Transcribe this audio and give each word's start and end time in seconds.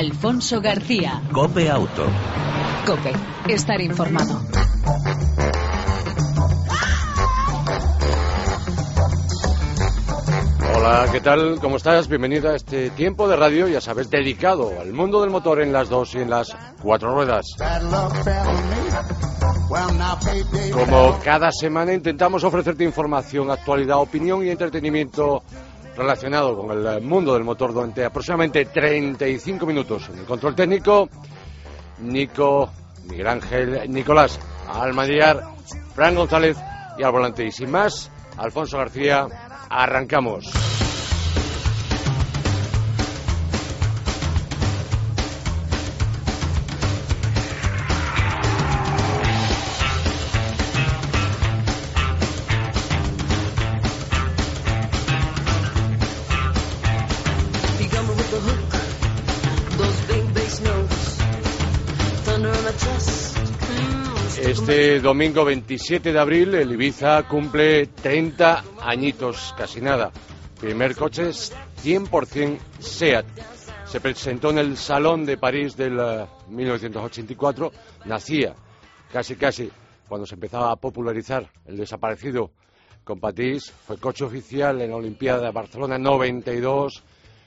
Alfonso 0.00 0.62
García. 0.62 1.20
Cope 1.30 1.68
Auto. 1.68 2.06
Cope, 2.86 3.12
estar 3.52 3.78
informado. 3.82 4.40
Hola, 10.74 11.06
¿qué 11.12 11.20
tal? 11.20 11.58
¿Cómo 11.60 11.76
estás? 11.76 12.08
Bienvenido 12.08 12.48
a 12.48 12.56
este 12.56 12.88
tiempo 12.88 13.28
de 13.28 13.36
radio, 13.36 13.68
ya 13.68 13.82
sabes, 13.82 14.08
dedicado 14.08 14.72
al 14.80 14.94
mundo 14.94 15.20
del 15.20 15.28
motor 15.28 15.60
en 15.60 15.70
las 15.70 15.90
dos 15.90 16.14
y 16.14 16.20
en 16.20 16.30
las 16.30 16.56
cuatro 16.80 17.14
ruedas. 17.14 17.44
Como 20.72 21.18
cada 21.22 21.52
semana 21.52 21.92
intentamos 21.92 22.42
ofrecerte 22.42 22.84
información, 22.84 23.50
actualidad, 23.50 23.98
opinión 23.98 24.46
y 24.46 24.48
entretenimiento 24.48 25.42
relacionado 26.00 26.56
con 26.56 26.70
el 26.70 27.02
mundo 27.02 27.34
del 27.34 27.44
motor 27.44 27.74
durante 27.74 28.04
aproximadamente 28.04 28.64
35 28.64 29.66
minutos. 29.66 30.08
En 30.08 30.20
el 30.20 30.24
control 30.24 30.54
técnico, 30.54 31.08
Nico, 31.98 32.70
Miguel 33.08 33.26
Ángel, 33.26 33.92
Nicolás 33.92 34.40
Almadíar, 34.68 35.42
Fran 35.94 36.14
González 36.14 36.56
y 36.98 37.02
al 37.02 37.12
volante. 37.12 37.44
Y 37.44 37.52
sin 37.52 37.70
más, 37.70 38.10
Alfonso 38.38 38.78
García, 38.78 39.26
arrancamos. 39.68 40.79
Este 64.70 65.00
domingo 65.00 65.44
27 65.44 66.12
de 66.12 66.18
abril 66.20 66.54
el 66.54 66.70
Ibiza 66.70 67.26
cumple 67.26 67.86
30 67.86 68.62
añitos, 68.80 69.52
casi 69.58 69.80
nada. 69.80 70.12
Primer 70.60 70.94
coche 70.94 71.30
es 71.30 71.52
100% 71.82 72.56
SEAT. 72.78 73.26
Se 73.84 74.00
presentó 74.00 74.50
en 74.50 74.58
el 74.58 74.76
Salón 74.76 75.26
de 75.26 75.38
París 75.38 75.76
del 75.76 75.98
1984. 76.50 77.72
Nacía 78.04 78.54
casi 79.12 79.34
casi 79.34 79.68
cuando 80.08 80.24
se 80.24 80.36
empezaba 80.36 80.70
a 80.70 80.76
popularizar 80.76 81.50
el 81.66 81.76
desaparecido 81.76 82.52
Compatís. 83.02 83.72
Fue 83.72 83.98
coche 83.98 84.22
oficial 84.22 84.80
en 84.82 84.90
la 84.90 84.96
Olimpiada 84.98 85.46
de 85.46 85.50
Barcelona 85.50 85.98
92. 85.98 87.02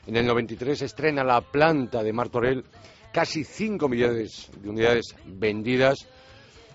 En 0.07 0.17
el 0.17 0.25
93 0.25 0.81
estrena 0.81 1.23
la 1.23 1.39
planta 1.39 2.03
de 2.03 2.11
Martorell. 2.11 2.65
Casi 3.13 3.45
5 3.45 3.87
millones 3.87 4.51
de 4.61 4.69
unidades 4.69 5.15
vendidas 5.25 6.05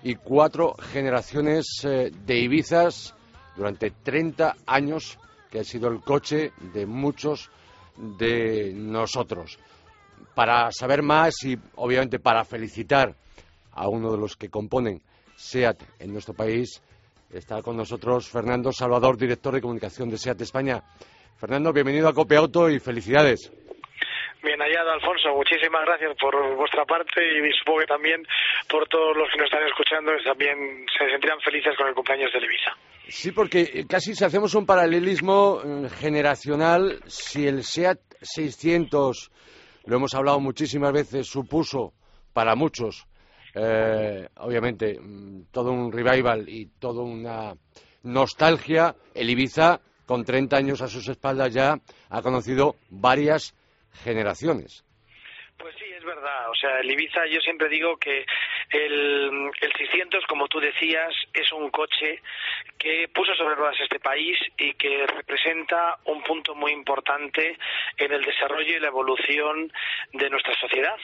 y 0.02 0.14
cuatro 0.14 0.74
generaciones 0.74 1.66
eh, 1.84 2.10
de 2.24 2.38
Ibizas 2.38 3.14
durante 3.56 3.90
30 3.90 4.56
años, 4.66 5.18
que 5.50 5.60
ha 5.60 5.64
sido 5.64 5.88
el 5.88 6.00
coche 6.00 6.52
de 6.72 6.86
muchos 6.86 7.50
de 7.96 8.72
nosotros. 8.74 9.58
Para 10.34 10.70
saber 10.70 11.02
más 11.02 11.42
y 11.44 11.58
obviamente 11.76 12.20
para 12.20 12.44
felicitar 12.44 13.16
a 13.72 13.88
uno 13.88 14.12
de 14.12 14.18
los 14.18 14.36
que 14.36 14.48
componen 14.48 15.02
SEAT 15.36 15.82
en 15.98 16.12
nuestro 16.12 16.34
país, 16.34 16.80
está 17.32 17.62
con 17.62 17.76
nosotros 17.76 18.28
Fernando 18.28 18.72
Salvador, 18.72 19.16
director 19.16 19.54
de 19.54 19.60
comunicación 19.60 20.08
de 20.08 20.18
SEAT 20.18 20.40
España. 20.42 20.82
Fernando, 21.36 21.72
bienvenido 21.72 22.08
a 22.08 22.14
Cope 22.14 22.36
Auto 22.36 22.70
y 22.70 22.78
felicidades. 22.78 23.50
Bien 24.42 24.60
hallado, 24.60 24.92
Alfonso. 24.92 25.34
Muchísimas 25.34 25.84
gracias 25.84 26.16
por 26.20 26.56
vuestra 26.56 26.84
parte 26.84 27.20
y 27.20 27.52
supongo 27.58 27.80
que 27.80 27.86
también 27.86 28.24
por 28.68 28.86
todos 28.88 29.16
los 29.16 29.28
que 29.32 29.38
nos 29.38 29.46
están 29.46 29.66
escuchando 29.66 30.12
que 30.16 30.22
también 30.22 30.86
se 30.96 31.10
sentirán 31.10 31.40
felices 31.40 31.74
con 31.76 31.88
el 31.88 31.94
cumpleaños 31.94 32.32
de 32.32 32.38
Ibiza. 32.38 32.70
Sí, 33.08 33.32
porque 33.32 33.84
casi 33.88 34.14
si 34.14 34.24
hacemos 34.24 34.54
un 34.54 34.64
paralelismo 34.64 35.60
mm, 35.64 35.86
generacional, 35.86 37.00
si 37.06 37.48
el 37.48 37.64
SEAT 37.64 37.98
600, 38.20 39.32
lo 39.86 39.96
hemos 39.96 40.14
hablado 40.14 40.38
muchísimas 40.38 40.92
veces, 40.92 41.26
supuso 41.26 41.94
para 42.32 42.54
muchos, 42.54 43.06
eh, 43.54 44.28
obviamente, 44.36 44.98
mm, 45.00 45.46
todo 45.50 45.72
un 45.72 45.90
revival 45.90 46.48
y 46.48 46.66
toda 46.78 47.02
una 47.02 47.54
nostalgia, 48.04 48.94
el 49.14 49.30
Ibiza, 49.30 49.80
con 50.06 50.24
30 50.24 50.56
años 50.56 50.80
a 50.80 50.86
sus 50.86 51.08
espaldas 51.08 51.52
ya, 51.52 51.76
ha 52.08 52.22
conocido 52.22 52.76
varias 52.88 53.54
generaciones. 54.04 54.84
Pues 55.58 55.74
sí, 55.76 55.84
es 55.92 56.04
verdad. 56.04 56.50
O 56.50 56.54
sea, 56.54 56.78
el 56.80 56.90
Ibiza 56.90 57.26
yo 57.26 57.40
siempre 57.40 57.68
digo 57.68 57.96
que 57.98 58.24
el, 58.70 59.50
el 59.60 59.72
600, 59.72 60.24
como 60.26 60.48
tú 60.48 60.60
decías, 60.60 61.14
es 61.32 61.52
un 61.52 61.70
coche 61.70 62.20
que 62.78 63.08
puso 63.08 63.34
sobre 63.34 63.54
ruedas 63.54 63.80
este 63.80 63.98
país 63.98 64.38
y 64.56 64.74
que 64.74 65.06
representa 65.06 65.98
un 66.04 66.22
punto 66.22 66.54
muy 66.54 66.72
importante 66.72 67.58
en 67.96 68.12
el 68.12 68.22
desarrollo 68.22 68.76
y 68.76 68.80
la 68.80 68.88
evolución 68.88 69.72
de 70.12 70.30
nuestra 70.30 70.54
sociedad. 70.60 70.96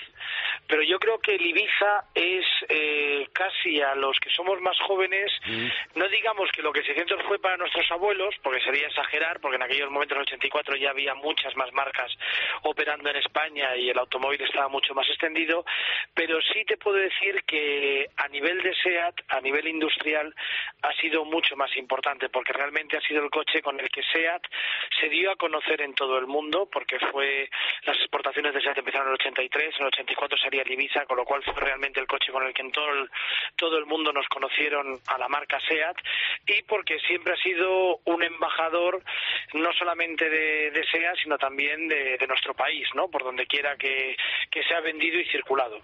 Pero 0.66 0.82
yo 0.82 0.98
creo 0.98 1.18
que 1.18 1.34
el 1.34 1.46
Ibiza 1.46 2.04
es 2.14 2.44
eh, 2.68 3.28
casi 3.32 3.80
a 3.80 3.94
los 3.94 4.18
que 4.20 4.30
somos 4.30 4.60
más 4.60 4.78
jóvenes, 4.80 5.32
mm. 5.46 5.98
no 5.98 6.08
digamos 6.08 6.50
que 6.52 6.62
lo 6.62 6.72
que 6.72 6.80
el 6.80 6.86
600 6.86 7.22
fue 7.24 7.38
para 7.38 7.56
nuestros 7.56 7.90
abuelos, 7.90 8.34
porque 8.42 8.60
sería 8.60 8.86
exagerar, 8.86 9.40
porque 9.40 9.56
en 9.56 9.62
aquellos 9.62 9.90
momentos, 9.90 10.16
en 10.16 10.22
el 10.22 10.28
84, 10.28 10.76
ya 10.76 10.90
había 10.90 11.14
muchas 11.14 11.56
más 11.56 11.72
marcas 11.72 12.12
operando 12.62 13.10
en 13.10 13.16
España 13.16 13.76
y 13.76 13.90
el 13.90 13.98
automóvil 13.98 14.40
estaba 14.40 14.68
mucho 14.68 14.94
más 14.94 15.08
extendido, 15.08 15.64
pero 16.14 16.40
sí 16.52 16.64
te 16.64 16.76
puedo 16.76 16.96
decir 16.96 17.42
que 17.44 17.53
a 18.16 18.28
nivel 18.28 18.62
de 18.62 18.74
SEAT, 18.74 19.14
a 19.28 19.40
nivel 19.40 19.68
industrial, 19.68 20.34
ha 20.82 20.92
sido 20.94 21.24
mucho 21.24 21.56
más 21.56 21.74
importante, 21.76 22.28
porque 22.28 22.52
realmente 22.52 22.96
ha 22.96 23.00
sido 23.00 23.22
el 23.22 23.30
coche 23.30 23.62
con 23.62 23.78
el 23.80 23.88
que 23.88 24.02
SEAT 24.02 24.42
se 25.00 25.08
dio 25.08 25.30
a 25.30 25.36
conocer 25.36 25.80
en 25.82 25.94
todo 25.94 26.18
el 26.18 26.26
mundo, 26.26 26.68
porque 26.70 26.98
fue 27.10 27.48
las 27.82 27.96
exportaciones 27.98 28.54
de 28.54 28.60
SEAT 28.60 28.78
empezaron 28.78 29.08
en 29.08 29.14
el 29.14 29.20
83, 29.20 29.74
en 29.76 29.82
el 29.82 29.88
84 29.88 30.38
sería 30.38 30.62
el 30.62 30.72
Ibiza, 30.72 31.06
con 31.06 31.16
lo 31.16 31.24
cual 31.24 31.42
fue 31.42 31.54
realmente 31.54 32.00
el 32.00 32.06
coche 32.06 32.32
con 32.32 32.44
el 32.44 32.52
que 32.52 32.62
en 32.62 32.72
todo 32.72 32.90
el, 32.90 33.10
todo 33.56 33.78
el 33.78 33.86
mundo 33.86 34.12
nos 34.12 34.26
conocieron 34.28 35.00
a 35.06 35.18
la 35.18 35.28
marca 35.28 35.60
SEAT, 35.60 35.96
y 36.46 36.62
porque 36.62 36.98
siempre 37.00 37.34
ha 37.34 37.42
sido 37.42 38.00
un 38.04 38.22
embajador 38.22 39.02
no 39.54 39.72
solamente 39.72 40.28
de, 40.28 40.84
SEAT, 40.90 41.16
sino 41.22 41.38
también 41.38 41.88
de, 41.88 42.18
de 42.18 42.26
nuestro 42.26 42.54
país, 42.54 42.86
¿no? 42.94 43.08
Por 43.08 43.24
donde 43.24 43.46
quiera 43.46 43.76
que, 43.76 44.16
que 44.50 44.62
se 44.64 44.74
ha 44.74 44.80
vendido 44.80 45.18
y 45.18 45.24
circulado. 45.26 45.80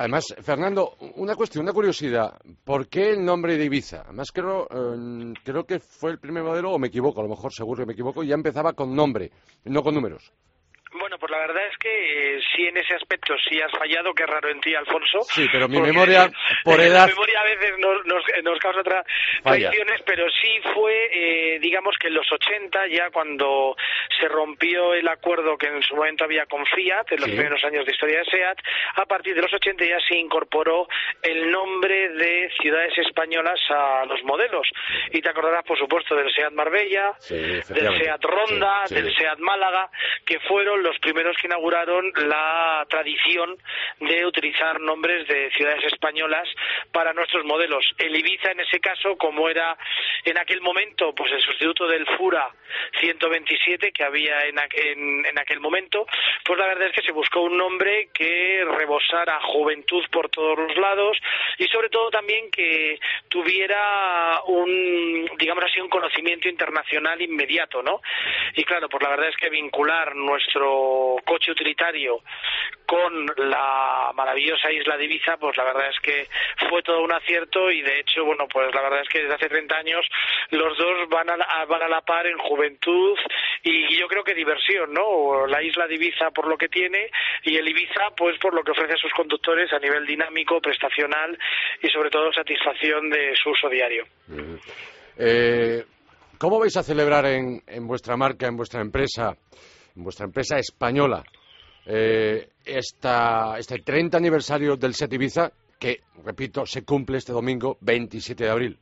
Además, 0.00 0.34
Fernando, 0.40 0.96
una 1.16 1.34
cuestión, 1.34 1.62
una 1.62 1.74
curiosidad. 1.74 2.40
¿Por 2.64 2.88
qué 2.88 3.10
el 3.10 3.22
nombre 3.22 3.58
de 3.58 3.66
Ibiza? 3.66 4.00
Además, 4.00 4.32
creo, 4.32 4.66
eh, 4.70 5.34
creo 5.44 5.66
que 5.66 5.78
fue 5.78 6.12
el 6.12 6.18
primer 6.18 6.42
modelo, 6.42 6.72
o 6.72 6.78
me 6.78 6.86
equivoco, 6.86 7.20
a 7.20 7.24
lo 7.24 7.28
mejor 7.28 7.52
seguro 7.52 7.82
que 7.82 7.86
me 7.86 7.92
equivoco, 7.92 8.22
ya 8.22 8.34
empezaba 8.34 8.72
con 8.72 8.96
nombre, 8.96 9.30
no 9.66 9.82
con 9.82 9.94
números. 9.94 10.32
Bueno, 10.92 11.18
pues 11.18 11.30
la 11.30 11.38
verdad 11.38 11.62
es 11.70 11.76
que 11.78 12.36
eh, 12.36 12.40
sí 12.54 12.66
en 12.66 12.76
ese 12.76 12.94
aspecto 12.94 13.34
sí 13.48 13.60
has 13.60 13.70
fallado, 13.70 14.12
qué 14.12 14.26
raro 14.26 14.50
en 14.50 14.60
ti, 14.60 14.74
Alfonso. 14.74 15.20
Sí, 15.22 15.46
pero 15.52 15.68
mi 15.68 15.80
memoria, 15.80 16.28
por 16.64 16.80
edad... 16.80 17.06
Mi 17.06 17.12
memoria 17.12 17.40
a 17.40 17.44
veces 17.44 17.78
nos, 17.78 18.04
nos, 18.06 18.24
nos 18.42 18.58
causa 18.58 18.80
otras 18.80 19.06
traiciones, 19.42 20.02
pero 20.04 20.26
sí 20.42 20.60
fue, 20.74 21.10
eh, 21.12 21.58
digamos 21.60 21.96
que 21.96 22.08
en 22.08 22.14
los 22.14 22.26
80, 22.30 22.88
ya 22.88 23.10
cuando 23.10 23.76
se 24.18 24.26
rompió 24.26 24.94
el 24.94 25.06
acuerdo 25.06 25.56
que 25.56 25.68
en 25.68 25.80
su 25.82 25.94
momento 25.94 26.24
había 26.24 26.46
con 26.46 26.66
Fiat, 26.66 27.12
en 27.12 27.20
los 27.20 27.30
primeros 27.30 27.62
años 27.64 27.86
de 27.86 27.92
historia 27.92 28.18
de 28.18 28.24
SEAT, 28.24 28.58
a 28.96 29.06
partir 29.06 29.34
de 29.36 29.42
los 29.42 29.52
80 29.54 29.84
ya 29.84 29.98
se 30.08 30.16
incorporó 30.16 30.88
el 31.22 31.50
nombre 31.52 32.08
de 32.10 32.50
ciudades 32.60 32.98
españolas 32.98 33.60
a 33.70 34.04
los 34.06 34.22
modelos. 34.24 34.68
Y 35.12 35.20
te 35.20 35.30
acordarás, 35.30 35.64
por 35.64 35.78
supuesto, 35.78 36.16
del 36.16 36.32
SEAT 36.32 36.52
Marbella, 36.52 37.12
del 37.28 37.62
SEAT 37.62 38.24
Ronda, 38.24 38.82
del 38.88 39.14
SEAT 39.14 39.38
Málaga, 39.38 39.88
que 40.26 40.40
fueron 40.40 40.79
los 40.82 40.98
primeros 40.98 41.36
que 41.36 41.46
inauguraron 41.46 42.12
la 42.16 42.86
tradición 42.88 43.56
de 44.00 44.26
utilizar 44.26 44.80
nombres 44.80 45.26
de 45.28 45.50
ciudades 45.52 45.84
españolas 45.84 46.48
para 46.92 47.12
nuestros 47.12 47.44
modelos. 47.44 47.84
El 47.98 48.16
Ibiza, 48.16 48.52
en 48.52 48.60
ese 48.60 48.80
caso, 48.80 49.16
como 49.16 49.48
era 49.48 49.76
en 50.24 50.38
aquel 50.38 50.60
momento 50.60 51.14
pues 51.14 51.32
el 51.32 51.42
sustituto 51.42 51.86
del 51.86 52.06
Fura 52.16 52.48
127 53.00 53.92
que 53.92 54.04
había 54.04 54.44
en, 54.46 54.56
en, 55.26 55.38
aquel 55.38 55.60
momento, 55.60 56.06
pues 56.44 56.58
la 56.58 56.66
verdad 56.66 56.88
es 56.88 56.92
que 56.94 57.02
se 57.02 57.12
buscó 57.12 57.40
un 57.42 57.56
nombre 57.56 58.08
que 58.12 58.64
rebosara 58.78 59.40
juventud 59.42 60.04
por 60.10 60.28
todos 60.30 60.58
los 60.58 60.76
lados 60.76 61.16
y 61.58 61.66
sobre 61.68 61.88
todo 61.88 62.10
también 62.10 62.50
que 62.50 62.98
tuviera 63.28 64.40
un, 64.46 65.30
digamos 65.38 65.64
así, 65.64 65.80
un 65.80 65.88
conocimiento 65.88 66.48
internacional 66.48 67.20
inmediato, 67.20 67.82
¿no? 67.82 68.00
Y 68.54 68.64
claro, 68.64 68.88
pues 68.88 69.02
la 69.02 69.10
verdad 69.10 69.28
es 69.28 69.36
que 69.36 69.50
vincular 69.50 70.14
nuestro 70.14 70.69
coche 71.24 71.52
utilitario 71.52 72.20
con 72.86 73.26
la 73.36 74.10
maravillosa 74.14 74.72
isla 74.72 74.96
de 74.96 75.04
Ibiza, 75.04 75.36
pues 75.36 75.56
la 75.56 75.64
verdad 75.64 75.90
es 75.90 76.00
que 76.00 76.28
fue 76.68 76.82
todo 76.82 77.02
un 77.02 77.12
acierto 77.12 77.70
y 77.70 77.82
de 77.82 78.00
hecho, 78.00 78.24
bueno, 78.24 78.48
pues 78.52 78.74
la 78.74 78.82
verdad 78.82 79.02
es 79.02 79.08
que 79.08 79.22
desde 79.22 79.34
hace 79.34 79.48
30 79.48 79.76
años 79.76 80.06
los 80.50 80.76
dos 80.76 81.08
van 81.08 81.30
a, 81.30 81.64
van 81.66 81.82
a 81.82 81.88
la 81.88 82.00
par 82.00 82.26
en 82.26 82.38
juventud 82.38 83.16
y 83.62 83.96
yo 83.96 84.08
creo 84.08 84.24
que 84.24 84.34
diversión, 84.34 84.92
¿no? 84.92 85.46
La 85.46 85.62
isla 85.62 85.86
de 85.86 85.94
Ibiza 85.94 86.30
por 86.30 86.48
lo 86.48 86.58
que 86.58 86.68
tiene, 86.68 87.10
y 87.44 87.56
el 87.56 87.68
Ibiza 87.68 88.10
pues 88.16 88.38
por 88.38 88.54
lo 88.54 88.64
que 88.64 88.72
ofrece 88.72 88.94
a 88.94 88.98
sus 88.98 89.12
conductores 89.12 89.72
a 89.72 89.78
nivel 89.78 90.04
dinámico, 90.04 90.60
prestacional 90.60 91.38
y 91.82 91.88
sobre 91.88 92.10
todo 92.10 92.32
satisfacción 92.32 93.08
de 93.10 93.34
su 93.36 93.50
uso 93.50 93.68
diario. 93.68 94.04
Eh, 95.16 95.84
¿Cómo 96.38 96.58
vais 96.58 96.74
a 96.78 96.82
celebrar 96.82 97.26
en, 97.26 97.60
vuestra 97.86 98.16
marca, 98.16 98.46
en 98.46 98.56
vuestra 98.56 98.80
empresa, 98.80 99.36
en 99.36 99.36
vuestra 100.02 100.26
empresa 100.26 100.58
española, 100.58 101.22
eh, 101.86 102.50
este 102.64 103.78
30 103.84 104.16
aniversario 104.16 104.76
del 104.76 104.94
SET 104.94 105.12
Ibiza, 105.12 105.52
que, 105.78 106.00
repito, 106.24 106.66
se 106.66 106.82
cumple 106.82 107.18
este 107.18 107.32
domingo 107.32 107.78
27 107.80 108.44
de 108.44 108.50
abril? 108.50 108.78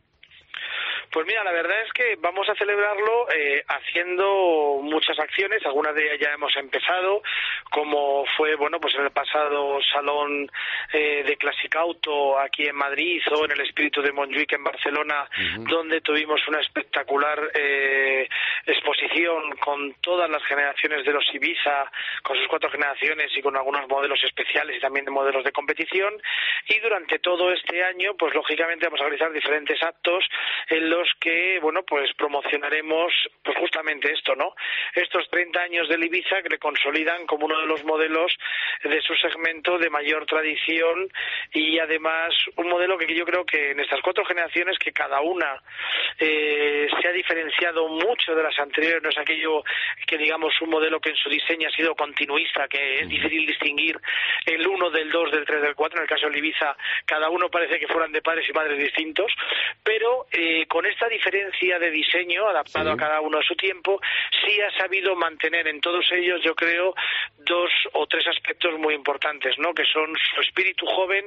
Pues 1.11 1.27
mira, 1.27 1.43
la 1.43 1.53
verdad 1.53 1.81
es 1.87 1.93
que 1.93 2.17
vamos 2.21 2.49
a 2.51 2.55
celebrarlo 2.55 3.29
eh, 3.35 3.65
haciendo 3.67 4.81
muchas 4.83 5.19
acciones, 5.19 5.65
algunas 5.65 5.95
de 5.95 6.05
ellas 6.05 6.21
ya 6.21 6.35
hemos 6.35 6.55
empezado, 6.57 7.23
como 7.71 8.27
fue, 8.37 8.57
bueno, 8.57 8.79
pues 8.79 8.95
en 8.95 9.05
el 9.05 9.11
pasado 9.11 9.81
salón 9.91 10.51
eh, 10.93 11.25
de 11.27 11.37
Classic 11.37 11.75
Auto 11.77 12.39
aquí 12.39 12.67
en 12.67 12.77
Madrid 12.77 13.23
o 13.31 13.47
en 13.47 13.53
el 13.53 13.61
espíritu 13.63 14.03
de 14.03 14.13
Montjuic 14.13 14.53
en 14.53 14.65
Barcelona, 14.65 15.29
donde 15.61 16.01
tuvimos 16.03 16.47
una 16.47 16.61
espectacular 16.61 17.53
eh, 17.55 18.29
exposición 18.67 19.57
con 19.65 19.95
todas 20.01 20.29
las 20.29 20.45
generaciones 20.45 21.05
de 21.05 21.13
los 21.13 21.25
Ibiza, 21.33 21.91
con 22.23 22.37
sus 22.37 22.49
cuatro 22.49 22.71
generaciones 22.71 23.31
y 23.35 23.41
con 23.41 23.57
algunos 23.57 23.89
modelos 23.89 24.23
especiales 24.25 24.77
y 24.77 24.81
también 24.81 25.07
de 25.07 25.11
modelos 25.11 25.45
de 25.45 25.53
competición. 25.53 26.21
Y 26.67 26.79
durante 26.81 27.19
todo 27.19 27.53
este 27.53 27.83
año, 27.83 28.15
pues 28.19 28.35
lógicamente 28.35 28.87
vamos 28.87 29.01
a 29.01 29.05
realizar 29.05 29.33
diferentes 29.33 29.83
actos 29.83 30.25
en 30.69 30.91
los 30.91 30.98
que, 31.21 31.59
bueno, 31.61 31.83
pues 31.83 32.13
promocionaremos 32.15 33.13
pues 33.43 33.57
justamente 33.59 34.13
esto, 34.13 34.35
¿no? 34.35 34.55
Estos 34.95 35.29
30 35.31 35.61
años 35.61 35.89
del 35.89 36.05
Ibiza 36.05 36.43
que 36.43 36.49
le 36.49 36.59
consolidan 36.59 37.27
como 37.27 37.47
uno 37.47 37.61
de 37.61 37.67
los 37.67 37.85
modelos 37.85 38.33
de 38.83 39.01
su 39.03 39.15
segmento 39.17 39.79
de 39.79 39.91
mayor 39.91 40.27
tradición 40.27 41.09
y 41.53 41.79
además 41.79 42.35
un 42.57 42.69
modelo 42.69 42.99
que 42.99 43.15
yo 43.15 43.25
creo 43.25 43.45
que 43.45 43.73
en 43.73 43.81
estas 43.81 44.01
cuatro 44.03 44.25
generaciones 44.25 44.79
que 44.79 44.93
cada 44.93 45.21
una 45.21 45.63
eh, 46.19 46.89
se 47.01 47.09
ha 47.09 47.13
diferenciado 47.13 47.89
mucho 47.89 48.35
de 48.35 48.43
las 48.43 48.59
anteriores, 48.59 49.03
no 49.03 49.11
es 49.11 49.19
aquello 49.19 49.63
que 50.07 50.19
digamos 50.19 50.53
un 50.61 50.71
modelo 50.71 51.01
que 51.01 51.11
en 51.11 51.17
su 51.17 51.29
diseño 51.29 51.69
ha 51.69 51.73
sido 51.73 51.95
continuista, 51.95 52.69
que 52.69 53.01
es 53.01 53.09
difícil 53.09 53.47
distinguir 53.47 53.99
el 54.47 54.67
uno 54.67 54.91
del 54.91 55.11
dos, 55.11 55.31
del 55.31 55.45
tres, 55.45 55.63
del 55.63 55.75
cuatro, 55.75 55.99
en 55.99 56.03
el 56.03 56.09
caso 56.09 56.27
del 56.27 56.39
Ibiza 56.39 56.77
cada 57.05 57.31
uno 57.31 57.49
parece 57.49 57.79
que 57.79 57.87
fueran 57.87 58.13
de 58.13 58.23
padres 58.23 58.49
y 58.49 58.53
madres 58.53 58.79
distintos, 58.79 59.33
pero 59.83 60.27
eh, 60.33 60.67
con 60.67 60.87
esta 60.89 61.09
diferencia 61.09 61.79
de 61.79 61.91
diseño 61.91 62.49
adaptado 62.49 62.93
a 62.93 62.97
cada 62.97 63.21
uno 63.21 63.39
a 63.39 63.43
su 63.43 63.55
tiempo, 63.55 64.01
sí 64.45 64.61
ha 64.61 64.71
sabido 64.79 65.15
mantener 65.17 65.69
en 65.69 65.81
todos 65.81 66.05
ellos, 66.13 66.41
yo 66.43 66.55
creo, 66.55 66.95
dos 67.39 67.71
o 67.93 68.07
tres 68.07 68.27
aspectos 68.27 68.79
muy 68.79 68.95
importantes, 68.95 69.59
¿no? 69.59 69.73
Que 69.75 69.85
son 69.85 70.15
su 70.35 70.41
espíritu 70.41 70.87
joven, 70.87 71.25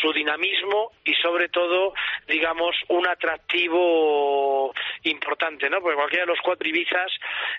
su 0.00 0.12
dinamismo 0.12 0.92
y 1.04 1.14
sobre 1.14 1.48
todo, 1.48 1.94
digamos, 2.26 2.76
un 2.88 3.06
atractivo 3.06 4.72
importante, 5.04 5.68
¿no? 5.70 5.80
Porque 5.80 5.96
cualquiera 5.96 6.24
de 6.24 6.32
los 6.32 6.40
cuatro 6.40 6.68
Ibizas, 6.68 7.12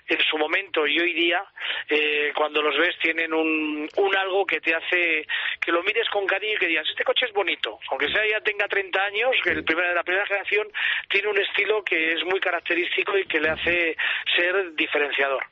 en 0.06 0.20
su 0.22 0.36
momento 0.38 0.86
y 0.86 0.98
hoy 0.98 1.12
día, 1.12 1.44
eh, 1.88 2.32
cuando 2.34 2.62
los 2.62 2.76
ves, 2.76 2.96
tienen 3.00 3.32
un, 3.32 3.88
un 3.96 4.16
algo 4.16 4.46
que 4.46 4.60
te 4.60 4.74
hace 4.74 5.26
que 5.60 5.72
lo 5.72 5.82
mires 5.82 6.08
con 6.10 6.26
cariño 6.26 6.54
y 6.54 6.58
que 6.58 6.66
digas, 6.66 6.86
este 6.88 7.04
coche 7.04 7.26
es 7.26 7.32
bonito, 7.32 7.78
aunque 7.90 8.08
sea 8.08 8.26
ya 8.26 8.40
tenga 8.40 8.66
30 8.68 9.02
años, 9.02 9.30
que 9.42 9.50
el 9.50 9.64
primer, 9.64 9.94
la 9.94 10.02
primera 10.02 10.26
generación 10.26 10.68
tiene 11.18 11.30
un 11.30 11.40
estilo 11.40 11.82
que 11.82 12.12
es 12.12 12.24
muy 12.24 12.38
característico 12.38 13.18
y 13.18 13.26
que 13.26 13.40
le 13.40 13.50
hace 13.50 13.96
ser 14.36 14.72
diferenciador. 14.76 15.42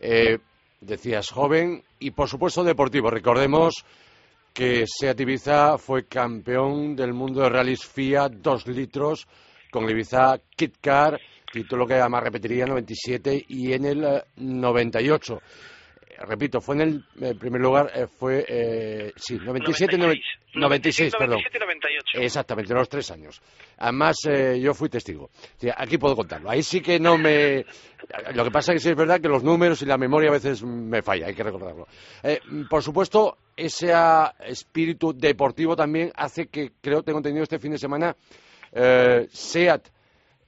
Eh, 0.00 0.38
decías 0.80 1.30
joven 1.30 1.82
y 1.98 2.10
por 2.12 2.26
supuesto 2.26 2.64
deportivo. 2.64 3.10
Recordemos 3.10 3.84
que 4.54 4.84
Seat 4.86 5.20
Ibiza 5.20 5.76
fue 5.76 6.06
campeón 6.06 6.96
del 6.96 7.12
mundo 7.12 7.42
de 7.42 7.50
rallies 7.50 7.84
FIA 7.84 8.30
2 8.30 8.66
litros 8.68 9.28
con 9.70 9.84
el 9.84 9.90
Ibiza 9.90 10.38
Kit 10.56 10.76
Car, 10.80 11.20
título 11.52 11.86
que 11.86 11.94
además 11.94 12.22
repetiría 12.22 12.62
en 12.62 12.70
97 12.70 13.44
y 13.46 13.74
en 13.74 13.84
el 13.84 14.22
98 14.36 15.38
repito, 16.24 16.60
fue 16.60 16.76
en 16.76 16.80
el, 16.80 17.04
eh, 17.20 17.34
primer 17.34 17.60
lugar, 17.60 17.90
eh, 17.94 18.06
fue, 18.06 18.44
eh, 18.48 19.12
sí, 19.16 19.36
97, 19.36 19.96
96, 19.96 20.54
96 20.54 21.14
perdón. 21.16 21.40
98. 21.60 22.18
Exactamente, 22.20 22.74
los 22.74 22.88
tres 22.88 23.10
años. 23.10 23.40
Además, 23.78 24.16
eh, 24.28 24.60
yo 24.60 24.74
fui 24.74 24.88
testigo. 24.88 25.30
Aquí 25.76 25.98
puedo 25.98 26.16
contarlo. 26.16 26.50
Ahí 26.50 26.62
sí 26.62 26.80
que 26.80 26.98
no 26.98 27.18
me... 27.18 27.64
Lo 28.34 28.44
que 28.44 28.50
pasa 28.50 28.72
es 28.72 28.76
que 28.76 28.82
sí 28.82 28.90
es 28.90 28.96
verdad 28.96 29.20
que 29.20 29.28
los 29.28 29.42
números 29.42 29.80
y 29.82 29.86
la 29.86 29.96
memoria 29.96 30.28
a 30.28 30.34
veces 30.34 30.62
me 30.62 31.02
falla, 31.02 31.26
hay 31.26 31.34
que 31.34 31.42
recordarlo. 31.42 31.86
por 32.68 32.82
supuesto, 32.82 33.38
ese 33.56 33.92
espíritu 34.46 35.14
deportivo 35.14 35.74
también 35.74 36.12
hace 36.14 36.48
que, 36.48 36.72
creo, 36.80 37.02
tengo 37.02 37.18
entendido 37.18 37.44
este 37.44 37.58
fin 37.58 37.72
de 37.72 37.78
semana, 37.78 38.14
SEAT 38.72 39.88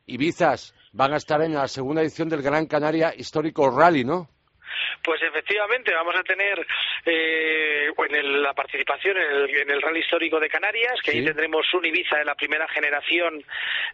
y 0.06 0.16
Bizas 0.18 0.74
van 0.92 1.12
a 1.12 1.16
estar 1.16 1.42
en 1.42 1.54
la 1.54 1.68
segunda 1.68 2.00
edición 2.00 2.28
del 2.28 2.42
Gran 2.42 2.66
Canaria 2.66 3.14
Histórico 3.16 3.70
Rally, 3.70 4.04
¿no? 4.04 4.28
Pues 5.06 5.22
efectivamente 5.22 5.94
vamos 5.94 6.16
a 6.16 6.24
tener 6.24 6.66
eh, 7.04 7.92
en 7.96 8.42
la 8.42 8.52
participación 8.54 9.16
en 9.16 9.70
el, 9.70 9.80
Rally 9.80 10.00
Histórico 10.00 10.40
de 10.40 10.48
Canarias, 10.48 11.00
que 11.00 11.12
ahí 11.12 11.24
tendremos 11.24 11.72
un 11.74 11.86
Ibiza 11.86 12.18
de 12.18 12.24
la 12.24 12.34
primera 12.34 12.66
generación, 12.66 13.40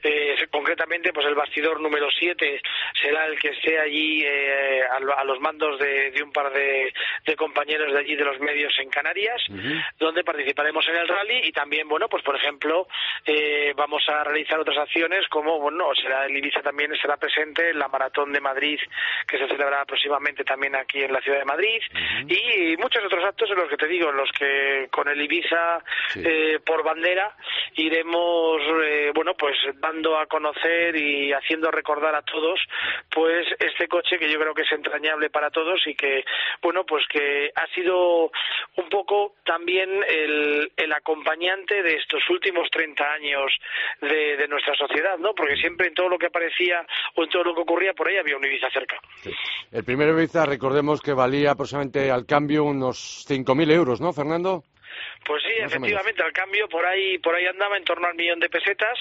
eh, 0.02 0.36
concretamente 0.50 1.12
pues 1.12 1.26
el 1.26 1.34
bastidor 1.34 1.80
número 1.82 2.08
7 2.18 2.62
será 3.02 3.26
el 3.26 3.38
que 3.38 3.50
esté 3.50 3.78
allí 3.78 4.22
eh, 4.24 4.84
a, 4.90 5.24
los 5.24 5.38
mandos 5.40 5.78
de, 5.78 6.18
un 6.24 6.32
par 6.32 6.50
de, 6.50 6.90
compañeros 7.36 7.92
de 7.92 7.98
allí 7.98 8.16
de 8.16 8.24
los 8.24 8.40
medios 8.40 8.72
en 8.78 8.88
Canarias, 8.88 9.42
donde 9.98 10.24
participaremos 10.24 10.88
en 10.88 10.96
el 10.96 11.08
rally 11.08 11.42
y 11.44 11.52
también, 11.52 11.88
bueno, 11.88 12.08
pues 12.08 12.22
por 12.22 12.36
ejemplo, 12.36 12.88
eh, 13.26 13.74
vamos 13.76 14.02
a 14.08 14.24
realizar 14.24 14.58
otras 14.58 14.78
acciones 14.78 15.28
como, 15.28 15.60
bueno, 15.60 15.94
será 15.94 16.24
el 16.24 16.34
Ibiza 16.34 16.62
también 16.62 16.94
estará 16.94 17.18
presente 17.18 17.68
en 17.68 17.78
la 17.78 17.88
Maratón 17.88 18.32
de 18.32 18.40
Madrid 18.40 18.80
que 19.26 19.36
se 19.36 19.46
celebrará 19.46 19.84
próximamente 19.84 20.42
también 20.42 20.74
aquí 20.74 21.01
en 21.04 21.12
la 21.12 21.20
ciudad 21.20 21.38
de 21.38 21.44
Madrid 21.44 21.80
y 22.28 22.76
muchos 22.76 23.04
otros 23.04 23.24
actos 23.24 23.50
en 23.50 23.56
los 23.56 23.68
que 23.68 23.76
te 23.76 23.86
digo, 23.86 24.10
en 24.10 24.16
los 24.16 24.30
que 24.32 24.88
con 24.90 25.08
el 25.08 25.20
Ibiza 25.20 25.78
eh, 26.16 26.58
por 26.64 26.82
bandera 26.82 27.36
iremos, 27.74 28.60
eh, 28.84 29.12
bueno, 29.14 29.34
pues 29.34 29.56
dando 29.76 30.18
a 30.18 30.26
conocer 30.26 30.96
y 30.96 31.32
haciendo 31.32 31.70
recordar 31.70 32.14
a 32.14 32.22
todos, 32.22 32.60
pues 33.10 33.46
este 33.58 33.88
coche 33.88 34.18
que 34.18 34.30
yo 34.30 34.38
creo 34.38 34.54
que 34.54 34.62
es 34.62 34.72
entrañable 34.72 35.30
para 35.30 35.50
todos 35.50 35.80
y 35.86 35.94
que, 35.94 36.24
bueno, 36.60 36.84
pues 36.84 37.04
que 37.08 37.50
ha 37.54 37.66
sido 37.74 38.30
un 38.76 38.88
poco 38.90 39.36
también 39.44 39.88
el, 40.06 40.72
el 40.76 40.92
acompañante 40.92 41.82
de 41.82 41.96
estos 41.96 42.22
últimos 42.30 42.68
30 42.70 43.04
años 43.12 43.52
de, 44.00 44.36
de, 44.36 44.48
nuestra 44.48 44.74
sociedad, 44.74 45.18
¿no? 45.18 45.34
Porque 45.34 45.56
siempre 45.56 45.88
en 45.88 45.94
todo 45.94 46.08
lo 46.08 46.18
que 46.18 46.26
aparecía 46.26 46.84
o 47.14 47.24
en 47.24 47.30
todo 47.30 47.44
lo 47.44 47.54
que 47.54 47.62
ocurría 47.62 47.94
por 47.94 48.08
ahí 48.08 48.16
había 48.16 48.36
un 48.36 48.44
Ibiza 48.44 48.70
cerca. 48.70 48.96
El 49.70 49.84
primer 49.84 50.08
Ibiza, 50.10 50.44
recordemos 50.44 50.91
que 51.00 51.12
valía 51.12 51.52
aproximadamente 51.52 52.10
al 52.10 52.26
cambio 52.26 52.64
unos 52.64 53.24
5.000 53.28 53.70
euros, 53.70 54.00
¿no, 54.00 54.12
Fernando? 54.12 54.64
Pues 55.24 55.42
sí, 55.42 55.52
efectivamente, 55.58 56.22
al 56.22 56.32
cambio 56.32 56.68
por 56.68 56.84
ahí 56.84 57.18
por 57.18 57.34
ahí 57.34 57.46
andaba 57.46 57.76
en 57.76 57.84
torno 57.84 58.06
al 58.06 58.14
millón 58.14 58.40
de 58.40 58.48
pesetas. 58.48 58.98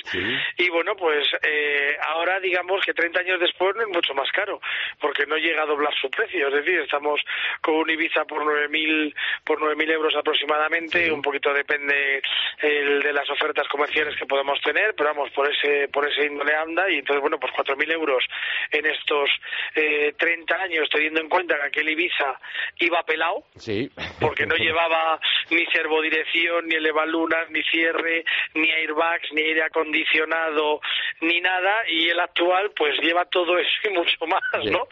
Y 0.57 0.69
bueno, 0.69 0.95
pues 0.95 1.27
eh, 1.41 1.97
ahora 2.07 2.39
digamos 2.39 2.83
que 2.85 2.93
30 2.93 3.19
años 3.19 3.39
después 3.39 3.75
no 3.75 3.83
es 3.83 3.87
mucho 3.89 4.13
más 4.13 4.31
caro 4.31 4.61
porque 4.99 5.25
no 5.25 5.37
llega 5.37 5.63
a 5.63 5.65
doblar 5.65 5.93
su 5.99 6.09
precio, 6.09 6.47
es 6.47 6.53
decir, 6.53 6.79
estamos 6.79 7.21
con 7.61 7.75
un 7.75 7.89
Ibiza 7.89 8.25
por 8.25 8.43
9.000 8.43 9.13
por 9.43 9.59
9.000 9.59 9.91
euros 9.91 10.15
aproximadamente, 10.15 11.11
un 11.11 11.21
poquito 11.21 11.53
depende 11.53 12.21
el 12.61 13.01
de 13.01 13.13
las 13.13 13.29
ofertas 13.29 13.67
comerciales 13.67 14.15
que 14.15 14.25
podemos 14.25 14.59
tener, 14.61 14.93
pero 14.95 15.09
vamos, 15.09 15.31
por 15.31 15.49
ese 15.49 15.87
por 15.87 16.07
ese 16.07 16.25
índole 16.25 16.55
anda. 16.55 16.89
Y 16.89 16.99
entonces 16.99 17.21
bueno, 17.21 17.39
pues 17.39 17.53
4.000 17.53 17.91
euros 17.91 18.23
en 18.71 18.85
estos 18.85 19.29
eh, 19.75 20.13
30 20.17 20.55
años 20.55 20.89
teniendo 20.91 21.21
en 21.21 21.29
cuenta 21.29 21.55
que 21.55 21.67
aquel 21.67 21.89
Ibiza 21.89 22.39
iba 22.79 23.03
pelado, 23.03 23.43
porque 24.19 24.45
no 24.45 24.55
llevaba 24.57 25.19
ni 25.49 25.65
servodirección, 26.11 26.67
ni 26.67 26.75
elevalunas, 26.75 27.49
ni 27.51 27.63
cierre, 27.63 28.23
ni 28.55 28.69
airbags, 28.69 29.31
ni 29.33 29.41
aire 29.41 29.63
acondicionado, 29.63 30.81
ni 31.21 31.39
nada, 31.41 31.71
y 31.87 32.09
el 32.09 32.19
actual 32.19 32.71
pues 32.75 32.97
lleva 33.01 33.25
todo 33.25 33.57
eso 33.57 33.69
y 33.85 33.93
mucho 33.93 34.25
más, 34.27 34.65
¿no? 34.65 34.87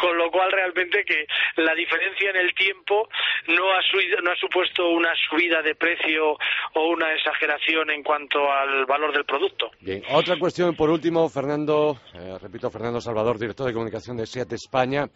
Con 0.00 0.16
lo 0.16 0.30
cual 0.30 0.50
realmente 0.52 1.04
que 1.04 1.26
la 1.56 1.74
diferencia 1.74 2.30
en 2.30 2.36
el 2.36 2.54
tiempo 2.54 3.08
no 3.48 3.72
ha, 3.72 3.80
no 4.22 4.30
ha 4.30 4.36
supuesto 4.36 4.88
una 4.88 5.12
subida 5.28 5.62
de 5.62 5.74
precio 5.74 6.36
o 6.74 6.88
una 6.88 7.12
exageración 7.14 7.90
en 7.90 8.02
cuanto 8.02 8.50
al 8.50 8.86
valor 8.86 9.12
del 9.12 9.24
producto. 9.24 9.70
Bien, 9.80 10.02
otra 10.10 10.38
cuestión 10.38 10.74
por 10.74 10.90
último, 10.90 11.28
Fernando, 11.28 11.98
eh, 12.14 12.36
repito, 12.40 12.70
Fernando 12.70 13.00
Salvador, 13.00 13.38
director 13.38 13.66
de 13.66 13.72
comunicación 13.72 14.16
de 14.16 14.26
SEAT 14.26 14.52
España. 14.52 15.06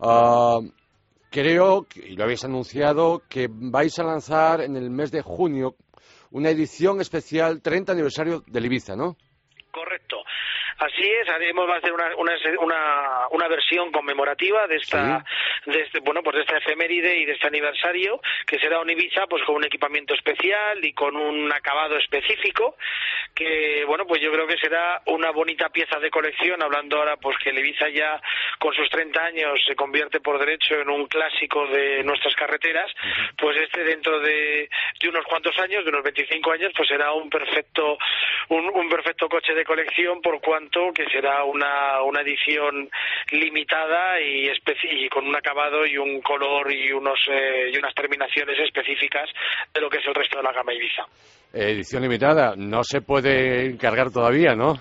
Ah, 0.00 0.60
creo, 1.30 1.86
y 1.94 2.16
lo 2.16 2.24
habéis 2.24 2.44
anunciado, 2.44 3.22
que 3.28 3.48
vais 3.50 3.98
a 3.98 4.04
lanzar 4.04 4.60
en 4.60 4.76
el 4.76 4.90
mes 4.90 5.10
de 5.10 5.22
junio 5.22 5.74
una 6.30 6.50
edición 6.50 7.00
especial 7.00 7.62
30 7.62 7.92
aniversario 7.92 8.42
del 8.46 8.66
Ibiza, 8.66 8.96
¿no? 8.96 9.16
Correcto. 9.70 10.18
Así 10.78 11.02
es, 11.02 11.28
haremos 11.28 11.68
va 11.68 11.74
a 11.74 11.78
hacer 11.78 11.92
una, 11.92 12.14
una, 12.14 13.28
una, 13.32 13.48
versión 13.48 13.90
conmemorativa 13.90 14.68
de 14.68 14.76
esta, 14.76 15.24
de 15.66 15.80
este, 15.80 15.98
bueno, 15.98 16.22
pues 16.22 16.36
de 16.36 16.42
esta 16.42 16.76
Mary 16.76 17.00
Day 17.00 17.24
de 17.24 17.32
este 17.32 17.48
aniversario, 17.48 18.20
que 18.46 18.60
será 18.60 18.80
un 18.80 18.88
Ibiza 18.88 19.26
pues 19.26 19.42
con 19.42 19.56
un 19.56 19.64
equipamiento 19.64 20.14
especial 20.14 20.84
y 20.84 20.92
con 20.92 21.16
un 21.16 21.52
acabado 21.52 21.96
específico, 21.96 22.76
que 23.34 23.84
bueno, 23.88 24.06
pues 24.06 24.22
yo 24.22 24.30
creo 24.30 24.46
que 24.46 24.56
será 24.56 25.02
una 25.06 25.32
bonita 25.32 25.68
pieza 25.68 25.98
de 25.98 26.10
colección, 26.10 26.62
hablando 26.62 26.98
ahora 26.98 27.16
pues 27.16 27.36
que 27.42 27.50
el 27.50 27.58
Ibiza 27.58 27.88
ya 27.88 28.20
con 28.58 28.74
sus 28.74 28.88
30 28.90 29.20
años 29.20 29.60
se 29.66 29.74
convierte 29.74 30.20
por 30.20 30.38
derecho 30.38 30.74
en 30.74 30.90
un 30.90 31.06
clásico 31.06 31.66
de 31.66 32.02
nuestras 32.04 32.34
carreteras, 32.34 32.90
pues 33.36 33.56
este 33.56 33.84
dentro 33.84 34.20
de, 34.20 34.68
de 35.00 35.08
unos 35.08 35.24
cuantos 35.26 35.56
años, 35.58 35.84
de 35.84 35.90
unos 35.90 36.02
25 36.02 36.52
años, 36.52 36.72
pues 36.76 36.88
será 36.88 37.12
un 37.12 37.30
perfecto 37.30 37.98
un, 38.48 38.70
un 38.74 38.88
perfecto 38.88 39.28
coche 39.28 39.54
de 39.54 39.64
colección 39.64 40.20
por 40.22 40.40
cuanto 40.40 40.92
que 40.94 41.04
será 41.10 41.44
una, 41.44 42.02
una 42.02 42.22
edición 42.22 42.88
limitada 43.32 44.20
y, 44.20 44.48
y 44.48 45.08
con 45.08 45.26
un 45.26 45.36
acabado 45.36 45.86
y 45.86 45.96
un 45.96 46.20
color 46.22 46.72
y 46.72 46.92
unos 46.92 47.18
eh, 47.30 47.70
y 47.72 47.78
unas 47.78 47.94
terminaciones 47.94 48.58
específicas 48.58 49.28
de 49.72 49.80
lo 49.80 49.88
que 49.88 49.98
es 49.98 50.06
el 50.06 50.14
resto 50.14 50.38
de 50.38 50.44
la 50.44 50.52
gama 50.52 50.72
Ibiza. 50.72 51.04
Edición 51.52 52.02
limitada, 52.02 52.54
no 52.56 52.82
se 52.84 53.00
puede 53.00 53.66
encargar 53.66 54.10
todavía, 54.10 54.54
¿no? 54.54 54.74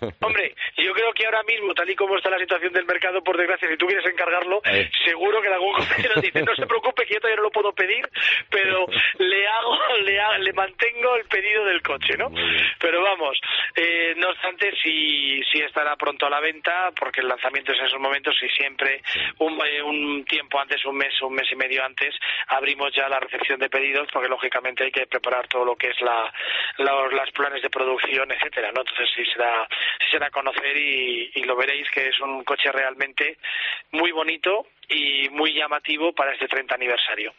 Hombre, 0.20 0.54
yo 0.76 0.92
creo 0.92 1.12
que 1.12 1.24
ahora 1.26 1.42
mismo, 1.44 1.74
tal 1.74 1.88
y 1.88 1.96
como 1.96 2.16
está 2.16 2.30
la 2.30 2.38
situación 2.38 2.72
del 2.72 2.86
mercado, 2.86 3.22
por 3.22 3.36
desgracia, 3.36 3.68
si 3.68 3.76
tú 3.76 3.86
quieres 3.86 4.06
encargarlo, 4.06 4.60
eh. 4.64 4.90
seguro 5.04 5.40
que 5.40 5.48
algún 5.48 5.72
compañero 5.72 6.14
dice, 6.20 6.42
no 6.42 6.54
se 6.54 6.66
preocupe, 6.66 7.04
que 7.06 7.14
yo 7.14 7.20
todavía 7.20 7.36
no 7.36 7.44
lo 7.44 7.50
puedo 7.50 7.72
pedir, 7.72 8.08
pero 8.50 8.86
le 9.18 9.48
hago, 9.48 9.78
le, 10.04 10.20
le 10.40 10.52
mantengo 10.52 11.16
el 11.16 11.24
pedido 11.26 11.64
del 11.64 11.82
coche, 11.82 12.16
¿no? 12.16 12.30
Pero 12.78 13.02
vamos, 13.02 13.38
eh, 13.76 14.14
no 14.16 14.30
obstante, 14.30 14.72
sí, 14.82 15.40
sí 15.50 15.60
estará 15.60 15.96
pronto 15.96 16.26
a 16.26 16.30
la 16.30 16.40
venta, 16.40 16.90
porque 16.98 17.20
el 17.20 17.28
lanzamiento 17.28 17.72
es 17.72 17.78
en 17.78 17.86
esos 17.86 18.00
momentos 18.00 18.34
y 18.42 18.48
siempre 18.50 19.02
un, 19.38 19.60
eh, 19.66 19.82
un 19.82 20.24
tiempo 20.24 20.58
antes, 20.60 20.84
un 20.84 20.96
mes, 20.96 21.12
un 21.22 21.34
mes 21.34 21.50
y 21.50 21.56
medio 21.56 21.84
antes, 21.84 22.14
abrimos 22.48 22.92
ya 22.94 23.08
la 23.08 23.20
recepción 23.20 23.58
de 23.58 23.68
pedidos, 23.68 24.08
porque 24.12 24.28
lógicamente 24.28 24.84
hay 24.84 24.90
que 24.90 25.06
preparar 25.06 25.46
todo 25.48 25.64
lo 25.64 25.76
que 25.76 25.88
es 25.88 26.00
la, 26.00 26.32
los, 26.78 27.30
planes 27.32 27.62
de 27.62 27.70
producción, 27.70 28.30
etcétera, 28.30 28.70
¿no? 28.72 28.80
Entonces 28.80 29.08
sí 29.14 29.24
será, 29.32 29.61
sí 29.98 30.06
será 30.10 30.30
conocer 30.30 30.76
y, 30.76 31.42
lo 31.42 31.56
veréis 31.56 31.90
que 31.90 32.08
es 32.08 32.20
un 32.20 32.44
coche 32.44 32.70
realmente 32.70 33.36
muy 33.90 34.12
bonito 34.12 34.66
y 34.88 35.28
muy 35.30 35.52
llamativo 35.54 36.12
para 36.12 36.32
este 36.32 36.46
30 36.46 36.74
aniversario. 36.74 37.34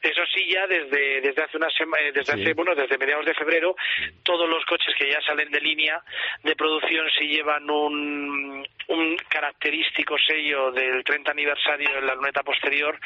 Eso 0.00 0.22
sí, 0.32 0.46
ya 0.52 0.66
desde, 0.66 1.20
desde 1.20 1.42
hace 1.42 1.56
una 1.56 1.66
eh, 1.68 2.12
desde 2.14 2.32
hace, 2.32 2.54
bueno, 2.54 2.74
desde 2.74 2.96
mediados 2.96 3.26
de 3.26 3.34
febrero, 3.34 3.74
todos 4.22 4.48
los 4.48 4.64
coches 4.66 4.94
que 4.96 5.10
ya 5.10 5.20
salen 5.22 5.50
de 5.50 5.60
línea 5.60 6.00
de 6.44 6.54
producción 6.54 7.06
sí 7.18 7.26
llevan 7.26 7.68
un, 7.68 8.66
un 8.88 9.16
característico 9.28 10.16
sello 10.26 10.70
del 10.72 11.02
30 11.04 11.30
aniversario 11.30 11.98
en 11.98 12.06
la 12.06 12.14
luneta 12.14 12.42
posterior 12.42 12.98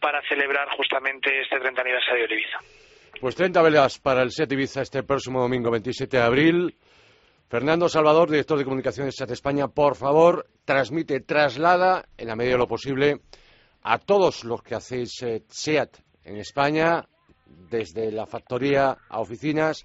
para 0.00 0.22
celebrar 0.28 0.68
justamente 0.70 1.42
este 1.42 1.58
30 1.58 1.80
aniversario 1.80 2.26
de 2.26 2.34
Ibiza. 2.34 2.58
Pues 3.20 3.36
30 3.36 3.62
velas 3.62 3.98
para 3.98 4.22
el 4.22 4.30
SEAT 4.30 4.52
Ibiza 4.52 4.82
este 4.82 5.02
próximo 5.02 5.40
domingo 5.40 5.70
27 5.70 6.16
de 6.16 6.22
abril. 6.22 6.74
Fernando 7.50 7.88
Salvador, 7.88 8.30
director 8.30 8.56
de 8.56 8.64
comunicaciones 8.64 9.16
de 9.16 9.34
España, 9.34 9.66
por 9.66 9.96
favor, 9.96 10.46
transmite, 10.64 11.18
traslada, 11.18 12.06
en 12.16 12.28
la 12.28 12.36
medida 12.36 12.52
de 12.52 12.58
lo 12.58 12.68
posible, 12.68 13.22
a 13.82 13.98
todos 13.98 14.44
los 14.44 14.62
que 14.62 14.76
hacéis 14.76 15.20
eh, 15.22 15.42
SEAT 15.48 15.96
en 16.22 16.36
España, 16.36 17.04
desde 17.68 18.12
la 18.12 18.26
factoría 18.26 18.96
a 19.08 19.18
oficinas, 19.18 19.84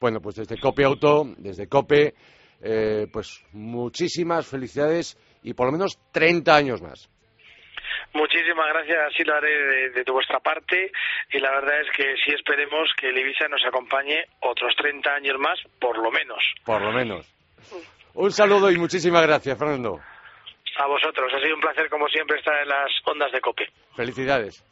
bueno, 0.00 0.22
pues 0.22 0.36
desde 0.36 0.58
Cope 0.58 0.86
Auto, 0.86 1.26
desde 1.36 1.66
Cope, 1.68 2.14
eh, 2.62 3.06
pues 3.12 3.44
muchísimas 3.52 4.46
felicidades 4.46 5.18
y 5.42 5.52
por 5.52 5.66
lo 5.66 5.72
menos 5.72 5.98
30 6.12 6.56
años 6.56 6.80
más. 6.80 7.10
Muchísimas 8.14 8.66
gracias, 8.68 8.98
así 9.10 9.24
lo 9.24 9.34
haré 9.34 9.90
de, 9.90 10.04
vuestra 10.10 10.38
parte 10.40 10.92
y 11.30 11.38
la 11.38 11.50
verdad 11.50 11.80
es 11.80 11.86
que 11.96 12.14
sí 12.24 12.34
esperemos 12.34 12.90
que 12.98 13.08
el 13.08 13.18
Ibiza 13.18 13.48
nos 13.48 13.64
acompañe 13.64 14.26
otros 14.40 14.74
30 14.76 15.14
años 15.14 15.38
más, 15.38 15.58
por 15.80 15.96
lo 15.96 16.10
menos. 16.10 16.42
Por 16.64 16.82
lo 16.82 16.92
menos. 16.92 17.26
Un 18.14 18.30
saludo 18.30 18.70
y 18.70 18.76
muchísimas 18.76 19.26
gracias, 19.26 19.58
Fernando. 19.58 19.98
A 20.78 20.86
vosotros, 20.86 21.32
ha 21.34 21.40
sido 21.40 21.54
un 21.54 21.60
placer 21.60 21.88
como 21.88 22.06
siempre 22.08 22.38
estar 22.38 22.62
en 22.62 22.68
las 22.68 22.90
ondas 23.04 23.32
de 23.32 23.40
COPE. 23.40 23.68
Felicidades. 23.96 24.62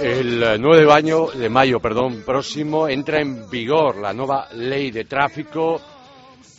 El 0.00 0.60
9 0.60 0.80
de 0.80 0.86
mayo, 0.86 1.26
de 1.34 1.48
mayo 1.48 1.80
perdón, 1.80 2.22
próximo 2.24 2.88
entra 2.88 3.20
en 3.20 3.50
vigor 3.50 3.96
la 3.96 4.12
nueva 4.12 4.48
ley 4.52 4.90
de 4.90 5.04
tráfico 5.04 5.80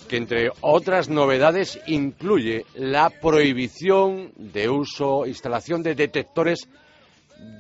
que 0.08 0.18
entre 0.18 0.50
otras 0.62 1.08
novedades 1.08 1.80
incluye 1.88 2.66
la 2.76 3.10
prohibición 3.10 4.32
de 4.36 4.70
uso, 4.70 5.26
instalación 5.26 5.84
de 5.84 5.96
detectores 5.96 6.68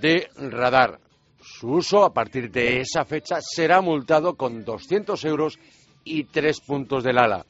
de 0.01 0.27
radar. 0.35 0.99
Su 1.41 1.71
uso 1.71 2.03
a 2.03 2.13
partir 2.13 2.51
de 2.51 2.81
esa 2.81 3.05
fecha 3.05 3.39
será 3.41 3.79
multado 3.81 4.35
con 4.35 4.65
200 4.65 5.23
euros 5.25 5.57
y 6.03 6.25
tres 6.25 6.59
puntos 6.59 7.03
del 7.03 7.17
ala. 7.17 7.45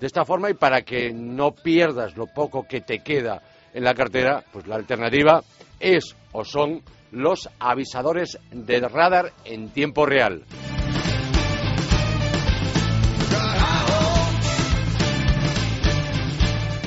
De 0.00 0.06
esta 0.06 0.24
forma, 0.24 0.50
y 0.50 0.54
para 0.54 0.82
que 0.82 1.12
no 1.12 1.52
pierdas 1.54 2.16
lo 2.16 2.26
poco 2.26 2.66
que 2.66 2.80
te 2.80 3.00
queda 3.00 3.42
en 3.72 3.84
la 3.84 3.94
cartera, 3.94 4.44
pues 4.52 4.66
la 4.66 4.76
alternativa 4.76 5.42
es 5.78 6.16
o 6.32 6.44
son 6.44 6.82
los 7.10 7.48
avisadores 7.58 8.38
de 8.50 8.80
radar 8.80 9.32
en 9.44 9.68
tiempo 9.70 10.06
real. 10.06 10.44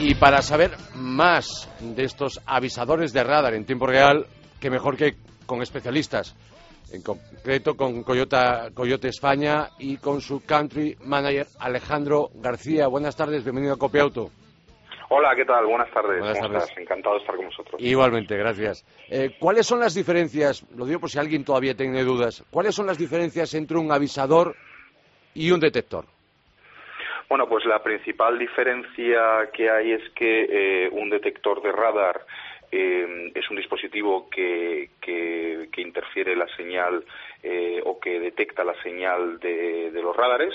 Y 0.01 0.15
para 0.15 0.41
saber 0.41 0.71
más 0.95 1.69
de 1.79 2.03
estos 2.03 2.41
avisadores 2.45 3.13
de 3.13 3.23
radar 3.23 3.53
en 3.53 3.65
tiempo 3.65 3.85
real, 3.85 4.25
que 4.59 4.69
mejor 4.69 4.95
que 4.97 5.15
con 5.47 5.63
especialistas, 5.63 6.35
en 6.93 7.01
concreto 7.01 7.75
con 7.75 8.03
Coyota, 8.03 8.67
Coyote 8.73 9.07
España 9.07 9.69
y 9.79 9.97
con 9.97 10.21
su 10.21 10.45
country 10.45 10.95
manager 11.05 11.47
Alejandro 11.59 12.29
García. 12.35 12.87
Buenas 12.87 13.15
tardes, 13.15 13.43
bienvenido 13.43 13.73
a 13.73 13.77
Copiauto. 13.79 14.29
Hola, 15.09 15.33
¿qué 15.35 15.45
tal? 15.45 15.65
Buenas 15.65 15.89
tardes. 15.91 16.19
Buenas 16.19 16.39
tardes. 16.39 16.77
Encantado 16.77 17.15
de 17.15 17.21
estar 17.21 17.35
con 17.35 17.45
vosotros. 17.45 17.81
Igualmente, 17.81 18.37
gracias. 18.37 18.85
Eh, 19.09 19.37
¿Cuáles 19.39 19.65
son 19.65 19.79
las 19.79 19.95
diferencias, 19.95 20.65
lo 20.75 20.85
digo 20.85 20.99
por 20.99 21.09
si 21.09 21.17
alguien 21.17 21.45
todavía 21.45 21.75
tiene 21.75 22.03
dudas, 22.03 22.45
cuáles 22.51 22.75
son 22.75 22.87
las 22.87 22.97
diferencias 22.97 23.53
entre 23.53 23.77
un 23.77 23.91
avisador 23.91 24.55
y 25.33 25.49
un 25.51 25.61
detector? 25.61 26.05
Bueno, 27.29 27.47
pues 27.47 27.65
la 27.65 27.81
principal 27.83 28.37
diferencia 28.37 29.49
que 29.53 29.69
hay 29.69 29.93
es 29.93 30.09
que 30.11 30.45
eh, 30.85 30.89
un 30.91 31.09
detector 31.09 31.61
de 31.61 31.71
radar 31.71 32.25
eh, 32.71 33.31
es 33.33 33.49
un 33.49 33.57
dispositivo 33.57 34.29
que, 34.29 34.91
que, 35.01 35.36
interfiere 35.97 36.35
la 36.35 36.47
señal 36.55 37.03
eh, 37.41 37.81
o 37.85 37.99
que 37.99 38.19
detecta 38.19 38.63
la 38.63 38.75
señal 38.83 39.39
de, 39.39 39.91
de 39.91 40.01
los 40.01 40.15
radares 40.15 40.53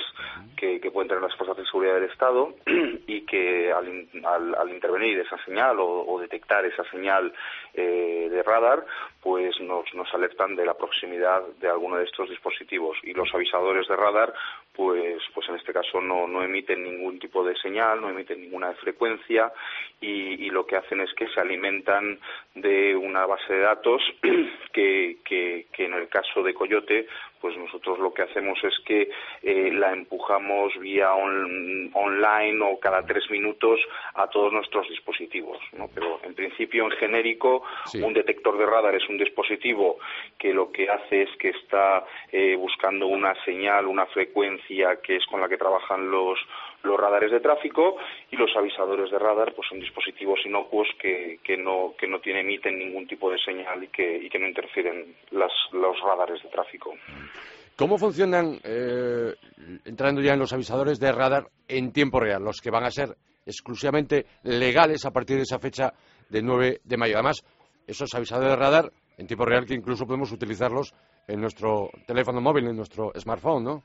que, 0.56 0.80
que, 0.80 0.90
pueden 0.90 1.08
tener 1.08 1.22
las 1.22 1.34
fuerzas 1.36 1.56
de 1.56 1.64
seguridad 1.66 1.94
del 1.94 2.10
Estado 2.10 2.54
y 3.06 3.22
que 3.22 3.72
al, 3.72 4.08
al, 4.24 4.54
al 4.54 4.70
intervenir 4.70 5.18
esa 5.18 5.36
señal 5.44 5.80
o, 5.80 6.04
o 6.06 6.20
detectar 6.20 6.64
esa 6.64 6.84
señal 6.90 7.32
eh, 7.74 8.28
de 8.30 8.42
radar, 8.42 8.84
pues 9.20 9.58
nos, 9.60 9.84
nos 9.94 10.12
alertan 10.14 10.54
de 10.56 10.66
la 10.66 10.74
proximidad 10.74 11.42
de 11.60 11.68
alguno 11.68 11.96
de 11.96 12.04
estos 12.04 12.28
dispositivos. 12.28 12.98
Y 13.02 13.14
los 13.14 13.32
avisadores 13.34 13.88
de 13.88 13.96
radar 13.96 14.32
pues, 14.74 15.22
pues 15.34 15.48
en 15.48 15.56
este 15.56 15.72
caso 15.72 16.00
no, 16.00 16.26
no 16.26 16.42
emiten 16.42 16.82
ningún 16.82 17.18
tipo 17.18 17.44
de 17.44 17.54
señal, 17.56 18.00
no 18.00 18.08
emiten 18.08 18.40
ninguna 18.40 18.72
frecuencia 18.74 19.52
y, 20.00 20.50
lo 20.50 20.66
que 20.66 20.76
hacen 20.76 21.00
es 21.00 21.12
que 21.14 21.28
se 21.28 21.40
alimentan 21.40 22.18
de 22.54 22.94
una 22.94 23.24
base 23.24 23.54
de 23.54 23.60
datos 23.60 24.02
que, 24.72 25.18
que, 25.24 25.66
que 25.72 25.84
en 25.86 25.94
el 25.94 26.08
caso 26.08 26.42
de 26.42 26.52
Coyote 26.52 27.06
pues 27.42 27.56
nosotros 27.56 27.98
lo 27.98 28.14
que 28.14 28.22
hacemos 28.22 28.56
es 28.62 28.78
que 28.86 29.10
eh, 29.42 29.70
la 29.72 29.92
empujamos 29.92 30.78
vía 30.78 31.12
online 31.12 32.64
o 32.64 32.78
cada 32.78 33.04
tres 33.04 33.28
minutos 33.30 33.80
a 34.14 34.28
todos 34.28 34.52
nuestros 34.52 34.88
dispositivos. 34.88 35.58
¿no? 35.72 35.90
Pero 35.92 36.20
en 36.22 36.34
principio, 36.34 36.84
en 36.84 36.92
genérico, 36.92 37.64
un 37.94 38.14
detector 38.14 38.56
de 38.56 38.64
radar 38.64 38.94
es 38.94 39.08
un 39.08 39.18
dispositivo 39.18 39.98
que 40.38 40.54
lo 40.54 40.70
que 40.70 40.88
hace 40.88 41.22
es 41.22 41.36
que 41.38 41.50
está 41.50 42.04
eh, 42.30 42.54
buscando 42.54 43.08
una 43.08 43.34
señal, 43.44 43.86
una 43.86 44.06
frecuencia 44.06 45.00
que 45.02 45.16
es 45.16 45.26
con 45.26 45.40
la 45.40 45.48
que 45.48 45.58
trabajan 45.58 46.10
los 46.10 46.38
los 46.82 46.98
radares 46.98 47.30
de 47.30 47.40
tráfico 47.40 47.96
y 48.30 48.36
los 48.36 48.50
avisadores 48.56 49.10
de 49.10 49.18
radar 49.18 49.54
pues 49.54 49.68
son 49.68 49.80
dispositivos 49.80 50.40
inocuos 50.44 50.88
que, 51.00 51.38
que 51.42 51.56
no 51.56 51.94
que 51.98 52.08
no 52.08 52.20
tienen, 52.20 52.46
emiten 52.46 52.78
ningún 52.78 53.06
tipo 53.06 53.30
de 53.30 53.38
señal 53.38 53.84
y 53.84 53.88
que, 53.88 54.16
y 54.16 54.28
que 54.28 54.38
no 54.38 54.48
interfieren 54.48 55.14
las, 55.30 55.52
los 55.72 56.00
radares 56.00 56.42
de 56.42 56.48
tráfico. 56.48 56.94
¿Cómo 57.76 57.96
funcionan, 57.96 58.58
eh, 58.64 59.34
entrando 59.84 60.20
ya 60.20 60.34
en 60.34 60.40
los 60.40 60.52
avisadores 60.52 61.00
de 61.00 61.10
radar 61.10 61.46
en 61.66 61.92
tiempo 61.92 62.20
real, 62.20 62.42
los 62.42 62.60
que 62.60 62.70
van 62.70 62.84
a 62.84 62.90
ser 62.90 63.16
exclusivamente 63.46 64.26
legales 64.42 65.04
a 65.06 65.10
partir 65.10 65.36
de 65.36 65.42
esa 65.42 65.58
fecha 65.58 65.92
del 66.28 66.44
9 66.44 66.80
de 66.84 66.96
mayo? 66.96 67.14
Además, 67.14 67.42
esos 67.86 68.12
avisadores 68.14 68.50
de 68.50 68.56
radar 68.56 68.92
en 69.16 69.26
tiempo 69.26 69.46
real 69.46 69.64
que 69.64 69.74
incluso 69.74 70.06
podemos 70.06 70.32
utilizarlos 70.32 70.94
en 71.26 71.40
nuestro 71.40 71.90
teléfono 72.06 72.40
móvil, 72.40 72.66
en 72.68 72.76
nuestro 72.76 73.10
smartphone, 73.16 73.64
¿no? 73.64 73.82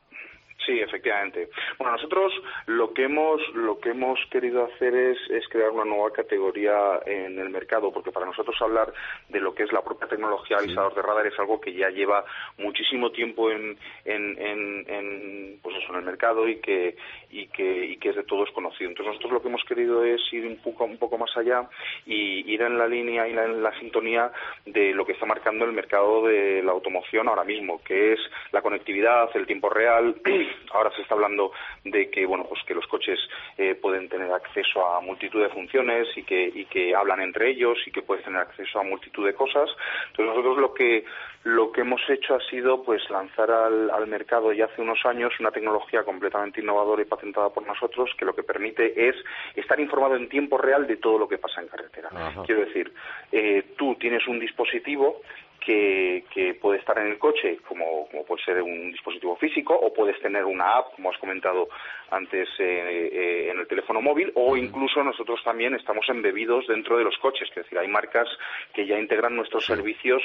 Sí, 0.67 0.81
efectivamente. 0.81 1.47
Bueno, 1.77 1.93
nosotros 1.93 2.33
lo 2.65 2.93
que 2.93 3.05
hemos 3.05 3.41
lo 3.55 3.79
que 3.79 3.91
hemos 3.91 4.19
querido 4.29 4.65
hacer 4.65 4.93
es, 4.93 5.17
es, 5.29 5.47
crear 5.47 5.69
una 5.69 5.85
nueva 5.85 6.11
categoría 6.11 6.99
en 7.05 7.39
el 7.39 7.49
mercado, 7.49 7.93
porque 7.93 8.11
para 8.11 8.25
nosotros 8.25 8.61
hablar 8.61 8.91
de 9.29 9.39
lo 9.39 9.55
que 9.55 9.63
es 9.63 9.71
la 9.71 9.81
propia 9.81 10.09
tecnología 10.09 10.57
avisador 10.57 10.93
de 10.93 11.01
radar 11.01 11.25
es 11.25 11.39
algo 11.39 11.61
que 11.61 11.73
ya 11.73 11.89
lleva 11.89 12.25
muchísimo 12.57 13.11
tiempo 13.11 13.49
en, 13.49 13.77
en, 14.03 14.37
en, 14.37 15.59
pues 15.63 15.77
eso, 15.77 15.93
en 15.93 15.99
el 15.99 16.05
mercado 16.05 16.45
y 16.49 16.57
que 16.57 16.97
y 17.29 17.47
que 17.47 17.85
y 17.85 17.95
que 17.95 18.09
es 18.09 18.17
de 18.17 18.23
todos 18.25 18.51
conocido. 18.51 18.89
Entonces 18.89 19.13
nosotros 19.13 19.31
lo 19.31 19.41
que 19.41 19.47
hemos 19.47 19.63
querido 19.63 20.03
es 20.03 20.21
ir 20.33 20.45
un 20.45 20.57
poco 20.57 20.83
un 20.83 20.97
poco 20.97 21.17
más 21.17 21.31
allá 21.37 21.69
y 22.05 22.51
ir 22.51 22.61
en 22.61 22.77
la 22.77 22.87
línea 22.87 23.25
y 23.25 23.31
en 23.31 23.63
la 23.63 23.71
sintonía 23.79 24.33
de 24.65 24.93
lo 24.93 25.05
que 25.05 25.13
está 25.13 25.25
marcando 25.25 25.63
el 25.63 25.71
mercado 25.71 26.27
de 26.27 26.61
la 26.61 26.73
automoción 26.73 27.29
ahora 27.29 27.45
mismo, 27.45 27.81
que 27.85 28.11
es 28.11 28.19
la 28.51 28.61
conectividad, 28.61 29.29
el 29.33 29.47
tiempo 29.47 29.69
real 29.69 30.15
Ahora 30.71 30.91
se 30.95 31.01
está 31.01 31.15
hablando 31.15 31.51
de 31.83 32.09
que 32.09 32.25
bueno 32.25 32.45
pues 32.47 32.61
que 32.65 32.73
los 32.73 32.87
coches 32.87 33.19
eh, 33.57 33.75
pueden 33.75 34.09
tener 34.09 34.31
acceso 34.31 34.85
a 34.85 35.01
multitud 35.01 35.41
de 35.41 35.49
funciones 35.49 36.07
y 36.15 36.23
que 36.23 36.51
y 36.53 36.65
que 36.65 36.95
hablan 36.95 37.21
entre 37.21 37.49
ellos 37.49 37.77
y 37.85 37.91
que 37.91 38.01
pueden 38.01 38.23
tener 38.23 38.41
acceso 38.41 38.79
a 38.79 38.83
multitud 38.83 39.25
de 39.25 39.33
cosas. 39.33 39.69
Entonces 40.11 40.35
nosotros 40.35 40.57
lo 40.57 40.73
que 40.73 41.05
lo 41.43 41.71
que 41.71 41.81
hemos 41.81 42.01
hecho 42.09 42.35
ha 42.35 42.41
sido 42.49 42.83
pues 42.83 43.09
lanzar 43.09 43.49
al, 43.49 43.89
al 43.89 44.07
mercado 44.07 44.51
ya 44.51 44.65
hace 44.65 44.81
unos 44.81 44.99
años 45.05 45.33
una 45.39 45.51
tecnología 45.51 46.03
completamente 46.03 46.61
innovadora 46.61 47.01
y 47.01 47.05
patentada 47.05 47.49
por 47.49 47.65
nosotros 47.65 48.09
que 48.17 48.25
lo 48.25 48.35
que 48.35 48.43
permite 48.43 49.09
es 49.09 49.15
estar 49.55 49.79
informado 49.79 50.15
en 50.15 50.27
tiempo 50.27 50.57
real 50.57 50.87
de 50.87 50.97
todo 50.97 51.17
lo 51.17 51.27
que 51.27 51.37
pasa 51.37 51.61
en 51.61 51.67
carretera. 51.67 52.09
Quiero 52.45 52.65
decir, 52.65 52.93
eh, 53.31 53.73
tú 53.77 53.95
tienes 53.95 54.27
un 54.27 54.39
dispositivo 54.39 55.21
que, 55.59 56.57
puede 56.61 56.79
estar 56.79 56.97
en 56.99 57.07
el 57.07 57.19
coche, 57.19 57.57
como, 57.67 58.07
puede 58.27 58.43
ser 58.43 58.61
un 58.61 58.91
dispositivo 58.91 59.35
físico, 59.37 59.73
o 59.75 59.93
puedes 59.93 60.19
tener 60.21 60.45
una 60.45 60.77
app, 60.77 60.95
como 60.95 61.11
has 61.11 61.17
comentado 61.17 61.69
antes, 62.11 62.47
eh, 62.59 63.09
eh, 63.11 63.49
en 63.51 63.59
el 63.59 63.67
teléfono 63.67 64.01
móvil, 64.01 64.31
o 64.35 64.55
incluso 64.55 65.03
nosotros 65.03 65.41
también 65.43 65.75
estamos 65.75 66.07
embebidos 66.09 66.67
dentro 66.67 66.97
de 66.97 67.03
los 67.03 67.17
coches, 67.17 67.49
es 67.49 67.55
decir, 67.55 67.77
hay 67.77 67.87
marcas 67.87 68.27
que 68.73 68.85
ya 68.85 68.99
integran 68.99 69.35
nuestros 69.35 69.65
servicios 69.65 70.21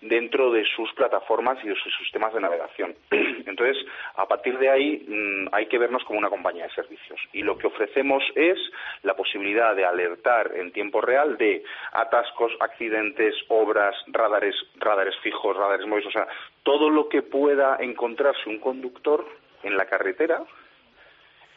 dentro 0.00 0.50
de 0.50 0.64
sus 0.64 0.92
plataformas 0.94 1.58
y 1.62 1.68
de 1.68 1.74
sus 1.74 1.94
sistemas 1.98 2.32
de 2.32 2.40
navegación. 2.40 2.94
Entonces, 3.10 3.76
a 4.14 4.26
partir 4.26 4.58
de 4.58 4.70
ahí 4.70 5.04
mm, 5.06 5.48
hay 5.52 5.66
que 5.66 5.78
vernos 5.78 6.04
como 6.04 6.18
una 6.18 6.30
compañía 6.30 6.64
de 6.64 6.74
servicios. 6.74 7.20
Y 7.32 7.42
lo 7.42 7.58
que 7.58 7.66
ofrecemos 7.66 8.22
es 8.34 8.58
la 9.02 9.14
posibilidad 9.14 9.76
de 9.76 9.84
alertar 9.84 10.52
en 10.56 10.72
tiempo 10.72 11.00
real 11.00 11.36
de 11.36 11.62
atascos, 11.92 12.52
accidentes, 12.60 13.34
obras, 13.48 13.94
radares, 14.08 14.54
radares 14.76 15.16
fijos, 15.22 15.56
radares 15.56 15.86
móviles, 15.86 16.08
o 16.08 16.12
sea, 16.12 16.26
todo 16.62 16.88
lo 16.88 17.08
que 17.08 17.22
pueda 17.22 17.76
encontrarse 17.80 18.48
un 18.48 18.58
conductor 18.58 19.26
en 19.62 19.76
la 19.76 19.86
carretera 19.86 20.42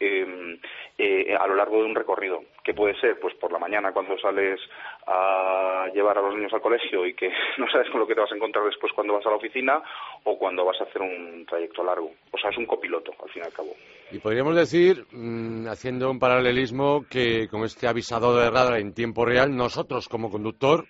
Em, 0.04 0.60
eh, 0.98 1.34
a 1.34 1.48
lo 1.48 1.56
largo 1.56 1.78
de 1.78 1.86
un 1.86 1.96
recorrido, 1.96 2.44
que 2.64 2.74
puede 2.74 3.00
ser 3.00 3.20
pues 3.20 3.34
por 3.36 3.52
la 3.52 3.58
mañana 3.58 3.94
cuando 3.94 4.18
sales 4.20 4.60
a 5.08 5.88
llevar 5.94 6.18
a 6.18 6.22
los 6.22 6.36
niños 6.36 6.54
al 6.54 6.62
colegio 6.62 7.06
y 7.06 7.14
que 7.14 7.30
no 7.58 7.70
sabes 7.72 7.90
con 7.90 8.02
lo 8.02 8.08
que 8.08 8.14
te 8.14 8.22
vas 8.22 8.32
a 8.32 8.36
encontrar 8.36 8.66
después 8.66 8.92
cuando 8.94 9.14
vas 9.14 9.26
a 9.26 9.30
la 9.30 9.38
oficina 9.38 9.82
o 10.24 10.38
cuando 10.38 10.66
vas 10.66 10.80
a 10.82 10.84
hacer 10.84 11.02
un 11.02 11.46
trayecto 11.48 11.84
largo. 11.84 12.12
O 12.32 12.38
sea, 12.38 12.50
es 12.50 12.58
un 12.58 12.66
copiloto, 12.66 13.12
al 13.24 13.30
fin 13.30 13.44
y 13.44 13.46
al 13.46 13.54
cabo. 13.54 13.70
Y 14.12 14.20
podríamos 14.20 14.56
decir, 14.56 15.06
mm, 15.12 15.68
haciendo 15.68 16.12
un 16.12 16.20
paralelismo, 16.20 17.06
que 17.10 17.48
con 17.48 17.64
este 17.64 17.88
avisador 17.88 18.44
de 18.44 18.52
radar 18.52 18.80
en 18.80 18.94
tiempo 18.94 19.26
real, 19.26 19.56
nosotros 19.56 20.10
como 20.10 20.30
conductor 20.30 20.86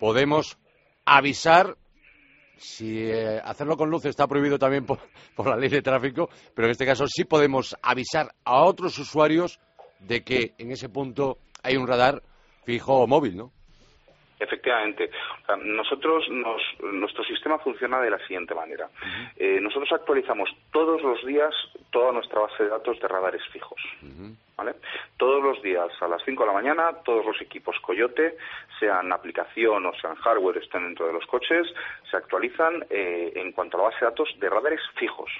podemos 0.00 0.58
avisar 1.06 1.76
si 2.60 3.10
eh, 3.10 3.40
hacerlo 3.42 3.76
con 3.76 3.90
luz 3.90 4.04
está 4.04 4.26
prohibido 4.26 4.58
también 4.58 4.84
por, 5.34 5.46
la 5.46 5.56
ley 5.56 5.70
de 5.70 5.82
tráfico, 5.82 6.28
pero 6.54 6.66
en 6.66 6.72
este 6.72 6.86
caso 6.86 7.06
sí 7.08 7.24
podemos 7.24 7.76
avisar 7.82 8.34
a 8.44 8.62
otros 8.64 8.98
usuarios 8.98 9.58
de 9.98 10.22
que 10.22 10.54
en 10.58 10.70
ese 10.70 10.88
punto 10.88 11.38
hay 11.62 11.76
un 11.76 11.86
radar 11.86 12.22
fijo 12.64 12.94
o 12.94 13.06
móvil, 13.06 13.36
¿no? 13.36 13.52
Efectivamente. 14.40 15.10
nosotros, 15.62 16.26
nuestro 16.30 17.22
sistema 17.24 17.58
funciona 17.58 18.00
de 18.00 18.10
la 18.10 18.18
siguiente 18.20 18.54
manera. 18.54 18.88
Eh, 19.36 19.60
nosotros 19.60 19.92
actualizamos 19.92 20.50
todos 20.72 21.02
los 21.02 21.24
días 21.26 21.54
toda 21.90 22.12
nuestra 22.12 22.40
base 22.40 22.64
de 22.64 22.70
datos 22.70 22.98
de 23.00 23.08
radares 23.08 23.42
fijos. 23.52 23.80
Todos 25.16 25.42
los 25.42 25.62
días 25.62 25.90
a 26.00 26.08
las 26.08 26.22
5 26.24 26.42
de 26.42 26.46
la 26.46 26.52
mañana, 26.52 26.92
todos 27.04 27.24
los 27.24 27.40
equipos 27.40 27.78
Coyote, 27.80 28.36
sean 28.78 29.12
aplicación 29.12 29.86
o 29.86 29.92
sean 30.00 30.14
hardware, 30.16 30.58
estén 30.58 30.84
dentro 30.84 31.06
de 31.06 31.12
los 31.12 31.26
coches, 31.26 31.66
se 32.10 32.16
actualizan 32.16 32.84
eh, 32.90 33.32
en 33.36 33.52
cuanto 33.52 33.76
a 33.76 33.80
la 33.80 33.88
base 33.88 34.00
de 34.00 34.10
datos 34.10 34.28
de 34.38 34.48
radares 34.48 34.80
fijos. 34.96 35.30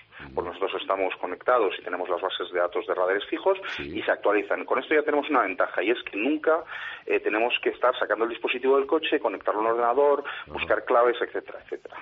Conectados 1.51 1.81
y 1.81 1.83
tenemos 1.83 2.09
las 2.09 2.21
bases 2.21 2.49
de 2.53 2.61
datos 2.61 2.87
de 2.87 2.95
radares 2.95 3.25
fijos 3.25 3.59
y 3.81 4.01
se 4.03 4.11
actualizan. 4.13 4.65
Con 4.65 4.79
esto 4.79 4.95
ya 4.95 5.03
tenemos 5.03 5.29
una 5.31 5.43
ventaja 5.43 5.83
y 5.83 5.91
es 5.91 6.01
que 6.05 6.17
nunca 6.17 6.63
eh, 7.07 7.19
tenemos 7.19 7.53
que 7.61 7.71
estar 7.71 7.93
sacando 7.99 8.25
el 8.25 8.31
dispositivo 8.31 8.77
del 8.77 8.87
coche, 8.87 9.19
conectarlo 9.19 9.61
a 9.61 9.65
un 9.65 9.71
ordenador, 9.71 10.23
buscar 10.47 10.85
claves, 10.85 11.17
etcétera, 11.21 11.59
etcétera. 11.65 11.97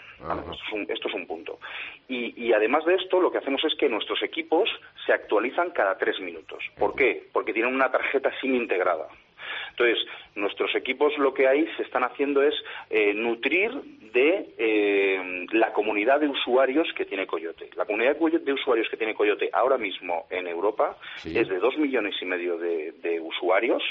Esto, 0.89 1.09
es 1.09 1.15
un, 1.15 1.27
punto. 1.27 1.61
Y, 2.09 2.35
y 2.45 2.53
además 2.53 2.85
de 2.85 2.97
esto, 2.97 3.21
lo 3.23 3.33
que 3.33 3.39
hacemos 3.39 3.65
es 3.65 3.75
que 3.77 3.89
nuestros 3.89 4.23
equipos 4.23 4.69
se 5.07 5.15
actualizan 5.15 5.71
cada 5.71 5.97
tres 5.97 6.21
minutos. 6.21 6.63
¿Por 6.79 6.95
qué? 6.95 7.29
Porque 7.33 7.55
tienen 7.55 7.75
una 7.75 7.91
tarjeta 7.91 8.31
SIM 8.41 8.55
integrada. 8.55 9.09
Entonces, 9.71 10.05
nuestros 10.35 10.75
equipos 10.75 11.17
lo 11.19 11.33
que 11.33 11.49
hay 11.49 11.67
se 11.77 11.85
están 11.85 12.05
haciendo 12.05 12.43
es 12.43 12.55
eh, 12.91 13.15
nutrir 13.15 13.71
de 14.12 14.55
eh, 14.59 15.47
la 15.53 15.73
comunidad 15.73 16.21
de 16.21 16.29
usuarios 16.29 16.87
que 16.97 17.05
tiene 17.05 17.27
Coyote. 17.27 17.71
La 17.77 17.85
comunidad 17.85 18.16
de 18.16 18.53
usuarios 18.53 18.88
que 18.88 18.97
tiene 18.97 19.14
Coyote 19.14 19.51
ahora 19.53 19.79
mismo 19.79 20.27
en 20.31 20.47
Europa 20.47 20.97
es 21.25 21.49
de 21.49 21.59
dos 21.59 21.77
millones 21.79 22.14
y 22.21 22.25
medio 22.25 22.59
de, 22.59 23.21
usuarios 23.21 23.83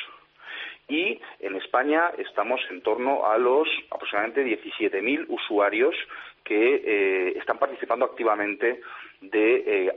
y 0.87 1.19
en 1.39 1.55
España 1.55 2.11
estamos 2.17 2.61
en 2.69 2.81
torno 2.81 3.25
a 3.25 3.37
los 3.37 3.67
aproximadamente 3.91 4.45
17.000 4.45 5.25
usuarios 5.27 5.93
que 6.43 6.75
eh, 6.75 7.37
están 7.37 7.57
participando 7.57 8.05
activamente 8.05 8.81
de, 9.21 9.91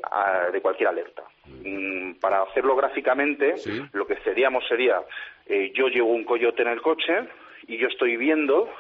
de 0.52 0.60
cualquier 0.60 0.88
alerta. 0.88 1.22
Mm, 1.64 2.14
para 2.20 2.42
hacerlo 2.42 2.76
gráficamente, 2.76 3.54
lo 3.92 4.06
que 4.06 4.16
seríamos 4.16 4.66
sería, 4.68 5.02
eh, 5.46 5.72
yo 5.74 5.88
llevo 5.88 6.10
un 6.10 6.24
coyote 6.24 6.62
en 6.62 6.68
el 6.68 6.80
coche 6.80 7.12
y 7.66 7.76
yo 7.76 7.88
estoy 7.88 8.16
viendo 8.16 8.70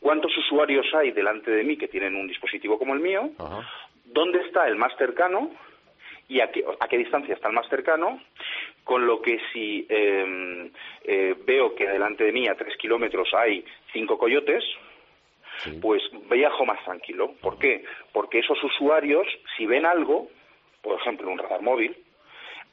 cuántos 0.00 0.36
usuarios 0.36 0.86
hay 0.94 1.12
delante 1.12 1.50
de 1.50 1.62
mí 1.62 1.76
que 1.76 1.88
tienen 1.88 2.16
un 2.16 2.26
dispositivo 2.26 2.78
como 2.78 2.94
el 2.94 3.00
mío, 3.00 3.30
dónde 4.06 4.40
está 4.40 4.66
el 4.66 4.76
más 4.76 4.96
cercano 4.96 5.50
y 6.28 6.40
a 6.40 6.50
qué, 6.50 6.64
a 6.78 6.88
qué, 6.88 6.98
distancia 6.98 7.34
está 7.34 7.48
el 7.48 7.54
más 7.54 7.68
cercano, 7.68 8.20
con 8.84 9.06
lo 9.06 9.20
que 9.20 9.40
si 9.52 9.86
em, 9.88 10.70
eh, 11.04 11.34
veo 11.44 11.74
que 11.74 11.86
delante 11.86 12.24
de 12.24 12.32
mí 12.32 12.48
a 12.48 12.54
tres 12.54 12.76
kilómetros 12.76 13.28
hay 13.34 13.64
cinco 13.92 14.16
coyotes, 14.16 14.64
pues 15.82 16.02
viajo 16.30 16.64
más 16.64 16.82
tranquilo. 16.84 17.34
¿Por 17.40 17.58
qué? 17.58 17.84
Porque 18.12 18.38
esos 18.38 18.62
usuarios, 18.64 19.26
si 19.56 19.66
ven 19.66 19.84
algo, 19.84 20.28
por 20.80 20.98
ejemplo 20.98 21.30
un 21.30 21.38
radar 21.38 21.60
móvil, 21.60 21.96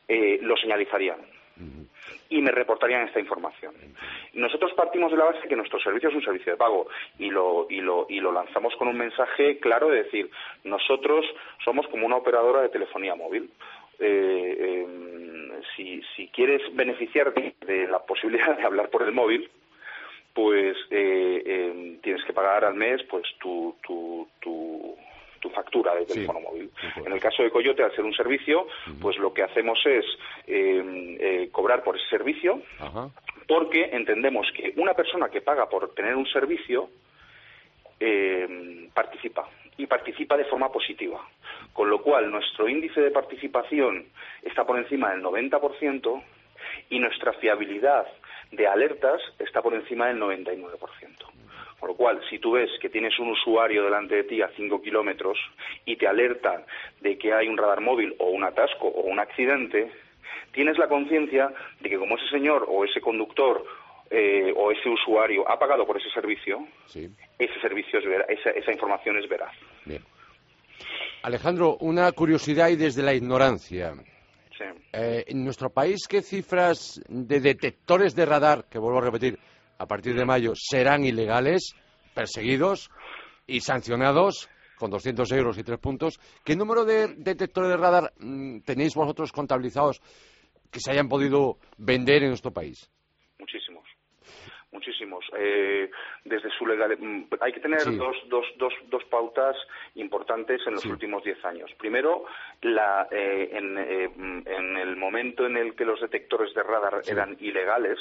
eh, 0.08 0.40
lo 0.42 0.56
señalizarían 0.56 1.18
y 2.30 2.42
me 2.42 2.52
reportarían 2.52 3.08
esta 3.08 3.20
información. 3.20 3.74
Nosotros 4.34 4.74
partimos 4.74 5.12
de 5.12 5.18
la 5.18 5.26
base 5.26 5.48
que 5.48 5.56
nuestro 5.56 5.80
servicio 5.80 6.10
es 6.10 6.16
un 6.16 6.24
servicio 6.24 6.54
de 6.54 6.58
pago 6.58 6.88
y 7.20 7.30
lo, 7.30 7.68
y 7.70 7.82
lo, 7.82 8.06
y 8.10 8.20
lo 8.20 8.32
lanzamos 8.32 8.76
con 8.76 8.88
un 8.88 8.98
mensaje 8.98 9.60
claro 9.60 9.90
de 9.90 10.04
decir, 10.04 10.30
nosotros 10.64 11.26
somos 11.64 11.88
como 11.88 12.06
una 12.06 12.18
operadora 12.18 12.62
de 12.62 12.70
telefonía 12.70 13.16
móvil. 13.16 13.50
Eh, 14.00 14.84
em, 14.84 15.62
si, 15.76 16.02
si 16.16 16.28
quieres 16.28 16.62
beneficiarte 16.76 17.56
de 17.66 17.88
la 17.88 18.00
posibilidad 18.00 18.56
de 18.58 18.64
hablar 18.64 18.90
por 18.90 19.04
el 19.04 19.12
móvil, 19.12 19.50
pues 20.34 20.78
eh, 20.92 21.42
em, 21.46 21.98
tienes 22.02 22.24
que 22.26 22.34
pagar 22.34 22.64
al 22.64 22.76
mes 22.76 23.02
pues 23.10 23.26
tu, 23.40 23.76
tu, 23.82 24.28
tu 24.40 24.96
tu 25.40 25.50
factura 25.50 25.96
de 25.96 26.06
teléfono 26.06 26.40
móvil. 26.40 26.70
En 27.06 27.12
el 27.12 27.20
caso 27.20 27.44
de 27.44 27.50
Coyote, 27.50 27.84
al 27.84 27.96
ser 27.96 28.06
un 28.06 28.14
servicio, 28.14 28.68
pues 29.02 29.18
lo 29.18 29.34
que 29.34 29.44
hacemos 29.44 29.80
es 29.86 30.06
eh, 30.48 31.18
eh, 31.20 31.50
cobrar 31.52 31.84
por 31.84 31.96
ese 31.96 32.08
servicio, 32.10 32.62
porque 33.48 33.90
entendemos 33.92 34.48
que 34.56 34.74
una 34.78 34.94
persona 34.94 35.30
que 35.30 35.42
paga 35.42 35.70
por 35.70 35.94
tener 35.94 36.16
un 36.16 36.28
servicio 36.28 36.90
eh, 38.00 38.90
participa 38.94 39.50
y 39.78 39.86
participa 39.86 40.38
de 40.38 40.46
forma 40.46 40.72
positiva. 40.72 41.22
Con 41.74 41.90
lo 41.90 42.02
cual, 42.02 42.30
nuestro 42.32 42.68
índice 42.68 43.02
de 43.02 43.12
participación 43.12 44.08
está 44.42 44.66
por 44.66 44.78
encima 44.78 45.12
del 45.12 45.24
90% 45.24 46.24
y 46.90 47.00
nuestra 47.00 47.34
fiabilidad 47.34 48.08
de 48.52 48.68
alertas 48.68 49.22
está 49.40 49.62
por 49.62 49.74
encima 49.74 50.08
del 50.08 50.20
99%. 50.20 51.27
Con 51.80 51.90
lo 51.90 51.96
cual, 51.96 52.22
si 52.30 52.40
tú 52.40 52.54
ves 52.54 52.72
que 52.82 52.90
tienes 52.90 53.18
un 53.20 53.30
usuario 53.30 53.84
delante 53.84 54.16
de 54.16 54.24
ti 54.24 54.42
a 54.42 54.50
5 54.56 54.82
kilómetros 54.82 55.38
y 55.86 55.96
te 55.96 56.08
alertan 56.08 56.66
de 57.02 57.18
que 57.18 57.34
hay 57.34 57.48
un 57.48 57.58
radar 57.58 57.82
móvil 57.82 58.16
o 58.18 58.30
un 58.30 58.44
atasco 58.44 58.88
o 58.88 59.02
un 59.02 59.20
accidente, 59.20 59.92
tienes 60.52 60.78
la 60.78 60.88
conciencia 60.88 61.54
de 61.80 61.90
que 61.90 61.98
como 61.98 62.18
ese 62.18 62.28
señor 62.30 62.66
o 62.68 62.84
ese 62.84 63.00
conductor 63.00 63.64
eh, 64.10 64.52
o 64.56 64.72
ese 64.72 64.90
usuario 64.90 65.48
ha 65.48 65.60
pagado 65.60 65.86
por 65.86 65.98
ese 65.98 66.10
servicio, 66.10 66.66
ese 66.88 67.62
servicio 67.62 68.00
es 68.00 68.40
esa, 68.56 68.72
información 68.72 69.18
es 69.18 69.30
veraz. 69.30 69.54
Alejandro, 71.22 71.78
una 71.82 72.12
curiosidad 72.12 72.70
y 72.70 72.76
desde 72.76 73.04
la 73.04 73.14
ignorancia. 73.14 73.94
Eh, 74.94 75.26
en 75.28 75.44
nuestro 75.44 75.70
país, 75.70 76.08
¿qué 76.08 76.22
cifras 76.22 77.02
de 77.08 77.40
detectores 77.40 78.16
de 78.16 78.26
radar, 78.26 78.66
que 78.70 78.80
vuelvo 78.80 79.00
a 79.00 79.04
repetir, 79.04 79.38
a 79.78 79.86
partir 79.86 80.16
de 80.16 80.26
mayo 80.26 80.54
serán 80.56 81.04
ilegales, 81.04 81.74
perseguidos 82.14 82.90
y 83.46 83.62
sancionados 83.62 84.50
con 84.78 84.92
200 84.92 85.32
euros 85.32 85.58
y 85.58 85.64
tres 85.64 85.80
puntos? 85.80 86.20
¿Qué 86.44 86.56
número 86.56 86.86
de 86.86 87.16
detectores 87.18 87.70
de 87.70 87.78
radar 87.78 88.14
mm, 88.20 88.60
tenéis 88.62 88.96
vosotros 88.96 89.32
contabilizados 89.32 90.02
que 90.72 90.80
se 90.80 90.92
hayan 90.92 91.08
podido 91.08 91.58
vender 91.78 92.24
en 92.24 92.30
nuestro 92.30 92.52
país? 92.52 92.90
Muchísimos 93.40 93.88
muchísimos. 94.72 95.26
Eh, 95.38 95.90
desde 96.24 96.50
su 96.52 96.66
legal, 96.66 96.96
mm, 96.98 97.28
hay 97.40 97.52
que 97.52 97.60
tener 97.60 97.84
dos, 97.98 98.16
dos, 98.30 98.46
dos, 98.58 98.74
dos, 98.90 99.04
pautas 99.06 99.56
importantes 99.96 100.62
en 100.68 100.74
los 100.74 100.86
últimos 100.86 101.24
diez 101.24 101.44
años. 101.46 101.72
Primero, 101.78 102.26
la, 102.62 103.08
eh, 103.12 103.50
en, 103.54 103.78
eh, 103.78 104.10
en, 104.46 104.78
el 104.78 104.96
momento 104.96 105.46
en 105.46 105.58
el 105.58 105.76
que 105.76 105.86
los 105.86 106.00
detectores 106.02 106.54
de 106.54 106.64
radar 106.64 107.02
eran 107.08 107.38
ilegales, 107.40 107.98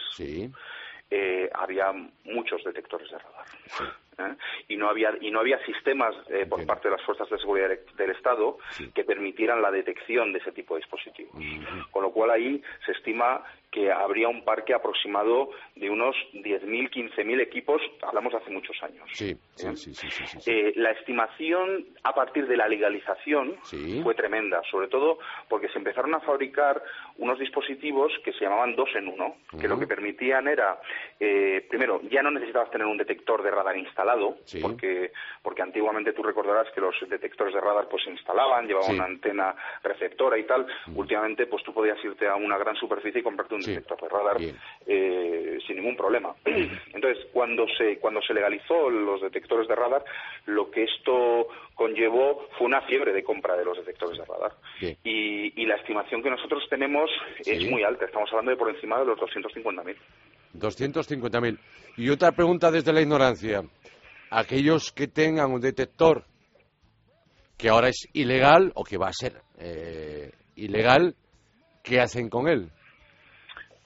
había 1.54 1.92
muchos 2.24 2.62
detectores 2.64 3.10
de 3.10 3.18
radar. 3.18 3.96
¿Eh? 4.18 4.36
y 4.68 4.76
no 4.76 4.88
había 4.88 5.14
y 5.20 5.30
no 5.30 5.40
había 5.40 5.58
sistemas 5.64 6.14
eh, 6.28 6.46
por 6.46 6.64
parte 6.66 6.88
de 6.88 6.96
las 6.96 7.04
fuerzas 7.04 7.28
de 7.28 7.38
seguridad 7.38 7.70
del 7.96 8.10
Estado 8.10 8.58
que 8.94 9.04
permitieran 9.04 9.62
la 9.62 9.70
detección 9.70 10.32
de 10.32 10.38
ese 10.38 10.52
tipo 10.52 10.74
de 10.74 10.80
dispositivos. 10.80 11.34
Con 11.90 12.02
lo 12.02 12.10
cual 12.10 12.30
ahí 12.30 12.62
se 12.84 12.92
estima 12.92 13.42
que 13.70 13.92
habría 13.92 14.28
un 14.28 14.42
parque 14.42 14.72
aproximado 14.72 15.50
de 15.74 15.90
unos 15.90 16.16
10.000, 16.32 16.90
15.000 16.90 17.40
equipos, 17.42 17.82
hablamos 18.00 18.32
hace 18.32 18.50
muchos 18.50 18.74
años. 18.82 19.06
Sí, 19.12 19.36
sí, 19.54 19.92
sí, 19.92 20.50
eh, 20.50 20.72
la 20.76 20.92
estimación 20.92 21.84
a 22.02 22.14
partir 22.14 22.46
de 22.46 22.56
la 22.56 22.68
legalización 22.68 23.56
fue 24.02 24.14
tremenda, 24.14 24.62
sobre 24.70 24.88
todo 24.88 25.18
porque 25.48 25.68
se 25.68 25.78
empezaron 25.78 26.14
a 26.14 26.20
fabricar 26.20 26.82
unos 27.18 27.38
dispositivos 27.38 28.12
que 28.24 28.32
se 28.32 28.44
llamaban 28.44 28.76
dos 28.76 28.88
en 28.94 29.08
uno, 29.08 29.36
que 29.60 29.68
lo 29.68 29.78
que 29.78 29.86
permitían 29.86 30.48
era, 30.48 30.80
primero, 31.68 32.00
ya 32.10 32.22
no 32.22 32.30
necesitabas 32.30 32.70
tener 32.70 32.86
un 32.86 32.96
detector 32.96 33.42
de 33.42 33.50
radar 33.50 33.76
instalado, 33.76 34.05
porque, 34.62 35.12
porque 35.42 35.62
antiguamente 35.62 36.12
tú 36.12 36.22
recordarás 36.22 36.66
que 36.74 36.80
los 36.80 36.94
detectores 37.08 37.54
de 37.54 37.60
radar 37.60 37.88
pues 37.88 38.04
se 38.04 38.10
instalaban, 38.10 38.66
llevaban 38.66 38.94
una 38.94 39.04
antena 39.04 39.54
receptora 39.82 40.38
y 40.38 40.44
tal. 40.44 40.66
Últimamente 40.94 41.46
pues 41.46 41.62
tú 41.62 41.72
podías 41.72 42.02
irte 42.04 42.26
a 42.26 42.36
una 42.36 42.58
gran 42.58 42.76
superficie 42.76 43.20
y 43.20 43.24
comprarte 43.24 43.54
un 43.54 43.62
detector 43.62 44.00
de 44.00 44.08
radar 44.08 44.36
eh, 44.86 45.58
sin 45.66 45.76
ningún 45.76 45.96
problema. 45.96 46.34
Entonces, 46.44 47.26
cuando 47.32 47.66
se, 47.76 47.98
cuando 47.98 48.20
se 48.22 48.34
legalizó 48.34 48.90
los 48.90 49.20
detectores 49.20 49.68
de 49.68 49.74
radar, 49.74 50.04
lo 50.46 50.70
que 50.70 50.84
esto 50.84 51.48
conllevó 51.74 52.48
fue 52.56 52.66
una 52.66 52.80
fiebre 52.82 53.12
de 53.12 53.22
compra 53.22 53.56
de 53.56 53.64
los 53.64 53.76
detectores 53.78 54.18
de 54.18 54.24
radar. 54.24 54.52
Y, 54.80 55.60
y, 55.60 55.66
la 55.66 55.76
estimación 55.76 56.22
que 56.22 56.30
nosotros 56.30 56.64
tenemos 56.68 57.10
es 57.44 57.70
muy 57.70 57.82
alta, 57.82 58.04
estamos 58.04 58.30
hablando 58.30 58.50
de 58.52 58.56
por 58.56 58.70
encima 58.70 58.98
de 58.98 59.06
los 59.06 59.18
250.000. 59.18 59.96
250.000. 60.58 61.58
Y 61.98 62.10
otra 62.10 62.32
pregunta 62.32 62.70
desde 62.70 62.92
la 62.92 63.00
ignorancia 63.00 63.62
aquellos 64.30 64.92
que 64.92 65.08
tengan 65.08 65.52
un 65.52 65.60
detector 65.60 66.24
que 67.56 67.68
ahora 67.68 67.88
es 67.88 68.08
ilegal 68.12 68.72
o 68.74 68.84
que 68.84 68.98
va 68.98 69.08
a 69.08 69.12
ser 69.12 69.40
eh, 69.58 70.30
ilegal, 70.56 71.14
¿qué 71.82 72.00
hacen 72.00 72.28
con 72.28 72.48
él? 72.48 72.70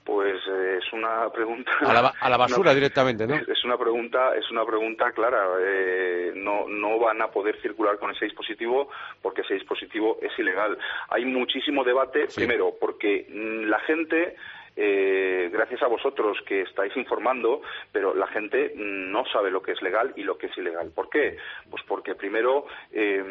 Pues 0.03 0.35
eh, 0.47 0.79
es 0.79 0.93
una 0.93 1.29
pregunta 1.29 1.71
a 1.81 2.29
la, 2.29 2.37
basura 2.37 2.73
directamente, 2.73 3.25
¿no? 3.25 3.35
Es 3.35 3.63
una 3.63 3.77
pregunta, 3.77 4.35
es 4.35 4.49
una 4.51 4.65
pregunta 4.65 5.11
clara. 5.11 5.45
Eh, 5.61 6.33
no 6.35 6.67
no 6.67 6.99
van 6.99 7.21
a 7.21 7.27
poder 7.27 7.61
circular 7.61 7.97
con 7.97 8.11
ese 8.11 8.25
dispositivo 8.25 8.89
porque 9.21 9.41
ese 9.41 9.53
dispositivo 9.53 10.17
es 10.21 10.37
ilegal. 10.37 10.77
Hay 11.09 11.23
muchísimo 11.25 11.83
debate, 11.83 12.27
primero, 12.35 12.73
porque 12.79 13.27
la 13.29 13.79
gente 13.81 14.35
eh, 14.75 15.49
gracias 15.51 15.81
a 15.83 15.87
vosotros 15.87 16.37
que 16.45 16.61
estáis 16.61 16.95
informando, 16.95 17.61
pero 17.91 18.13
la 18.13 18.27
gente 18.27 18.73
no 18.75 19.25
sabe 19.25 19.51
lo 19.51 19.61
que 19.61 19.73
es 19.73 19.81
legal 19.81 20.13
y 20.15 20.23
lo 20.23 20.37
que 20.37 20.47
es 20.47 20.57
ilegal. 20.57 20.91
¿Por 20.93 21.09
qué? 21.09 21.37
Pues 21.69 21.83
porque 21.87 22.15
primero 22.15 22.65
eh, 22.91 23.23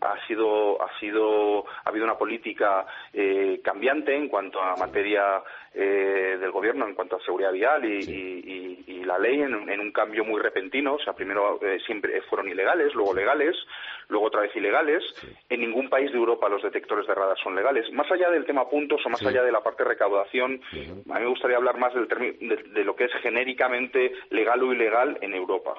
ha 0.00 0.26
sido 0.26 0.82
ha 0.82 0.98
sido 0.98 1.66
ha 1.66 1.88
habido 1.88 2.04
una 2.04 2.18
política 2.18 2.86
eh, 3.12 3.60
cambiante 3.62 4.14
en 4.14 4.28
cuanto 4.28 4.60
a 4.60 4.76
materia 4.76 5.42
eh, 5.72 6.36
del 6.40 6.50
gobierno 6.50 6.84
en 6.88 6.96
cuanto 6.96 7.14
a 7.14 7.20
seguridad 7.24 7.52
vial 7.52 7.84
y, 7.84 9.04
la 9.04 9.18
ley 9.18 9.40
en, 9.40 9.80
un 9.80 9.90
cambio 9.90 10.24
muy 10.24 10.40
repentino. 10.40 10.94
O 10.94 10.98
sea, 11.00 11.14
primero 11.14 11.58
eh, 11.62 11.80
siempre 11.84 12.20
fueron 12.22 12.48
ilegales, 12.48 12.94
luego 12.94 13.12
legales, 13.12 13.56
luego 14.08 14.26
otra 14.26 14.42
vez 14.42 14.54
ilegales. 14.54 15.02
En 15.48 15.60
ningún 15.60 15.88
país 15.88 16.12
de 16.12 16.18
Europa 16.18 16.48
los 16.48 16.62
detectores 16.62 17.08
de 17.08 17.14
radar 17.14 17.36
son 17.42 17.56
legales. 17.56 17.90
Más 17.92 18.08
allá 18.12 18.30
del 18.30 18.44
tema 18.44 18.68
puntos 18.68 19.04
o 19.04 19.08
más 19.08 19.24
allá 19.26 19.42
de 19.42 19.50
la 19.50 19.62
parte 19.62 19.82
de 19.82 19.88
recaudación, 19.88 20.60
a 20.72 21.14
mí 21.14 21.20
me 21.20 21.26
gustaría 21.26 21.56
hablar 21.56 21.78
más 21.78 21.92
del 21.94 22.06
de, 22.08 22.84
lo 22.84 22.94
que 22.94 23.04
es 23.04 23.12
genéricamente 23.22 24.12
legal 24.30 24.62
o 24.62 24.72
ilegal 24.72 25.18
en 25.20 25.34
Europa. 25.34 25.74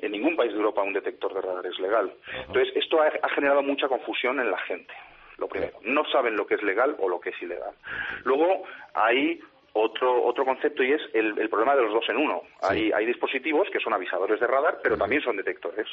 En 0.00 0.12
ningún 0.12 0.36
país 0.36 0.52
de 0.52 0.58
Europa 0.58 0.82
un 0.82 0.92
detector 0.92 1.34
de 1.34 1.40
radar 1.40 1.66
es 1.66 1.78
legal. 1.78 2.12
Entonces, 2.46 2.74
esto 2.76 3.00
ha 3.00 3.28
generado 3.30 3.62
mucha 3.62 3.88
confusión 3.88 4.40
en 4.40 4.50
la 4.50 4.58
gente 4.58 4.92
lo 5.40 5.48
primero. 5.48 5.78
No 5.82 6.04
saben 6.12 6.36
lo 6.36 6.46
que 6.46 6.54
es 6.54 6.62
legal 6.62 6.94
o 6.98 7.08
lo 7.08 7.18
que 7.18 7.30
es 7.30 7.42
ilegal. 7.42 7.74
Luego, 8.24 8.64
hay 8.94 9.40
otro, 9.72 10.24
otro 10.24 10.44
concepto 10.44 10.82
y 10.82 10.92
es 10.92 11.00
el, 11.14 11.48
problema 11.48 11.76
de 11.76 11.82
los 11.82 11.92
dos 11.92 12.08
en 12.08 12.16
uno. 12.16 12.42
Hay, 12.62 12.90
hay 12.92 13.06
dispositivos 13.06 13.68
que 13.70 13.80
son 13.80 13.92
avisadores 13.92 14.40
de 14.40 14.46
radar, 14.46 14.78
pero 14.82 14.96
también 14.96 15.22
son 15.22 15.36
detectores. 15.36 15.86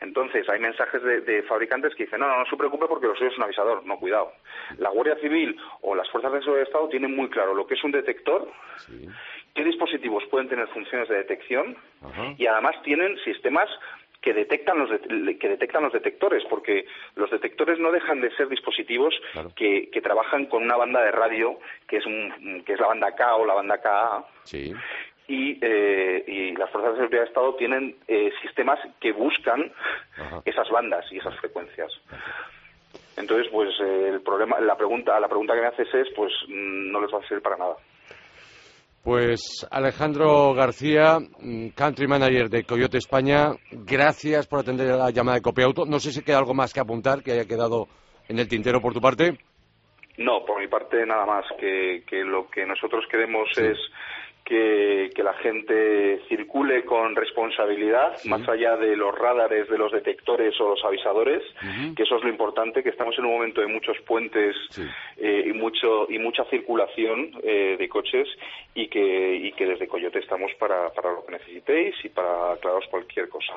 Entonces, 0.00 0.48
hay 0.48 0.60
mensajes 0.60 1.02
de, 1.02 1.42
fabricantes 1.42 1.94
que 1.94 2.04
dicen, 2.04 2.20
no, 2.20 2.28
no, 2.28 2.38
no 2.38 2.46
se 2.46 2.56
preocupe 2.56 2.86
porque 2.86 3.06
lo 3.06 3.14
suyo 3.14 3.30
es 3.30 3.36
un 3.36 3.44
avisador. 3.44 3.84
No, 3.84 3.98
cuidado. 3.98 4.32
La 4.78 4.90
Guardia 4.90 5.16
Civil 5.16 5.56
o 5.82 5.94
las 5.94 6.08
Fuerzas 6.10 6.32
de 6.32 6.38
Seguridad 6.40 6.60
del 6.60 6.68
Estado 6.68 6.88
tienen 6.88 7.14
muy 7.14 7.28
claro 7.28 7.54
lo 7.54 7.66
que 7.66 7.74
es 7.74 7.84
un 7.84 7.92
detector, 7.92 8.48
qué 9.54 9.64
dispositivos 9.64 10.24
pueden 10.30 10.48
tener 10.48 10.66
funciones 10.68 11.08
de 11.08 11.16
detección 11.16 11.76
y 12.38 12.46
además 12.46 12.76
tienen 12.82 13.16
sistemas 13.24 13.68
que 14.24 14.32
detectan 14.32 14.78
los 14.78 14.88
que 15.38 15.48
detectan 15.50 15.82
los 15.82 15.92
detectores 15.92 16.42
porque 16.48 16.86
los 17.14 17.30
detectores 17.30 17.78
no 17.78 17.92
dejan 17.92 18.22
de 18.22 18.34
ser 18.34 18.48
dispositivos 18.48 19.14
que, 19.54 20.00
trabajan 20.02 20.46
con 20.46 20.62
una 20.62 20.76
banda 20.76 21.02
de 21.02 21.10
radio 21.10 21.58
que 21.86 21.98
es 21.98 22.04
que 22.64 22.72
es 22.72 22.80
la 22.80 22.86
banda 22.86 23.14
K 23.14 23.36
o 23.36 23.44
la 23.44 23.52
banda 23.52 23.82
KA 23.82 24.24
y, 25.28 25.58
eh, 25.60 26.24
y 26.26 26.56
las 26.56 26.70
fuerzas 26.70 26.92
de 26.92 27.00
seguridad 27.00 27.22
de 27.22 27.28
Estado 27.28 27.54
tienen 27.56 27.96
eh, 28.08 28.32
sistemas 28.40 28.78
que 28.98 29.12
buscan 29.12 29.70
esas 30.46 30.70
bandas 30.70 31.04
y 31.12 31.18
esas 31.18 31.36
frecuencias. 31.36 31.92
Entonces 33.18 33.48
pues 33.52 33.78
eh, 33.80 34.08
el 34.14 34.22
problema 34.22 34.58
la 34.58 34.76
pregunta 34.76 35.20
la 35.20 35.28
pregunta 35.28 35.54
que 35.54 35.60
me 35.60 35.66
haces 35.66 35.92
es 35.92 36.08
pues 36.16 36.32
mm, 36.48 36.90
no 36.90 37.02
les 37.02 37.12
va 37.12 37.18
a 37.18 37.28
servir 37.28 37.42
para 37.42 37.58
nada 37.58 37.76
pues 39.04 39.66
Alejandro 39.70 40.54
García, 40.54 41.18
mm, 41.20 41.68
Country 41.76 42.08
Manager 42.08 42.48
de 42.48 42.64
Coyote 42.64 42.96
España, 42.96 43.50
gracias 43.70 44.46
por 44.46 44.60
atender 44.60 44.96
la 44.96 45.10
llamada 45.10 45.36
de 45.36 45.42
Copiauto. 45.42 45.84
No 45.84 46.00
sé 46.00 46.10
si 46.10 46.24
queda 46.24 46.38
algo 46.38 46.54
más 46.54 46.72
que 46.72 46.80
apuntar 46.80 47.22
que 47.22 47.32
haya 47.32 47.44
quedado 47.44 47.86
en 48.28 48.38
el 48.38 48.48
tintero 48.48 48.80
por 48.80 48.94
tu 48.94 49.02
parte. 49.02 49.38
No, 50.16 50.44
por 50.46 50.58
mi 50.58 50.68
parte 50.68 51.04
nada 51.04 51.26
más, 51.26 51.44
que, 51.58 52.02
lo 52.24 52.48
que 52.48 52.64
nosotros 52.64 53.04
queremos 53.10 53.48
es 53.50 53.56
que, 53.58 53.74
la 55.34 55.42
gente 55.42 56.20
circule 56.28 56.84
con 56.84 57.14
responsabilidad, 57.14 58.16
más 58.24 58.46
allá 58.48 58.76
de 58.76 58.96
los 58.96 59.14
radares, 59.14 59.68
de 59.68 59.78
los 59.78 59.92
detectores 59.92 60.54
o 60.60 60.70
los 60.70 60.84
avisadores, 60.84 61.42
que 61.96 62.02
eso 62.02 62.16
es 62.16 62.22
lo 62.22 62.28
importante, 62.28 62.82
que 62.82 62.90
estamos 62.90 63.16
en 63.18 63.24
un 63.24 63.32
momento 63.32 63.60
de 63.60 63.66
muchos 63.66 63.96
puentes 64.06 64.54
eh, 65.16 65.44
y, 65.46 65.52
mucho, 65.52 66.10
y 66.10 66.18
mucha 66.18 66.44
circulación 66.44 67.32
eh, 67.42 67.76
de 67.78 67.88
coches 67.88 68.28
y 68.74 68.88
que, 68.88 69.36
y 69.36 69.52
que 69.52 69.66
desde 69.66 69.88
Coyote 69.88 70.18
estamos 70.18 70.52
para, 70.58 70.90
para 70.90 71.12
lo 71.12 71.24
que 71.24 71.32
necesitéis 71.32 71.94
y 72.04 72.08
para 72.08 72.52
aclararos 72.52 72.86
cualquier 72.90 73.28
cosa. 73.28 73.54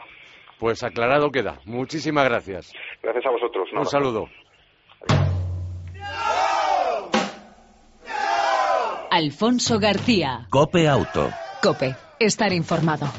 Pues 0.59 0.83
aclarado 0.83 1.29
queda. 1.29 1.59
Muchísimas 1.65 2.25
gracias. 2.25 2.73
Gracias 3.03 3.25
a 3.25 3.29
vosotros. 3.29 3.69
Un 3.73 3.85
saludo. 3.85 4.27
Alfonso 9.11 9.79
García. 9.79 10.47
Cope 10.49 10.87
Auto. 10.87 11.29
Estar 12.19 12.53
informado. 12.53 13.11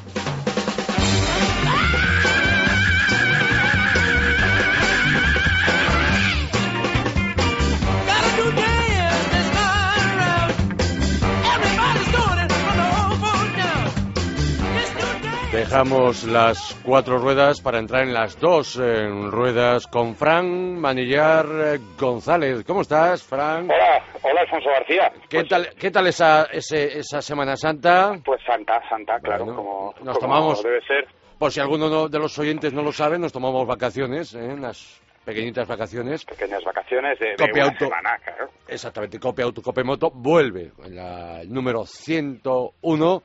Dejamos 15.68 16.24
las 16.24 16.80
cuatro 16.82 17.18
ruedas 17.18 17.60
para 17.60 17.78
entrar 17.78 18.02
en 18.02 18.14
las 18.14 18.40
dos 18.40 18.76
ruedas 18.76 19.86
con 19.86 20.14
Fran 20.14 20.80
Manillar 20.80 21.44
eh, 21.44 21.78
González. 21.98 22.64
¿Cómo 22.66 22.80
estás, 22.80 23.22
Fran? 23.22 23.70
Hola, 23.70 24.02
hola 24.22 24.40
Alfonso 24.40 24.70
García. 24.70 25.12
¿Qué 25.28 25.40
pues 25.40 25.48
tal, 25.50 25.68
qué 25.78 25.90
tal 25.90 26.06
esa, 26.06 26.44
esa 26.44 27.20
Semana 27.20 27.54
Santa? 27.54 28.18
Pues 28.24 28.40
santa, 28.46 28.80
santa, 28.88 29.20
claro, 29.20 29.44
como, 29.44 29.94
nos 30.02 30.18
tomamos, 30.18 30.62
debe 30.62 30.80
ser. 30.86 31.06
Por 31.38 31.52
si 31.52 31.60
alguno 31.60 32.08
de 32.08 32.18
los 32.18 32.38
oyentes 32.38 32.72
no 32.72 32.80
lo 32.80 32.90
sabe, 32.90 33.18
nos 33.18 33.34
tomamos 33.34 33.66
vacaciones, 33.66 34.34
¿eh? 34.34 34.48
unas 34.50 35.02
pequeñitas 35.26 35.68
vacaciones. 35.68 36.24
Pequeñas 36.24 36.64
vacaciones 36.64 37.18
de, 37.18 37.34
de 37.36 37.52
una 37.52 37.78
semana, 37.78 38.18
claro. 38.24 38.48
Exactamente, 38.66 39.20
Copia 39.20 39.44
Auto, 39.44 39.60
Copia 39.60 39.84
Moto 39.84 40.10
vuelve, 40.14 40.72
en 40.82 40.98
el 40.98 41.52
número 41.52 41.84
101 41.84 43.22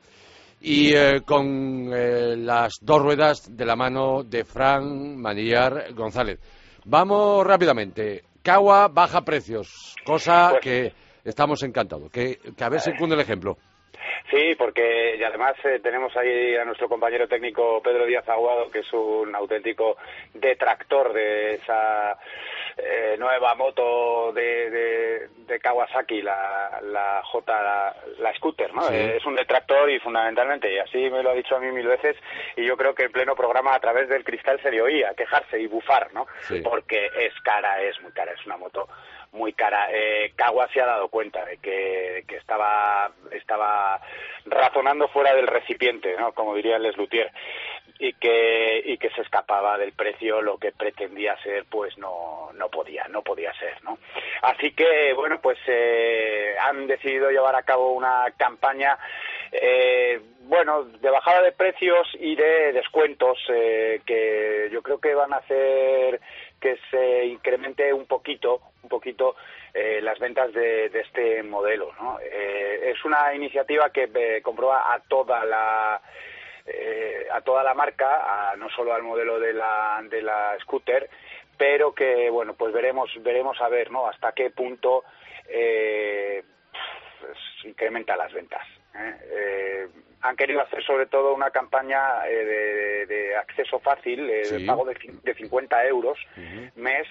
y 0.66 0.94
eh, 0.94 1.20
con 1.26 1.90
eh, 1.92 2.36
las 2.38 2.78
dos 2.80 3.02
ruedas 3.02 3.54
de 3.54 3.66
la 3.66 3.76
mano 3.76 4.22
de 4.24 4.46
Fran 4.46 5.14
Manillar 5.20 5.92
González. 5.92 6.40
Vamos 6.86 7.46
rápidamente. 7.46 8.24
Cagua 8.42 8.88
baja 8.88 9.20
precios, 9.20 9.94
cosa 10.06 10.48
pues 10.52 10.62
que 10.62 10.92
estamos 11.22 11.62
encantados. 11.62 12.10
Que, 12.10 12.38
que 12.56 12.64
a 12.64 12.70
ver 12.70 12.80
si 12.80 12.96
cunde 12.96 13.14
el 13.14 13.20
ejemplo. 13.20 13.58
Sí, 14.30 14.54
porque 14.56 15.16
y 15.16 15.22
además 15.22 15.54
eh, 15.64 15.80
tenemos 15.82 16.16
ahí 16.16 16.56
a 16.56 16.64
nuestro 16.64 16.88
compañero 16.88 17.28
técnico 17.28 17.82
Pedro 17.82 18.06
Díaz 18.06 18.28
Aguado, 18.28 18.70
que 18.70 18.80
es 18.80 18.92
un 18.92 19.34
auténtico 19.34 19.96
detractor 20.32 21.12
de 21.12 21.54
esa 21.54 22.18
eh, 22.76 23.16
nueva 23.18 23.54
moto 23.54 24.32
de, 24.32 25.28
de, 25.46 25.60
Kawasaki, 25.60 26.22
la, 26.22 26.80
la 26.82 27.22
J, 27.22 27.94
la, 28.18 28.34
scooter, 28.34 28.74
¿no? 28.74 28.88
Es 28.88 29.24
un 29.24 29.36
detractor 29.36 29.88
y 29.90 30.00
fundamentalmente, 30.00 30.72
y 30.72 30.78
así 30.78 31.08
me 31.10 31.22
lo 31.22 31.30
ha 31.30 31.34
dicho 31.34 31.56
a 31.56 31.60
mí 31.60 31.70
mil 31.70 31.86
veces, 31.86 32.16
y 32.56 32.66
yo 32.66 32.76
creo 32.76 32.94
que 32.94 33.04
en 33.04 33.12
pleno 33.12 33.36
programa 33.36 33.74
a 33.74 33.80
través 33.80 34.08
del 34.08 34.24
cristal 34.24 34.60
se 34.60 34.70
le 34.70 34.82
oía 34.82 35.14
quejarse 35.14 35.60
y 35.60 35.68
bufar, 35.68 36.12
¿no? 36.12 36.26
Porque 36.64 37.06
es 37.06 37.32
cara, 37.42 37.80
es 37.82 38.00
muy 38.02 38.12
cara, 38.12 38.32
es 38.32 38.44
una 38.44 38.56
moto 38.56 38.88
muy 39.34 39.52
cara. 39.52 39.88
Eh, 39.92 40.32
se 40.72 40.80
ha 40.80 40.86
dado 40.86 41.08
cuenta 41.08 41.44
de 41.44 41.58
que, 41.58 42.24
que, 42.26 42.36
estaba, 42.36 43.10
estaba 43.30 44.00
razonando 44.46 45.08
fuera 45.08 45.34
del 45.34 45.46
recipiente, 45.46 46.16
¿no? 46.16 46.32
como 46.32 46.54
diría 46.54 46.78
Les 46.78 46.96
Luthier, 46.96 47.30
y 47.98 48.12
que, 48.14 48.82
y 48.84 48.96
que 48.96 49.10
se 49.10 49.22
escapaba 49.22 49.76
del 49.78 49.92
precio, 49.92 50.40
lo 50.40 50.58
que 50.58 50.72
pretendía 50.72 51.36
ser, 51.42 51.64
pues 51.70 51.96
no, 51.98 52.50
no 52.54 52.68
podía, 52.68 53.06
no 53.08 53.22
podía 53.22 53.52
ser. 53.54 53.82
¿no? 53.84 53.98
Así 54.42 54.72
que, 54.72 55.12
bueno, 55.14 55.40
pues 55.40 55.58
eh, 55.66 56.54
han 56.58 56.86
decidido 56.86 57.30
llevar 57.30 57.56
a 57.56 57.62
cabo 57.62 57.92
una 57.92 58.32
campaña 58.36 58.98
eh, 59.52 60.20
bueno, 60.46 60.84
de 60.84 61.10
bajada 61.10 61.42
de 61.42 61.52
precios 61.52 62.08
y 62.18 62.34
de 62.34 62.72
descuentos 62.72 63.38
eh, 63.48 64.00
que 64.04 64.68
yo 64.72 64.82
creo 64.82 64.98
que 64.98 65.14
van 65.14 65.32
a 65.32 65.38
hacer 65.38 66.20
que 66.60 66.78
se 66.90 67.26
incremente 67.26 67.92
un 67.92 68.06
poquito, 68.06 68.60
un 68.82 68.88
poquito 68.88 69.36
eh, 69.72 70.00
las 70.02 70.18
ventas 70.18 70.52
de, 70.52 70.86
este 70.86 71.42
modelo. 71.42 71.92
¿no? 72.00 72.18
Eh, 72.20 72.92
es 72.92 73.04
una 73.04 73.34
iniciativa 73.34 73.90
que 73.90 74.08
eh, 74.14 74.40
comprueba 74.42 74.94
a 74.94 75.00
toda 75.00 75.44
la 75.44 76.00
a 77.30 77.40
toda 77.42 77.62
la 77.62 77.74
marca, 77.74 78.54
no 78.56 78.70
solo 78.70 78.94
al 78.94 79.02
modelo 79.02 79.38
de 79.38 79.52
la, 79.52 80.00
de 80.08 80.22
la 80.22 80.56
scooter, 80.62 81.10
pero 81.58 81.94
que 81.94 82.30
bueno, 82.30 82.54
pues 82.54 82.72
veremos 82.72 83.10
veremos 83.22 83.60
a 83.60 83.68
ver, 83.68 83.90
¿no? 83.90 84.06
Hasta 84.06 84.32
qué 84.32 84.48
punto 84.48 85.04
pues, 87.20 87.36
incrementa 87.64 88.16
las 88.16 88.32
ventas. 88.32 88.66
Han 90.24 90.36
querido 90.36 90.62
hacer 90.62 90.82
sobre 90.84 91.06
todo 91.06 91.34
una 91.34 91.50
campaña 91.50 92.22
de, 92.22 93.36
acceso 93.36 93.78
fácil, 93.78 94.26
de 94.26 94.64
pago 94.66 94.86
de, 94.86 94.96
de 95.22 95.34
50 95.34 95.86
euros 95.86 96.18
mes, 96.76 97.06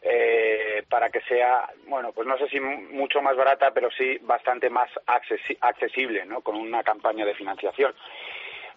eh, 0.00 0.82
para 0.88 1.10
que 1.10 1.20
sea, 1.22 1.68
bueno, 1.86 2.12
pues 2.12 2.26
no 2.26 2.38
sé 2.38 2.48
si 2.48 2.58
mucho 2.58 3.20
más 3.20 3.36
barata, 3.36 3.70
pero 3.72 3.90
sí 3.90 4.16
bastante 4.22 4.70
más 4.70 4.88
accesible, 5.60 6.24
¿no? 6.24 6.40
Con 6.40 6.56
una 6.56 6.82
campaña 6.82 7.26
de 7.26 7.34
financiación. 7.34 7.94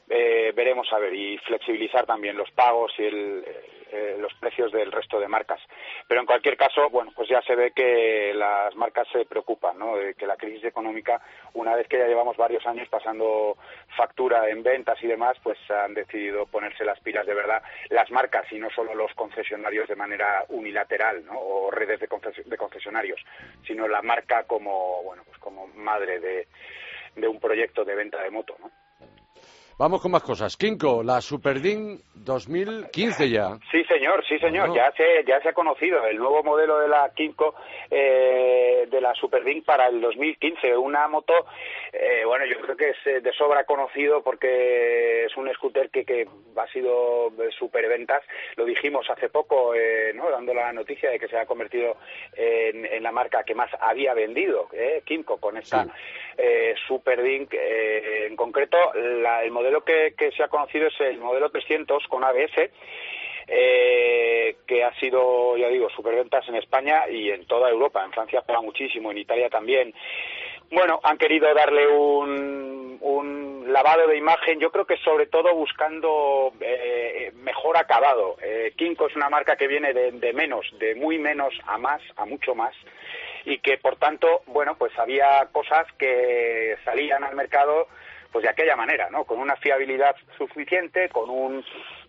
Eh, 0.10 0.52
veremos 0.54 0.92
a 0.92 1.00
ver 1.00 1.14
y 1.14 1.38
flexibilizar 1.38 2.06
también 2.06 2.36
los 2.36 2.52
pagos 2.52 2.92
y 2.98 3.06
el, 3.06 3.46
eh, 3.92 4.18
los 4.20 4.34
precios 4.36 4.72
del 4.72 4.92
resto 4.92 5.20
de 5.20 5.28
marcas. 5.28 5.60
Pero 6.08 6.22
en 6.22 6.28
cualquier 6.28 6.58
caso, 6.58 6.90
bueno, 6.90 7.12
pues 7.16 7.30
ya 7.30 7.42
se 7.42 7.56
ve 7.56 7.72
que 7.72 8.34
las 8.34 8.76
marcas 8.76 9.08
se 9.12 9.26
preocupan, 9.26 9.78
¿no? 9.78 9.98
De 9.98 10.14
que 10.14 10.26
la 10.26 10.38
crisis 10.38 10.64
económica, 10.64 11.22
una 11.54 11.76
vez 11.76 11.88
que 11.88 11.98
ya 11.98 12.08
llevamos 12.08 12.38
varios 12.38 12.66
años 12.66 12.88
pasando 12.90 13.58
factura 13.96 14.50
en 14.50 14.64
ventas 14.64 15.02
y 15.04 15.08
demás, 15.08 15.38
pues 15.44 15.58
han 15.70 15.94
decidido 15.94 16.46
ponerse 16.46 16.86
las 16.86 17.00
pilas 17.00 17.26
de 17.26 17.34
verdad 17.34 17.62
las 17.90 18.10
marcas 18.12 18.46
y 18.52 18.58
no 18.58 18.70
solo 18.70 18.96
los 18.96 19.14
concesionarios 19.14 19.88
de 19.88 19.96
manera 19.96 20.46
unilateral, 20.50 21.26
¿no? 21.26 21.40
O 21.40 21.72
redes 21.72 22.00
de, 22.00 22.08
concesionarios, 22.58 23.20
sino 23.66 23.88
la 23.88 24.02
marca 24.02 24.44
como, 24.44 25.04
bueno, 25.04 25.24
pues 25.26 25.38
como 25.40 25.68
madre 25.68 26.20
de, 26.20 26.48
de 27.16 27.28
un 27.28 27.40
proyecto 27.40 27.84
de 27.84 27.96
venta 27.96 28.22
de 28.22 28.32
moto, 28.32 28.56
¿no? 28.60 28.72
Vamos 29.78 30.02
con 30.02 30.12
más 30.12 30.24
cosas. 30.24 30.56
Kinko, 30.58 31.04
la 31.04 31.22
Superdin 31.22 32.00
2015 32.14 33.30
ya. 33.30 33.58
Sí, 33.72 33.84
señor, 33.86 34.24
sí, 34.28 34.38
señor. 34.40 34.74
Ya, 34.76 34.92
se, 34.92 35.24
ya 35.26 35.42
se 35.42 35.50
ha 35.50 35.54
conocido 35.54 36.06
el 36.06 36.18
nuevo 36.18 36.44
modelo 36.44 36.80
de 36.80 36.88
la 36.88 37.12
Kinko, 37.16 37.56
eh, 37.90 38.88
de 38.90 39.02
la 39.02 39.14
Superdin 39.16 39.64
para 39.64 39.88
el 39.88 40.00
2015. 40.02 40.78
Una 40.78 41.08
moto, 41.08 41.34
eh, 41.92 42.24
bueno, 42.26 42.46
yo 42.46 42.60
creo 42.62 42.78
que 42.78 42.90
es 42.90 42.98
eh, 43.06 43.22
de 43.22 43.34
sobra 43.34 43.64
conocido 43.64 44.22
porque 44.22 45.26
es 45.26 45.36
un 45.36 45.52
scooter 45.54 45.90
que, 45.90 46.06
que 46.06 46.28
ha 46.56 46.68
sido 46.68 47.32
superventas. 47.58 48.24
Lo 48.56 48.66
dijimos 48.66 49.10
hace 49.10 49.30
poco, 49.30 49.74
¿no? 50.14 50.30
dando 50.30 50.54
la 50.54 50.72
noticia 50.74 51.10
de 51.10 51.20
que 51.20 51.28
se 51.28 51.38
ha 51.38 51.46
convertido 51.46 51.98
en, 52.34 53.02
la 53.02 53.12
marca 53.12 53.44
que 53.44 53.56
más 53.56 53.70
había 53.80 54.14
vendido, 54.14 54.68
eh, 54.74 55.02
Kinko, 55.06 55.38
con 55.38 55.58
esta 55.58 55.88
Superdin. 56.88 57.48
en 57.52 58.36
concreto, 58.36 58.78
la, 58.94 59.44
el 59.44 59.52
modelo 59.52 59.72
modelo 59.72 59.84
que, 59.84 60.32
se 60.32 60.44
ha 60.44 60.48
conocido 60.48 60.88
es 60.88 61.00
el 61.00 61.20
modelo 61.20 61.50
300 61.50 62.08
con 62.08 62.24
ABS, 62.24 62.72
eh, 63.48 64.56
que 64.68 64.84
ha 64.84 64.94
sido, 65.00 65.56
ya 65.58 65.68
digo, 65.68 65.90
superventas 65.90 66.48
en 66.48 66.56
España 66.56 67.08
y 67.10 67.30
en 67.30 67.46
toda 67.46 67.70
Europa. 67.70 68.04
En 68.04 68.12
Francia 68.12 68.42
paga 68.42 68.62
muchísimo, 68.62 69.12
en 69.12 69.20
Italia 69.20 69.50
también. 69.50 69.94
Bueno, 70.72 71.00
han 71.04 71.18
querido 71.18 71.54
darle 71.54 71.88
un, 71.88 72.98
un 73.02 73.74
lavado 73.74 74.08
de 74.08 74.18
imagen, 74.18 74.60
yo 74.60 74.72
creo 74.72 74.86
que 74.86 74.98
sobre 74.98 75.28
todo 75.28 75.54
buscando 75.54 76.54
eh, 76.62 77.32
mejor 77.36 77.78
acabado. 77.78 78.38
Eh, 78.42 78.74
Kinko 78.78 79.08
es 79.08 79.16
una 79.16 79.30
marca 79.30 79.56
que 79.56 79.68
viene 79.68 79.94
de, 79.94 80.12
de 80.12 80.34
menos, 80.34 80.66
de 80.80 80.96
muy 80.96 81.18
menos 81.18 81.54
a 81.66 81.78
más, 81.78 82.02
a 82.16 82.26
mucho 82.26 82.56
más 82.56 82.74
y 83.46 83.60
que 83.60 83.78
por 83.78 83.98
tanto, 83.98 84.42
bueno, 84.48 84.76
pues 84.78 84.98
había 84.98 85.48
cosas 85.52 85.86
que 85.98 86.76
salían 86.84 87.24
al 87.24 87.36
mercado 87.36 87.88
pues 88.32 88.44
de 88.44 88.50
aquella 88.50 88.76
manera, 88.76 89.10
¿no? 89.10 89.26
Con 89.26 89.40
una 89.40 89.58
fiabilidad 89.58 90.16
suficiente, 90.38 91.10
con 91.10 91.30
un, 91.30 91.60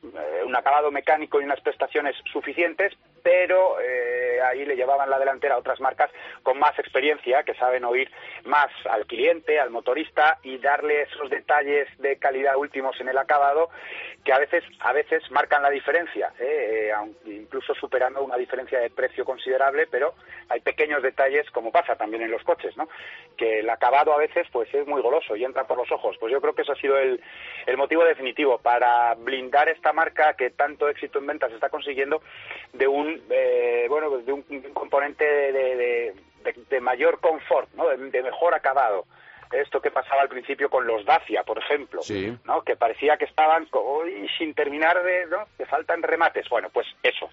eh, 0.04 0.42
un 0.46 0.54
acabado 0.54 0.90
mecánico 0.92 1.40
y 1.40 1.44
unas 1.44 1.60
prestaciones 1.60 2.14
suficientes, 2.32 2.92
pero 3.22 3.80
eh, 3.80 4.40
ahí 4.42 4.64
le 4.64 4.76
llevaban 4.76 5.10
la 5.10 5.18
delantera 5.18 5.54
a 5.54 5.58
otras 5.58 5.80
marcas 5.80 6.10
con 6.42 6.58
más 6.58 6.78
experiencia, 6.78 7.42
que 7.42 7.54
saben 7.54 7.84
oír 7.84 8.10
más 8.44 8.70
al 8.88 9.06
cliente, 9.06 9.60
al 9.60 9.70
motorista 9.70 10.38
y 10.42 10.58
darle 10.58 11.02
esos 11.02 11.30
detalles 11.30 11.88
de 11.98 12.16
calidad 12.18 12.56
últimos 12.56 13.00
en 13.00 13.08
el 13.08 13.18
acabado 13.18 13.70
que 14.24 14.32
a 14.32 14.38
veces 14.38 14.62
a 14.80 14.92
veces 14.92 15.22
marcan 15.30 15.62
la 15.62 15.70
diferencia, 15.70 16.32
¿eh? 16.38 16.90
Eh, 16.90 16.92
incluso 17.26 17.74
superando 17.74 18.22
una 18.22 18.36
diferencia 18.36 18.78
de 18.78 18.90
precio 18.90 19.24
considerable, 19.24 19.86
pero 19.90 20.14
hay 20.48 20.60
pequeños 20.60 21.02
detalles 21.02 21.50
como 21.50 21.72
pasa 21.72 21.96
también 21.96 22.22
en 22.22 22.30
los 22.30 22.42
coches, 22.44 22.76
¿no? 22.76 22.88
Que 23.36 23.60
el 23.60 23.70
acabado 23.70 24.12
a 24.12 24.18
veces 24.18 24.46
pues 24.52 24.72
es 24.74 24.86
muy 24.86 25.02
goloso 25.02 25.34
y 25.34 25.44
entra 25.44 25.64
por 25.64 25.76
los 25.76 25.90
ojos. 25.90 26.16
Pues 26.20 26.32
yo 26.32 26.40
creo 26.40 26.54
que 26.54 26.62
eso 26.62 26.72
ha 26.72 26.76
sido 26.76 26.98
el, 26.98 27.20
el 27.66 27.76
motivo 27.76 28.04
definitivo 28.04 28.58
para 28.58 29.14
blindar 29.14 29.68
esta 29.68 29.92
marca 29.92 30.34
que 30.34 30.50
tanto 30.50 30.88
éxito 30.88 31.18
en 31.18 31.26
ventas 31.26 31.52
está 31.52 31.68
consiguiendo 31.68 32.22
de 32.72 32.86
un 32.86 33.11
eh, 33.30 33.86
bueno 33.88 34.18
de 34.18 34.32
un, 34.32 34.42
componente 34.72 35.24
de, 35.24 36.14
de, 36.68 36.80
mayor 36.80 37.20
confort, 37.20 37.68
¿no? 37.74 37.88
de 37.88 38.22
mejor 38.22 38.54
acabado 38.54 39.04
esto 39.52 39.80
que 39.80 39.90
pasaba 39.90 40.22
al 40.22 40.28
principio 40.28 40.70
con 40.70 40.86
los 40.86 41.04
Dacia, 41.04 41.42
por 41.44 41.58
ejemplo, 41.58 42.00
¿no? 42.44 42.62
que 42.62 42.76
parecía 42.76 43.16
que 43.16 43.26
estaban 43.26 43.68
sin 44.38 44.54
terminar 44.54 45.02
de, 45.02 45.26
¿no? 45.26 45.46
que 45.56 45.66
faltan 45.66 46.02
remates. 46.02 46.48
Bueno, 46.48 46.70
pues 46.72 46.86
eso, 47.02 47.28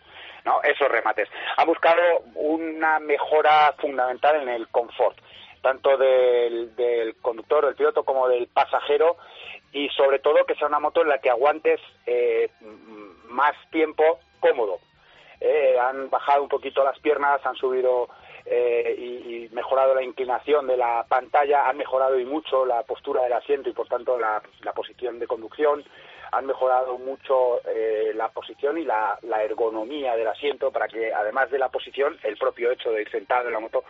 ¿no? 0.46 0.62
esos 0.64 0.90
remates. 0.90 1.30
Ha 1.58 1.66
buscado 1.66 2.02
una 2.36 3.00
mejora 3.00 3.74
fundamental 3.80 4.42
en 4.42 4.50
el 4.50 4.68
confort, 4.68 5.18
tanto 5.62 5.98
del, 5.98 6.76
del 6.76 7.16
conductor, 7.22 7.66
del 7.66 7.76
piloto, 7.76 8.04
como 8.04 8.28
del 8.28 8.48
pasajero, 8.48 9.18
y 9.72 9.88
sobre 9.90 10.20
todo 10.20 10.46
que 10.46 10.56
sea 10.56 10.68
una 10.68 10.80
moto 10.80 11.02
en 11.02 11.10
la 11.10 11.20
que 11.20 11.30
aguantes 11.30 11.80
eh, 12.06 12.50
más 13.30 13.56
tiempo 13.72 14.20
cómodo. 14.40 14.80
Eh, 15.42 15.78
han 15.80 16.10
bajado 16.10 16.44
un 16.44 16.50
poquito 16.50 16.84
las 16.84 17.00
piernas, 17.00 17.46
han 17.46 17.56
subido 17.56 18.10
eh, 18.46 18.96
y, 18.98 19.54
mejorado 19.54 19.96
la 19.96 20.04
inclinación 20.04 20.68
de 20.68 20.76
la 20.76 21.06
pantalla, 21.08 21.68
han 21.68 21.78
mejorado 21.78 22.20
y 22.20 22.26
mucho 22.26 22.66
la 22.66 22.84
postura 22.84 23.24
del 23.24 23.34
asiento 23.34 23.70
y 23.70 23.74
por 23.74 23.88
tanto 23.88 24.20
la, 24.20 24.42
posición 24.74 25.20
de 25.20 25.28
conducción, 25.28 25.84
han 26.32 26.46
mejorado 26.46 26.98
mucho 26.98 27.62
eh, 27.68 28.12
la 28.16 28.30
posición 28.30 28.78
y 28.78 28.86
la, 28.86 29.18
ergonomía 29.44 30.16
del 30.16 30.28
asiento 30.28 30.72
para 30.72 30.88
que, 30.88 31.14
además 31.14 31.50
de 31.50 31.60
la 31.60 31.70
posición, 31.70 32.18
el 32.24 32.38
propio 32.38 32.72
hecho 32.72 32.92
de 32.92 33.02
ir 33.02 33.10
sentado 33.10 33.48
en 33.48 33.54
la 33.54 33.60
moto, 33.60 33.84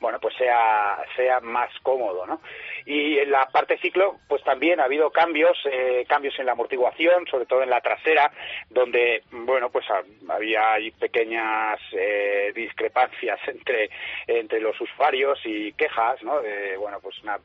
bueno, 0.00 0.18
pues 0.20 0.34
sea, 0.36 0.98
sea 1.16 1.40
más 1.40 1.70
cómodo, 1.82 2.26
¿no? 2.26 2.40
Y 2.86 3.18
en 3.18 3.30
la 3.30 3.46
parte 3.46 3.78
ciclo, 3.78 4.16
pues 4.28 4.42
también 4.42 4.80
ha 4.80 4.84
habido 4.84 5.10
cambios, 5.10 5.56
eh, 5.64 6.04
cambios 6.08 6.36
en 6.38 6.46
la 6.46 6.52
amortiguación, 6.52 7.26
sobre 7.26 7.46
todo 7.46 7.62
en 7.62 7.70
la 7.70 7.80
trasera, 7.80 8.32
donde, 8.70 9.22
bueno, 9.30 9.70
pues 9.70 9.86
había 10.28 10.76
pequeñas 10.98 11.78
eh, 11.92 12.52
discrepancias 12.54 13.38
entre, 13.46 13.90
entre 14.26 14.60
los 14.60 14.80
usuarios 14.80 15.38
y 15.44 15.72
quejas, 15.72 16.22
¿no? 16.22 16.40
bueno, 16.78 16.98
pues 17.00 17.22
una 17.22 17.38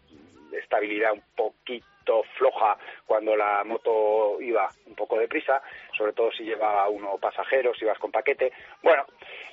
estabilidad 0.54 1.14
un 1.14 1.24
poquito 1.36 2.24
floja 2.38 2.78
cuando 3.06 3.36
la 3.36 3.64
moto 3.64 4.42
iba 4.42 4.70
un 4.86 4.96
poco 4.96 5.20
deprisa, 5.20 5.62
sobre 5.98 6.14
todo 6.14 6.32
si 6.32 6.44
lleva 6.44 6.88
uno 6.88 7.18
pasajeros, 7.18 7.78
si 7.78 7.86
vas 7.86 8.00
con 8.00 8.12
paquete. 8.12 8.52
Bueno, 8.82 9.06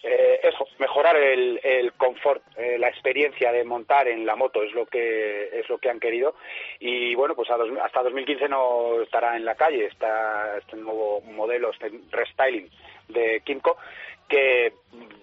eh, 0.03 0.41
eso, 0.43 0.67
mejorar 0.79 1.17
el, 1.17 1.61
el 1.63 1.93
confort, 1.95 2.43
eh, 2.57 2.79
la 2.79 2.89
experiencia 2.89 3.51
de 3.53 3.65
montar 3.65 4.07
en 4.09 4.25
la 4.25 4.37
moto 4.37 4.63
es 4.63 4.73
lo 4.73 4.87
que 4.87 5.49
es 5.53 5.69
lo 5.69 5.79
que 5.79 5.91
han 5.91 6.01
querido 6.01 6.37
y 6.79 7.15
bueno, 7.15 7.35
pues 7.35 7.49
hasta 7.51 8.03
2015 8.03 8.49
no 8.49 9.03
estará 9.03 9.37
en 9.37 9.45
la 9.45 9.55
calle 9.55 9.87
está 9.87 10.59
este 10.59 10.77
nuevo 10.77 11.21
modelo, 11.23 11.71
este 11.71 11.91
restyling 12.11 12.71
de 13.09 13.43
Kimco 13.45 13.77
que 14.29 14.73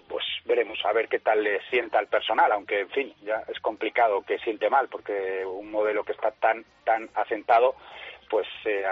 pues 0.08 0.24
veremos 0.44 0.78
a 0.84 0.92
ver 0.92 1.08
qué 1.08 1.20
tal 1.20 1.42
le 1.42 1.60
sienta 1.70 1.98
al 1.98 2.06
personal, 2.06 2.52
aunque 2.52 2.80
en 2.80 2.90
fin, 2.90 3.14
ya 3.22 3.42
es 3.48 3.58
complicado 3.60 4.22
que 4.22 4.38
siente 4.38 4.68
mal 4.68 4.88
porque 4.88 5.44
un 5.46 5.70
modelo 5.70 6.04
que 6.04 6.12
está 6.12 6.30
tan 6.32 6.64
tan 6.84 7.08
asentado 7.14 7.74
pues 8.28 8.46
eh, 8.64 8.82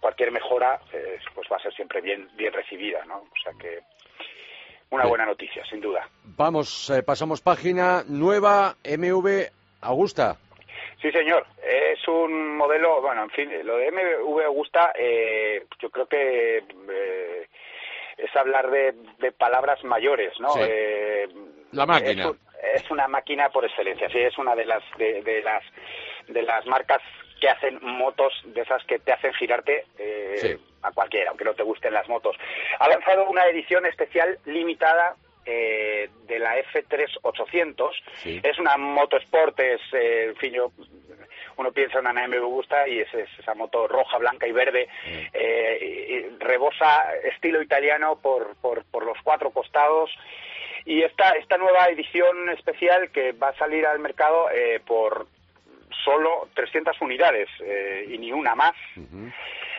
cualquier 0.00 0.30
mejora 0.30 0.80
eh, 0.92 1.18
pues 1.34 1.48
va 1.50 1.56
a 1.56 1.60
ser 1.60 1.72
siempre 1.74 2.00
bien 2.00 2.28
bien 2.36 2.52
recibida, 2.52 3.04
¿no? 3.04 3.18
O 3.18 3.38
sea 3.42 3.52
que 3.58 3.80
una 4.90 5.06
buena 5.06 5.26
noticia, 5.26 5.64
sin 5.64 5.80
duda. 5.80 6.08
Vamos, 6.22 6.90
eh, 6.90 7.02
pasamos 7.02 7.40
página 7.40 8.04
nueva 8.06 8.76
MV 8.84 9.50
Augusta. 9.80 10.36
Sí, 11.02 11.10
señor. 11.10 11.44
Es 11.60 12.06
un 12.06 12.56
modelo, 12.56 13.02
bueno, 13.02 13.24
en 13.24 13.30
fin, 13.30 13.50
lo 13.64 13.78
de 13.78 13.90
MV 13.90 14.44
Augusta, 14.44 14.92
yo 15.80 15.90
creo 15.90 16.06
que 16.06 16.62
es 18.16 18.34
hablar 18.36 18.70
de, 18.70 18.94
palabras 19.32 19.82
mayores, 19.84 20.32
¿no? 20.40 20.48
Eh, 20.60 21.28
la 21.72 21.86
máquina. 21.86 22.32
Es, 22.74 22.90
una 22.90 23.06
máquina 23.06 23.50
por 23.50 23.64
excelencia, 23.64 24.08
sí, 24.08 24.18
es 24.18 24.36
una 24.38 24.54
de 24.54 24.64
las 24.64 24.82
de, 24.96 25.42
las 25.42 25.62
de 26.28 26.42
las 26.42 26.66
marcas 26.66 27.02
que 27.40 27.48
hacen 27.48 27.78
motos 27.82 28.32
de 28.46 28.62
esas 28.62 28.82
que 28.84 28.98
te 28.98 29.12
hacen 29.12 29.32
girarte 29.34 29.84
eh, 29.98 30.58
a 30.82 30.90
cualquiera, 30.92 31.30
aunque 31.30 31.44
no 31.44 31.54
te 31.54 31.62
gusten 31.62 31.92
las 31.92 32.08
motos. 32.08 32.36
Ha 32.78 32.88
lanzado 32.88 33.28
una 33.28 33.44
edición 33.46 33.84
especial 33.84 34.38
limitada 34.46 35.16
eh, 35.46 36.10
de 36.26 36.38
la 36.38 36.58
F3 36.58 37.18
800. 37.22 38.02
Es 38.24 38.58
una 38.58 38.76
moto 38.76 39.16
sport, 39.16 39.58
es, 39.60 39.80
en 39.92 40.36
fin, 40.36 40.52
yo 40.52 40.72
uno 41.56 41.72
piensa 41.72 41.98
en 41.98 42.06
una 42.06 42.26
BMW 42.26 42.44
gusta 42.46 42.86
y 42.88 43.00
es, 43.00 43.08
esa 43.14 43.54
moto 43.54 43.88
roja, 43.88 44.18
blanca 44.18 44.46
y 44.46 44.52
verde, 44.52 44.88
eh, 45.32 46.30
rebosa 46.38 47.14
estilo 47.32 47.62
italiano 47.62 48.16
por, 48.20 48.56
por, 48.56 48.84
por 48.84 49.04
los 49.04 49.16
cuatro 49.22 49.50
costados. 49.50 50.10
Y 50.84 51.02
esta, 51.02 51.30
esta 51.30 51.56
nueva 51.56 51.86
edición 51.88 52.48
especial 52.50 53.10
que 53.10 53.32
va 53.32 53.48
a 53.48 53.56
salir 53.56 53.86
al 53.86 53.98
mercado 53.98 54.48
eh, 54.50 54.80
por 54.86 55.26
solo 56.04 56.48
300 56.54 57.00
unidades 57.00 57.48
eh, 57.60 58.06
y 58.08 58.18
ni 58.18 58.32
una 58.32 58.54
más. 58.54 58.74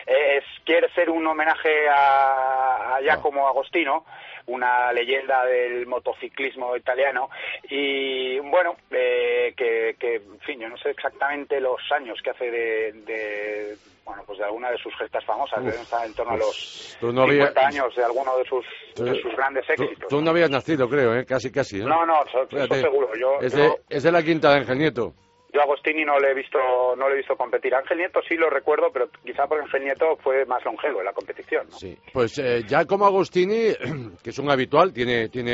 es, 0.06 0.44
quiere 0.64 0.90
ser 0.92 1.08
un 1.08 1.26
homenaje 1.26 1.88
a, 1.88 2.96
a 2.96 3.00
Giacomo 3.00 3.46
Agostino, 3.46 4.04
una 4.48 4.92
leyenda 4.92 5.44
del 5.44 5.86
motociclismo 5.86 6.76
italiano. 6.76 7.30
Y 7.70 8.38
bueno 8.40 8.76
eh, 8.90 9.54
que, 9.56 9.96
que, 9.98 10.16
en 10.16 10.40
fin 10.40 10.60
yo 10.60 10.68
no 10.68 10.76
sé 10.78 10.90
exactamente 10.90 11.60
los 11.60 11.80
años 11.94 12.18
que 12.22 12.30
hace 12.30 12.50
de, 12.50 13.76
bueno 14.04 14.22
pues 14.26 14.38
de 14.38 14.44
alguna 14.44 14.70
de 14.70 14.78
sus 14.78 14.94
gestas 14.96 15.24
famosas 15.24 15.64
deben 15.64 15.80
estar 15.80 16.06
en 16.06 16.14
torno 16.14 16.32
a 16.32 16.36
los 16.36 16.96
50 17.00 17.66
años 17.66 17.94
de 17.94 18.04
alguno 18.04 18.36
de 18.38 18.44
sus, 18.44 18.64
de 18.96 19.20
sus 19.20 19.36
grandes 19.36 19.68
éxitos. 19.68 20.08
tú, 20.08 20.20
no 20.20 20.30
habías 20.30 20.50
nacido 20.50 20.88
creo 20.88 21.14
¿eh? 21.14 21.24
casi 21.26 21.52
casi 21.52 21.80
¿eh? 21.80 21.84
no 21.84 22.06
no 22.06 22.24
eso, 22.24 22.46
seguro 22.74 23.10
yo, 23.20 23.38
es, 23.40 23.52
de, 23.52 23.70
es 23.88 24.02
de 24.02 24.12
la 24.12 24.22
quinta 24.22 24.50
de 24.50 24.60
Ángel 24.60 24.78
Nieto 24.78 25.12
yo 25.52 25.60
a 25.60 25.64
Agostini 25.64 26.04
no 26.04 26.18
le 26.18 26.30
he 26.30 26.34
visto 26.34 26.58
no 26.96 27.08
le 27.08 27.14
he 27.14 27.18
visto 27.18 27.36
competir. 27.36 27.74
Ángel 27.74 27.98
Nieto 27.98 28.20
sí 28.28 28.36
lo 28.36 28.50
recuerdo, 28.50 28.90
pero 28.92 29.08
quizá 29.24 29.46
porque 29.46 29.64
Ángel 29.64 29.84
Nieto 29.84 30.16
fue 30.16 30.44
más 30.44 30.64
longevo 30.64 31.00
en 31.00 31.06
la 31.06 31.12
competición. 31.12 31.70
Sí, 31.72 31.96
pues 32.12 32.38
eh, 32.38 32.64
ya 32.66 32.84
como 32.84 33.06
Agostini, 33.06 33.72
que 34.22 34.30
es 34.30 34.38
un 34.38 34.50
habitual, 34.50 34.92
tiene 34.92 35.28
tiene 35.28 35.52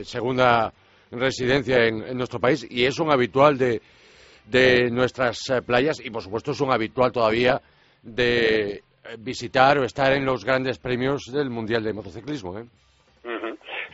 eh, 0.00 0.04
segunda 0.04 0.72
residencia 1.10 1.84
en, 1.84 2.16
nuestro 2.16 2.40
país 2.40 2.66
y 2.70 2.84
es 2.84 2.98
un 2.98 3.12
habitual 3.12 3.58
de, 3.58 3.82
de 4.46 4.90
nuestras 4.90 5.38
eh, 5.50 5.60
playas 5.62 6.00
y 6.04 6.10
por 6.10 6.22
supuesto 6.22 6.52
es 6.52 6.60
un 6.60 6.72
habitual 6.72 7.12
todavía 7.12 7.60
de 8.02 8.82
visitar 9.18 9.78
o 9.78 9.84
estar 9.84 10.12
en 10.12 10.24
los 10.24 10.44
grandes 10.44 10.78
premios 10.78 11.24
del 11.32 11.50
Mundial 11.50 11.82
de 11.82 11.92
Motociclismo. 11.92 12.58
¿eh? 12.58 12.64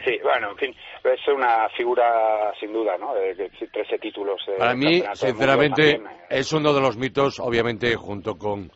Sí, 0.04 0.18
bueno, 0.22 0.50
en 0.52 0.56
fin, 0.56 0.76
es 1.04 1.28
una 1.28 1.68
figura 1.70 2.52
sin 2.60 2.72
duda, 2.72 2.96
¿no? 2.98 3.14
De, 3.14 3.34
13 3.34 3.98
títulos. 3.98 4.40
Para 4.56 4.74
mí, 4.74 5.02
sinceramente, 5.14 5.90
eh. 5.92 6.00
es 6.30 6.52
uno 6.52 6.72
de 6.72 6.80
los 6.80 6.96
mitos, 6.96 7.40
obviamente, 7.40 7.94
junto 7.96 8.36
con 8.36 8.70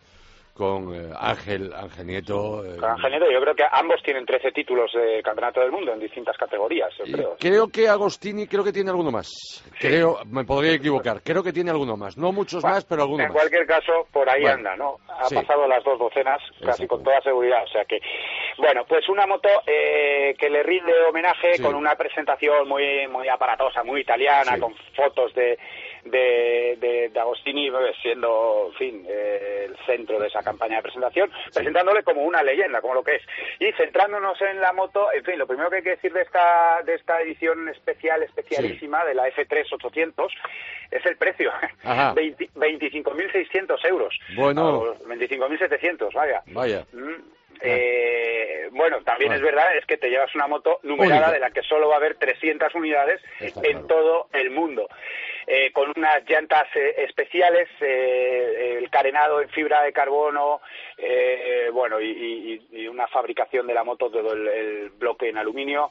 con 0.62 0.94
eh, 0.94 1.10
Ángel, 1.18 1.72
Ángel 1.74 2.06
Nieto. 2.06 2.64
Eh, 2.64 2.76
con 2.78 2.90
Ángel 2.90 3.10
Nieto, 3.10 3.28
yo 3.32 3.40
creo 3.40 3.54
que 3.56 3.64
ambos 3.68 4.00
tienen 4.04 4.24
13 4.24 4.52
títulos 4.52 4.92
de 4.92 5.20
Campeonato 5.20 5.58
del 5.58 5.72
Mundo 5.72 5.92
en 5.92 5.98
distintas 5.98 6.36
categorías, 6.36 6.94
creo. 7.04 7.36
Creo 7.40 7.66
que 7.66 7.88
Agostini, 7.88 8.46
creo 8.46 8.62
que 8.62 8.72
tiene 8.72 8.90
alguno 8.90 9.10
más. 9.10 9.28
Creo, 9.80 10.20
me 10.26 10.44
podría 10.44 10.74
equivocar, 10.74 11.20
creo 11.24 11.42
que 11.42 11.52
tiene 11.52 11.72
alguno 11.72 11.96
más. 11.96 12.16
No 12.16 12.30
muchos 12.30 12.62
más, 12.62 12.84
pero 12.84 13.02
alguno 13.02 13.24
más. 13.24 13.32
En 13.32 13.32
cualquier 13.32 13.66
caso, 13.66 14.06
por 14.12 14.30
ahí 14.30 14.44
anda, 14.44 14.76
¿no? 14.76 14.98
Ha 15.08 15.28
pasado 15.28 15.66
las 15.66 15.82
dos 15.82 15.98
docenas, 15.98 16.40
casi 16.64 16.86
con 16.86 17.02
toda 17.02 17.20
seguridad. 17.22 17.64
O 17.64 17.68
sea 17.68 17.84
que, 17.84 18.00
bueno, 18.56 18.84
pues 18.88 19.08
una 19.08 19.26
moto 19.26 19.48
eh, 19.66 20.36
que 20.38 20.48
le 20.48 20.62
rinde 20.62 20.92
homenaje 21.08 21.60
con 21.60 21.74
una 21.74 21.96
presentación 21.96 22.68
muy, 22.68 23.08
muy 23.08 23.28
aparatosa, 23.28 23.82
muy 23.82 24.02
italiana, 24.02 24.60
con 24.60 24.76
fotos 24.94 25.34
de 25.34 25.58
de, 26.04 27.10
de, 27.12 27.20
Agostini 27.20 27.70
siendo, 28.00 28.68
en 28.68 28.74
fin, 28.74 29.06
eh, 29.08 29.68
el 29.68 29.76
centro 29.86 30.18
de 30.18 30.28
esa 30.28 30.42
campaña 30.42 30.76
de 30.76 30.82
presentación, 30.82 31.30
presentándole 31.54 32.02
como 32.02 32.22
una 32.22 32.42
leyenda, 32.42 32.80
como 32.80 32.94
lo 32.94 33.04
que 33.04 33.16
es. 33.16 33.22
Y 33.60 33.72
centrándonos 33.72 34.40
en 34.40 34.60
la 34.60 34.72
moto, 34.72 35.12
en 35.12 35.24
fin, 35.24 35.38
lo 35.38 35.46
primero 35.46 35.70
que 35.70 35.76
hay 35.76 35.82
que 35.82 35.90
decir 35.90 36.12
de 36.12 36.22
esta, 36.22 36.82
de 36.84 36.94
esta 36.94 37.20
edición 37.20 37.68
especial, 37.68 38.22
especialísima, 38.22 39.04
de 39.04 39.14
la 39.14 39.28
F3 39.28 39.66
800, 39.72 40.32
es 40.90 41.06
el 41.06 41.16
precio. 41.16 41.52
25.600 41.84 43.84
euros. 43.88 44.18
Bueno. 44.34 44.96
25.700, 45.06 46.12
vaya. 46.14 46.42
Vaya. 46.46 46.84
Mm, 46.92 47.14
eh, 47.60 48.68
bueno, 48.72 49.02
también 49.04 49.32
es 49.32 49.40
verdad, 49.40 49.76
es 49.76 49.86
que 49.86 49.96
te 49.96 50.10
llevas 50.10 50.34
una 50.34 50.48
moto 50.48 50.80
numerada 50.82 51.30
de 51.30 51.38
la 51.38 51.50
que 51.50 51.62
solo 51.62 51.88
va 51.88 51.94
a 51.94 51.98
haber 51.98 52.16
300 52.16 52.74
unidades 52.74 53.20
en 53.40 53.86
todo 53.86 54.26
el 54.32 54.50
mundo. 54.50 54.88
Eh, 55.46 55.72
con 55.72 55.92
unas 55.96 56.28
llantas 56.28 56.68
eh, 56.76 56.94
especiales, 56.98 57.68
eh, 57.80 58.76
el 58.78 58.88
carenado 58.90 59.40
en 59.40 59.48
fibra 59.48 59.82
de 59.82 59.92
carbono, 59.92 60.60
bueno, 61.72 62.00
y, 62.00 62.60
una 62.88 63.06
fabricación 63.08 63.66
de 63.66 63.74
la 63.74 63.84
moto, 63.84 64.10
todo 64.10 64.32
el, 64.32 64.90
bloque 64.90 65.30
en 65.30 65.38
aluminio. 65.38 65.90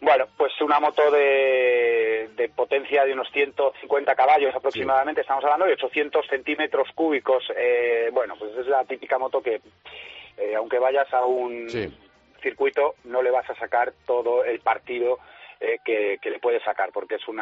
Bueno, 0.00 0.26
pues 0.36 0.52
una 0.60 0.80
moto 0.80 1.10
de, 1.10 2.50
potencia 2.54 3.04
de 3.04 3.12
unos 3.12 3.30
150 3.30 4.14
caballos 4.14 4.54
aproximadamente, 4.54 5.20
estamos 5.20 5.44
hablando 5.44 5.66
de 5.66 5.74
800 5.74 6.26
centímetros 6.26 6.88
cúbicos. 6.94 7.44
bueno, 8.12 8.34
pues 8.38 8.56
es 8.56 8.66
la 8.66 8.84
típica 8.84 9.18
moto 9.18 9.42
que, 9.42 9.60
aunque 10.56 10.78
vayas 10.78 11.12
a 11.12 11.24
un 11.24 11.68
circuito, 12.40 12.94
no 13.04 13.22
le 13.22 13.30
vas 13.30 13.48
a 13.50 13.56
sacar 13.56 13.92
todo 14.06 14.44
el 14.44 14.60
partido 14.60 15.18
eh, 15.60 15.78
que, 15.84 16.30
le 16.30 16.38
puede 16.38 16.60
sacar, 16.60 16.90
porque 16.92 17.16
es 17.16 17.28
un 17.28 17.40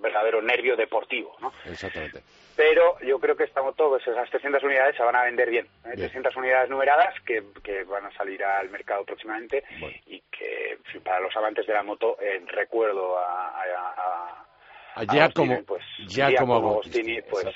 verdadero 0.00 0.42
nervio 0.42 0.76
deportivo, 0.76 1.36
¿no? 1.40 1.52
Exactamente. 1.64 2.20
Pero 2.54 2.98
yo 3.00 3.18
creo 3.18 3.36
que 3.36 3.44
esta 3.44 3.62
moto, 3.62 3.88
pues 3.90 4.06
esas 4.06 4.30
300 4.30 4.62
unidades 4.62 4.96
se 4.96 5.02
van 5.02 5.16
a 5.16 5.24
vender 5.24 5.50
bien. 5.50 5.66
¿eh? 5.84 5.92
300 5.94 6.34
unidades 6.36 6.70
numeradas 6.70 7.14
que, 7.24 7.42
van 7.84 8.06
a 8.06 8.12
salir 8.12 8.42
al 8.42 8.70
mercado 8.70 9.04
próximamente 9.04 9.62
y 10.06 10.20
que 10.30 10.78
para 11.04 11.20
los 11.20 11.36
amantes 11.36 11.66
de 11.66 11.74
la 11.74 11.82
moto, 11.82 12.16
en 12.20 12.46
recuerdo 12.48 13.18
a, 13.18 13.62
a, 13.62 14.46
a, 14.94 15.30
como, 15.30 15.62
pues, 15.64 15.82
ya 16.06 16.34
como 16.36 16.56
Agostini, 16.56 17.20
pues 17.22 17.46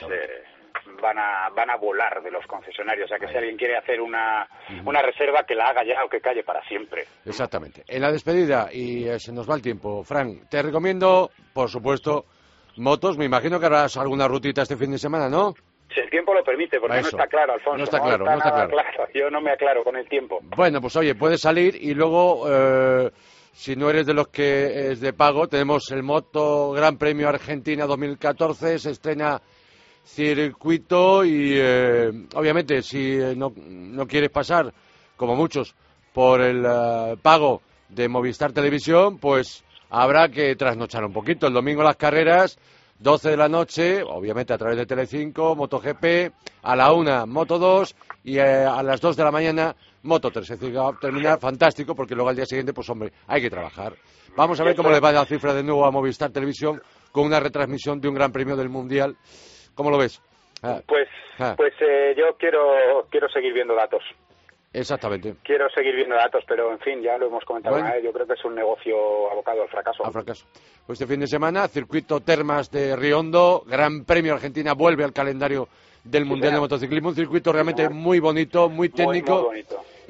van 1.03 1.19
a, 1.19 1.49
van 1.55 1.71
a 1.71 1.77
volar 1.77 2.23
de 2.23 2.31
los 2.31 2.47
concesionarios. 2.47 3.07
O 3.07 3.09
sea 3.09 3.19
que 3.19 3.29
si 3.29 3.37
alguien 3.37 3.57
quiere 3.57 3.77
hacer 3.77 4.01
una, 4.01 4.49
una 4.85 5.03
reserva, 5.03 5.45
que 5.45 5.55
la 5.55 5.69
haga 5.69 5.85
ya 5.85 6.05
o 6.05 6.09
que 6.09 6.21
calle 6.21 6.43
para 6.43 6.63
siempre. 6.65 7.05
Exactamente. 7.25 7.85
En 7.89 8.03
la 8.03 8.13
despedida, 8.13 8.69
y 8.73 9.09
eh, 9.09 9.19
se 9.19 9.33
nos 9.33 9.49
va 9.49 9.55
el 9.55 9.63
tiempo, 9.63 10.03
Frank, 10.05 10.49
te 10.49 10.63
recomiendo, 10.63 11.31
por 11.53 11.69
supuesto, 11.69 12.25
motos. 12.77 13.19
Me 13.19 13.25
imagino 13.25 13.59
que 13.59 13.67
harás 13.67 13.97
alguna 13.97 14.29
rutita 14.29 14.63
este 14.63 14.77
fin 14.77 14.91
de 14.91 14.99
semana, 14.99 15.29
¿no? 15.29 15.55
Si 15.93 16.01
el 16.01 16.09
tiempo 16.09 16.33
lo 16.33 16.45
permite, 16.45 16.79
porque 16.79 17.01
no 17.01 17.09
está 17.09 17.27
claro, 17.27 17.55
Alfonso. 17.55 17.79
No 17.79 17.85
está 17.85 18.01
claro, 18.01 18.25
no 18.25 18.37
está, 18.37 18.69
claro. 18.69 19.09
Yo 19.13 19.29
no 19.29 19.41
me 19.41 19.51
aclaro 19.51 19.83
con 19.83 19.97
el 19.97 20.09
tiempo. 20.09 20.39
Bueno, 20.57 20.81
pues 20.81 20.95
oye, 20.97 21.17
puedes 21.17 21.41
salir 21.41 21.75
y 21.75 21.95
luego, 21.95 22.45
eh, 22.49 23.11
si 23.51 23.75
no 23.75 23.91
eres 23.91 24.07
de 24.07 24.15
los 24.15 24.29
que 24.29 24.91
es 24.91 25.01
de 25.01 25.13
pago, 25.13 25.49
tenemos 25.49 25.91
el 25.91 26.05
Moto 26.05 26.71
Gran 26.71 26.97
Premio 26.97 27.29
Argentina 27.29 27.87
2014, 27.87 28.79
se 28.79 28.91
estrena 28.91 29.41
circuito 30.15 31.25
y, 31.25 31.55
eh, 31.55 32.11
obviamente, 32.35 32.83
si 32.83 33.17
no, 33.37 33.53
no 33.57 34.07
quieres 34.07 34.31
pasar, 34.31 34.73
como 35.17 35.37
muchos, 35.37 35.75
por 36.13 36.41
el 36.41 36.65
eh, 36.67 37.17
pago 37.21 37.63
de 37.89 38.09
Movistar 38.09 38.53
Televisión, 38.53 39.19
pues 39.19 39.65
habrá 39.91 40.29
que 40.29 40.55
trasnochar 40.57 41.05
un 41.05 41.13
poquito. 41.13 41.47
El 41.47 41.55
domingo 41.55 41.83
las 41.83 41.97
carreras 41.97 42.59
12 42.99 43.31
de 43.31 43.37
la 43.37 43.49
noche, 43.49 44.03
obviamente 44.03 44.53
a 44.53 44.59
través 44.59 44.77
de 44.77 44.87
Telecinco, 44.87 45.57
MotoGP, 45.57 46.33
a 46.63 46.77
la 46.77 46.93
1 46.93 47.27
Moto 47.27 47.59
2 47.59 47.97
y 48.25 48.39
eh, 48.39 48.65
a 48.65 48.83
las 48.83 49.01
2 49.01 49.17
de 49.17 49.25
la 49.25 49.31
mañana 49.31 49.75
Moto 50.03 50.31
3. 50.31 50.51
Es 50.51 50.61
decir, 50.61 50.77
va 50.77 50.91
a 50.91 50.99
terminar 50.99 51.41
fantástico 51.41 51.95
porque 51.95 52.15
luego 52.15 52.31
al 52.31 52.37
día 52.37 52.47
siguiente, 52.47 52.73
pues 52.73 52.89
hombre, 52.91 53.13
hay 53.27 53.41
que 53.41 53.51
trabajar. 53.51 53.95
Vamos 54.37 54.61
a 54.61 54.65
ver 54.65 54.77
cómo 54.77 54.91
le 54.91 55.01
va 55.01 55.13
la 55.13 55.25
cifra 55.25 55.55
de 55.55 55.63
nuevo 55.63 55.85
a 55.85 55.91
Movistar 55.91 56.31
Televisión 56.31 56.81
con 57.11 57.25
una 57.25 57.41
retransmisión 57.41 58.01
de 58.01 58.09
un 58.09 58.15
gran 58.15 58.33
premio 58.33 58.57
del 58.57 58.69
Mundial. 58.69 59.17
¿Cómo 59.81 59.93
lo 59.93 59.97
ves? 59.97 60.21
Ah. 60.63 60.83
Pues, 60.87 61.09
ah. 61.39 61.55
pues 61.57 61.73
eh, 61.81 62.15
yo 62.15 62.37
quiero, 62.37 63.07
quiero 63.09 63.31
seguir 63.31 63.55
viendo 63.55 63.75
datos. 63.75 64.03
Exactamente. 64.75 65.37
Quiero 65.43 65.71
seguir 65.71 65.95
viendo 65.95 66.17
datos, 66.17 66.45
pero 66.47 66.71
en 66.71 66.79
fin, 66.81 67.01
ya 67.01 67.17
lo 67.17 67.29
hemos 67.29 67.43
comentado. 67.47 67.79
Yo 68.05 68.13
creo 68.13 68.27
que 68.27 68.35
es 68.35 68.45
un 68.45 68.57
negocio 68.57 68.95
abocado 69.33 69.63
al 69.63 69.71
fracaso. 69.71 70.05
Al 70.05 70.13
fracaso. 70.13 70.45
Pues 70.87 71.01
este 71.01 71.11
fin 71.11 71.21
de 71.21 71.29
semana, 71.29 71.67
circuito 71.67 72.21
Termas 72.21 72.71
de 72.71 72.95
Riondo, 72.95 73.63
Gran 73.67 74.05
Premio 74.05 74.35
Argentina 74.35 74.75
vuelve 74.75 75.03
al 75.03 75.15
calendario 75.15 75.67
del 76.05 76.27
Mundial 76.27 76.53
de 76.53 76.61
Motociclismo. 76.61 77.09
Un 77.09 77.15
circuito 77.15 77.51
realmente 77.51 77.89
muy 77.89 78.21
bonito, 78.21 78.69
muy 78.69 78.91
técnico. 78.91 79.51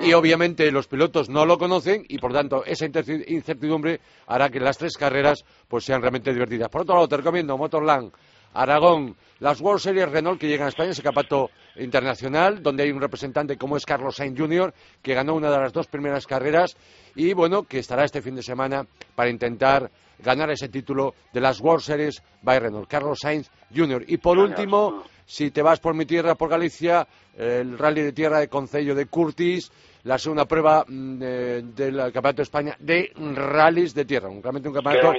Y 0.00 0.14
obviamente 0.14 0.68
los 0.72 0.88
pilotos 0.88 1.28
no 1.28 1.46
lo 1.46 1.58
conocen 1.58 2.04
y 2.08 2.18
por 2.18 2.32
tanto 2.32 2.64
esa 2.64 2.86
incertidumbre 2.86 4.00
hará 4.26 4.48
que 4.48 4.58
las 4.58 4.78
tres 4.78 4.96
carreras 4.96 5.44
pues 5.68 5.84
sean 5.84 6.00
realmente 6.00 6.32
divertidas. 6.32 6.68
Por 6.70 6.80
otro 6.80 6.96
lado, 6.96 7.06
te 7.06 7.18
recomiendo 7.18 7.56
Motorland 7.56 8.10
Aragón, 8.54 9.16
las 9.40 9.60
World 9.60 9.80
Series 9.80 10.08
Renault 10.08 10.38
que 10.38 10.48
llegan 10.48 10.66
a 10.66 10.68
España, 10.68 10.90
ese 10.90 11.02
campeonato 11.02 11.50
internacional, 11.76 12.62
donde 12.62 12.84
hay 12.84 12.92
un 12.92 13.00
representante 13.00 13.56
como 13.56 13.76
es 13.76 13.84
Carlos 13.84 14.16
Sainz 14.16 14.38
Jr., 14.38 14.72
que 15.02 15.14
ganó 15.14 15.34
una 15.34 15.50
de 15.50 15.58
las 15.58 15.72
dos 15.72 15.86
primeras 15.86 16.26
carreras 16.26 16.76
y 17.14 17.32
bueno, 17.32 17.64
que 17.64 17.78
estará 17.78 18.04
este 18.04 18.22
fin 18.22 18.36
de 18.36 18.42
semana 18.42 18.86
para 19.14 19.30
intentar 19.30 19.90
ganar 20.18 20.50
ese 20.50 20.68
título 20.68 21.14
de 21.32 21.40
las 21.40 21.60
World 21.60 21.82
Series 21.82 22.22
by 22.42 22.58
Renault, 22.58 22.88
Carlos 22.88 23.18
Sainz 23.20 23.50
Jr. 23.74 24.04
Y 24.06 24.18
por 24.18 24.38
último, 24.38 25.04
si 25.24 25.50
te 25.50 25.62
vas 25.62 25.80
por 25.80 25.94
mi 25.94 26.04
tierra, 26.04 26.34
por 26.34 26.50
Galicia, 26.50 27.06
el 27.36 27.78
rally 27.78 28.02
de 28.02 28.12
tierra 28.12 28.40
de 28.40 28.48
Concello 28.48 28.94
de 28.94 29.06
Curtis, 29.06 29.70
la 30.04 30.18
segunda 30.18 30.46
prueba 30.46 30.84
mm, 30.86 31.18
del 31.18 31.96
Campeonato 32.12 32.36
de 32.36 32.42
España 32.42 32.76
de 32.78 33.12
rallies 33.16 33.94
de 33.94 34.04
tierra. 34.04 34.28
Un, 34.28 34.42
realmente 34.42 34.68
un 34.68 34.74
campeonato 34.74 35.12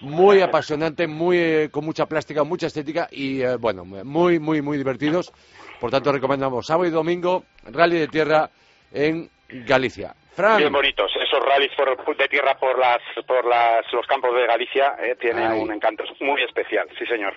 muy 0.00 0.40
apasionante, 0.42 1.06
muy 1.06 1.38
eh, 1.38 1.68
con 1.70 1.84
mucha 1.84 2.06
plástica, 2.06 2.44
mucha 2.44 2.66
estética 2.66 3.08
y, 3.10 3.42
eh, 3.42 3.56
bueno, 3.56 3.84
muy, 3.84 4.38
muy, 4.38 4.62
muy 4.62 4.78
divertidos. 4.78 5.32
Por 5.80 5.90
tanto, 5.90 6.12
recomendamos 6.12 6.66
sábado 6.66 6.86
y 6.86 6.90
domingo 6.90 7.44
rally 7.64 7.98
de 7.98 8.08
tierra 8.08 8.50
en 8.92 9.30
Galicia. 9.48 10.14
Bien 10.38 10.72
bonitos, 10.72 11.10
esos 11.20 11.44
rallies 11.44 11.72
de 12.16 12.28
tierra 12.28 12.54
por 12.54 12.78
las 12.78 12.98
por 13.26 13.44
las, 13.44 13.84
los 13.92 14.06
campos 14.06 14.34
de 14.34 14.46
Galicia 14.46 14.94
eh, 15.02 15.16
tienen 15.20 15.52
un 15.52 15.72
encanto 15.72 16.04
muy 16.20 16.42
especial, 16.42 16.88
sí 16.96 17.04
señor. 17.06 17.34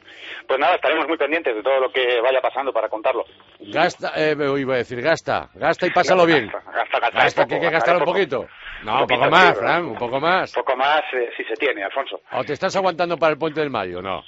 Pues 0.48 0.60
nada, 0.60 0.76
estaremos 0.76 1.08
muy 1.08 1.18
pendientes 1.18 1.56
de 1.56 1.64
todo 1.64 1.80
lo 1.80 1.92
que 1.92 2.22
vaya 2.22 2.40
pasando 2.42 2.72
para 2.72 2.90
contarlo. 2.90 3.26
Gasta, 3.60 4.14
eh, 4.16 4.36
iba 4.58 4.76
a 4.76 4.78
decir, 4.78 5.02
gasta, 5.02 5.50
gasta 5.56 5.88
y 5.88 5.90
pásalo 5.90 6.28
bien. 6.28 6.48
Gasta, 6.48 7.00
gasta, 7.00 7.10
gasta, 7.10 7.46
que 7.48 7.56
hay 7.56 7.62
que 7.62 7.70
gastar 7.70 7.98
un 7.98 8.06
poquito. 8.06 8.48
No, 8.84 9.02
un, 9.02 9.08
poco 9.08 9.30
más, 9.30 9.58
Fran, 9.58 9.86
un 9.86 9.98
poco 9.98 10.20
más. 10.20 10.56
Un 10.56 10.64
poco 10.64 10.78
más 10.78 11.02
eh, 11.14 11.32
si 11.36 11.44
se 11.44 11.56
tiene, 11.56 11.84
Alfonso. 11.84 12.22
¿O 12.32 12.44
te 12.44 12.54
estás 12.54 12.76
aguantando 12.76 13.18
para 13.18 13.34
el 13.34 13.40
puente 13.40 13.62
del 13.62 13.70
mayo, 13.70 14.02
no? 14.02 14.24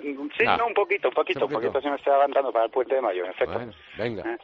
Sí, 0.00 0.44
no, 0.44 0.66
un 0.66 0.74
poquito, 0.74 1.08
un 1.08 1.14
poquito, 1.14 1.46
un 1.46 1.52
poquito, 1.52 1.80
se 1.80 1.90
me 1.90 1.96
está 1.96 2.14
aguantando 2.14 2.52
para 2.52 2.66
el 2.66 2.70
puente 2.70 2.94
de 2.94 3.00
mayo, 3.00 3.24
en 3.24 3.30
efecto. 3.30 3.54
Bueno, 3.54 3.72
venga. 3.96 4.22
Eh. 4.22 4.38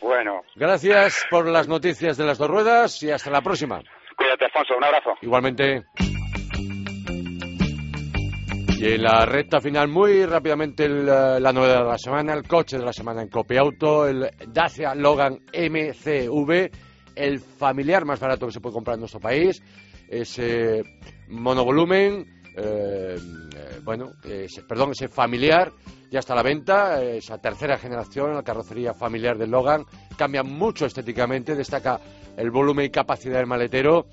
Bueno. 0.00 0.42
Gracias 0.56 1.26
por 1.30 1.46
las 1.46 1.68
noticias 1.68 2.16
de 2.16 2.24
las 2.24 2.38
dos 2.38 2.48
ruedas 2.48 3.02
y 3.02 3.10
hasta 3.10 3.30
la 3.30 3.42
próxima. 3.42 3.80
Cuídate, 4.16 4.46
Alfonso. 4.46 4.76
Un 4.76 4.84
abrazo. 4.84 5.10
Igualmente. 5.22 5.84
Y 8.80 8.94
en 8.94 9.02
la 9.02 9.26
recta 9.26 9.60
final, 9.60 9.88
muy 9.88 10.24
rápidamente, 10.24 10.88
la 10.88 11.52
novedad 11.52 11.82
de 11.82 11.90
la 11.90 11.98
semana, 11.98 12.32
el 12.32 12.48
coche 12.48 12.78
de 12.78 12.84
la 12.84 12.94
semana 12.94 13.20
en 13.20 13.58
Auto, 13.58 14.08
el 14.08 14.30
Dacia 14.48 14.94
Logan 14.94 15.40
MCV, 15.52 16.70
el 17.14 17.40
familiar 17.40 18.06
más 18.06 18.20
barato 18.20 18.46
que 18.46 18.52
se 18.52 18.60
puede 18.60 18.72
comprar 18.72 18.94
en 18.94 19.00
nuestro 19.00 19.20
país, 19.20 19.62
ese 20.08 20.82
monovolumen, 21.28 22.39
eh, 22.56 23.16
eh, 23.16 23.80
bueno, 23.84 24.12
perdón, 24.68 24.92
ese 24.92 25.08
familiar 25.08 25.72
ya 26.10 26.18
está 26.18 26.32
a 26.32 26.36
la 26.36 26.42
venta, 26.42 27.02
esa 27.02 27.38
tercera 27.38 27.78
generación, 27.78 28.34
la 28.34 28.42
carrocería 28.42 28.92
familiar 28.94 29.38
del 29.38 29.50
Logan, 29.50 29.84
cambia 30.16 30.42
mucho 30.42 30.86
estéticamente, 30.86 31.54
destaca 31.54 32.00
el 32.36 32.50
volumen 32.50 32.86
y 32.86 32.90
capacidad 32.90 33.38
del 33.38 33.46
maletero, 33.46 34.06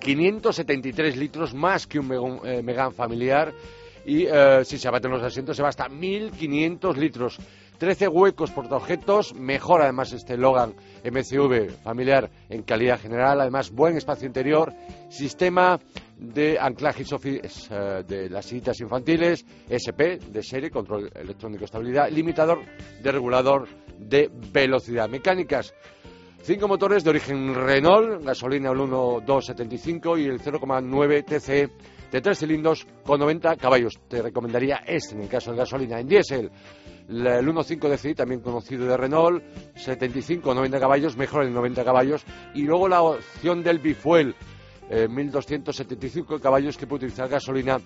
573 0.00 1.16
litros 1.16 1.54
más 1.54 1.86
que 1.86 1.98
un 1.98 2.40
eh, 2.44 2.62
Megan 2.62 2.92
familiar 2.92 3.52
y 4.04 4.26
eh, 4.26 4.62
si 4.64 4.78
se 4.78 4.88
abaten 4.88 5.10
los 5.10 5.22
asientos 5.22 5.56
se 5.56 5.62
va 5.62 5.68
hasta 5.70 5.88
1500 5.88 6.96
litros. 6.96 7.38
13 7.78 8.06
huecos 8.08 8.50
por 8.52 8.72
objetos, 8.72 9.34
mejor 9.34 9.82
además 9.82 10.12
este 10.12 10.36
Logan 10.36 10.74
MCV 11.04 11.70
familiar 11.82 12.30
en 12.48 12.62
calidad 12.62 13.00
general, 13.00 13.40
además 13.40 13.70
buen 13.72 13.96
espacio 13.96 14.26
interior, 14.26 14.72
sistema 15.10 15.80
de 16.32 16.58
anclaje 16.58 17.04
eh, 17.24 18.04
de 18.06 18.30
las 18.30 18.46
sillas 18.46 18.80
infantiles, 18.80 19.44
SP 19.68 20.18
de 20.18 20.42
serie, 20.42 20.70
control 20.70 21.10
electrónico 21.14 21.60
de 21.60 21.64
estabilidad, 21.66 22.10
limitador 22.10 22.60
de 23.02 23.12
regulador 23.12 23.68
de 23.98 24.30
velocidad. 24.52 25.08
Mecánicas, 25.08 25.74
cinco 26.42 26.68
motores 26.68 27.04
de 27.04 27.10
origen 27.10 27.54
Renault, 27.54 28.24
gasolina 28.24 28.70
el 28.70 28.78
1.275 28.78 30.20
y 30.20 30.26
el 30.26 30.40
0,9 30.40 31.24
TC 31.24 31.70
de 32.14 32.20
tres 32.20 32.38
cilindros 32.38 32.86
con 33.02 33.18
90 33.18 33.56
caballos. 33.56 33.98
Te 34.08 34.22
recomendaría 34.22 34.82
este 34.86 35.16
en 35.16 35.22
el 35.22 35.28
caso 35.28 35.50
de 35.50 35.58
gasolina. 35.58 35.98
En 35.98 36.06
diésel, 36.06 36.50
el 37.08 37.46
1.5 37.46 37.88
DCI, 37.88 38.14
también 38.14 38.40
conocido 38.40 38.86
de 38.86 38.96
Renault, 38.96 39.42
75 39.74 40.54
90 40.54 40.78
caballos, 40.78 41.16
mejor 41.16 41.44
el 41.44 41.52
90 41.52 41.84
caballos. 41.84 42.24
Y 42.54 42.62
luego 42.62 42.88
la 42.88 43.02
opción 43.02 43.62
del 43.62 43.80
bifuel, 43.80 44.34
1.275 44.90 46.36
eh, 46.36 46.40
caballos 46.40 46.76
que 46.76 46.86
puede 46.86 47.06
utilizar 47.06 47.28
gasolina 47.28 47.78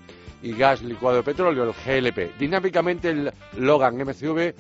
y 0.43 0.53
gas 0.53 0.83
licuado 0.83 1.19
de 1.19 1.23
petróleo, 1.23 1.65
el 1.65 1.73
GLP. 1.73 2.39
Dinámicamente 2.39 3.11
el 3.11 3.33
Logan 3.57 3.97
MCV 3.97 4.39
eh, 4.39 4.55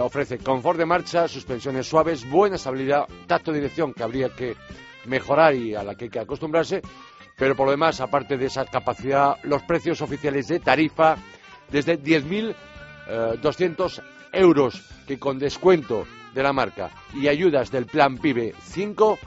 ofrece 0.00 0.38
confort 0.38 0.78
de 0.78 0.86
marcha, 0.86 1.28
suspensiones 1.28 1.86
suaves, 1.86 2.28
buena 2.28 2.56
estabilidad, 2.56 3.06
tacto 3.26 3.52
de 3.52 3.58
dirección 3.58 3.92
que 3.92 4.02
habría 4.02 4.28
que 4.30 4.56
mejorar 5.06 5.54
y 5.54 5.74
a 5.74 5.82
la 5.82 5.94
que 5.94 6.04
hay 6.04 6.10
que 6.10 6.20
acostumbrarse 6.20 6.82
pero 7.36 7.56
por 7.56 7.66
lo 7.66 7.72
demás, 7.72 8.00
aparte 8.00 8.36
de 8.36 8.46
esa 8.46 8.64
capacidad, 8.64 9.36
los 9.42 9.62
precios 9.62 10.00
oficiales 10.00 10.48
de 10.48 10.60
tarifa 10.60 11.16
desde 11.70 12.00
10.200 12.00 12.54
eh, 13.98 14.02
euros, 14.32 14.82
que 15.06 15.18
con 15.18 15.38
descuento 15.38 16.06
de 16.34 16.42
la 16.42 16.52
marca 16.52 16.90
y 17.14 17.28
ayudas 17.28 17.70
del 17.70 17.86
plan 17.86 18.18
PIBE 18.18 18.54
5 18.60 19.18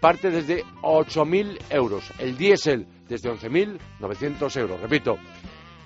parte 0.00 0.30
desde 0.30 0.64
8.000 0.82 1.58
euros. 1.70 2.12
El 2.18 2.36
diésel 2.36 2.86
desde 3.08 3.30
11.900 3.30 4.56
euros. 4.56 4.80
Repito, 4.80 5.16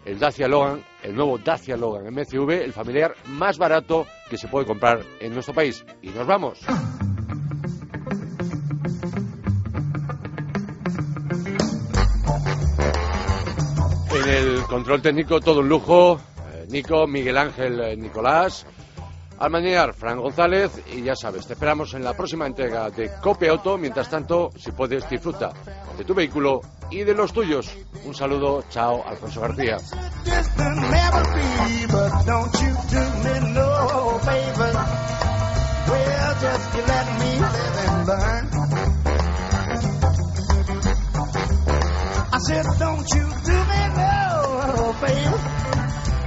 el 0.04 0.18
Dacia 0.18 0.48
Logan, 0.48 0.82
el 1.02 1.14
nuevo 1.14 1.38
Dacia 1.38 1.76
Logan 1.76 2.12
MCV, 2.12 2.62
el 2.62 2.72
familiar 2.72 3.14
más 3.26 3.58
barato 3.58 4.06
que 4.28 4.36
se 4.36 4.48
puede 4.48 4.66
comprar 4.66 5.00
en 5.20 5.32
nuestro 5.32 5.54
país. 5.54 5.84
Y 6.02 6.10
nos 6.10 6.26
vamos. 6.26 6.60
En 14.14 14.30
el 14.30 14.62
control 14.62 15.02
técnico 15.02 15.40
todo 15.40 15.60
un 15.60 15.68
lujo. 15.68 16.20
Eh, 16.52 16.66
Nico, 16.70 17.06
Miguel 17.06 17.36
Ángel, 17.36 17.80
eh, 17.80 17.96
Nicolás. 17.96 18.66
Al 19.38 19.50
manejar, 19.50 19.94
Fran 19.94 20.20
González. 20.20 20.70
Y 20.92 21.02
ya 21.02 21.16
sabes, 21.16 21.46
te 21.46 21.54
esperamos 21.54 21.94
en 21.94 22.04
la 22.04 22.14
próxima 22.14 22.46
entrega 22.46 22.90
de 22.90 23.10
Cope 23.20 23.48
Auto. 23.48 23.76
Mientras 23.76 24.08
tanto, 24.08 24.50
si 24.56 24.70
puedes, 24.72 25.08
disfruta 25.08 25.52
de 25.96 26.04
tu 26.04 26.14
vehículo 26.14 26.60
y 26.90 27.04
de 27.04 27.14
los 27.14 27.32
tuyos. 27.32 27.76
Un 28.04 28.14
saludo, 28.14 28.64
chao, 28.68 29.04
Alfonso 29.06 29.40
García. 29.40 29.78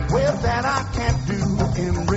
Well, 0.10 0.38
that 0.38 0.64
I 0.64 0.84
can't 0.96 1.28
do 1.28 1.82
in 1.82 2.17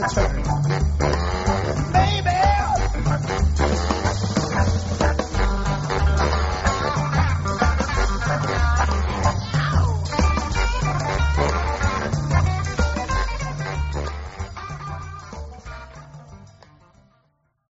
That's 0.00 0.16
right. 0.16 0.37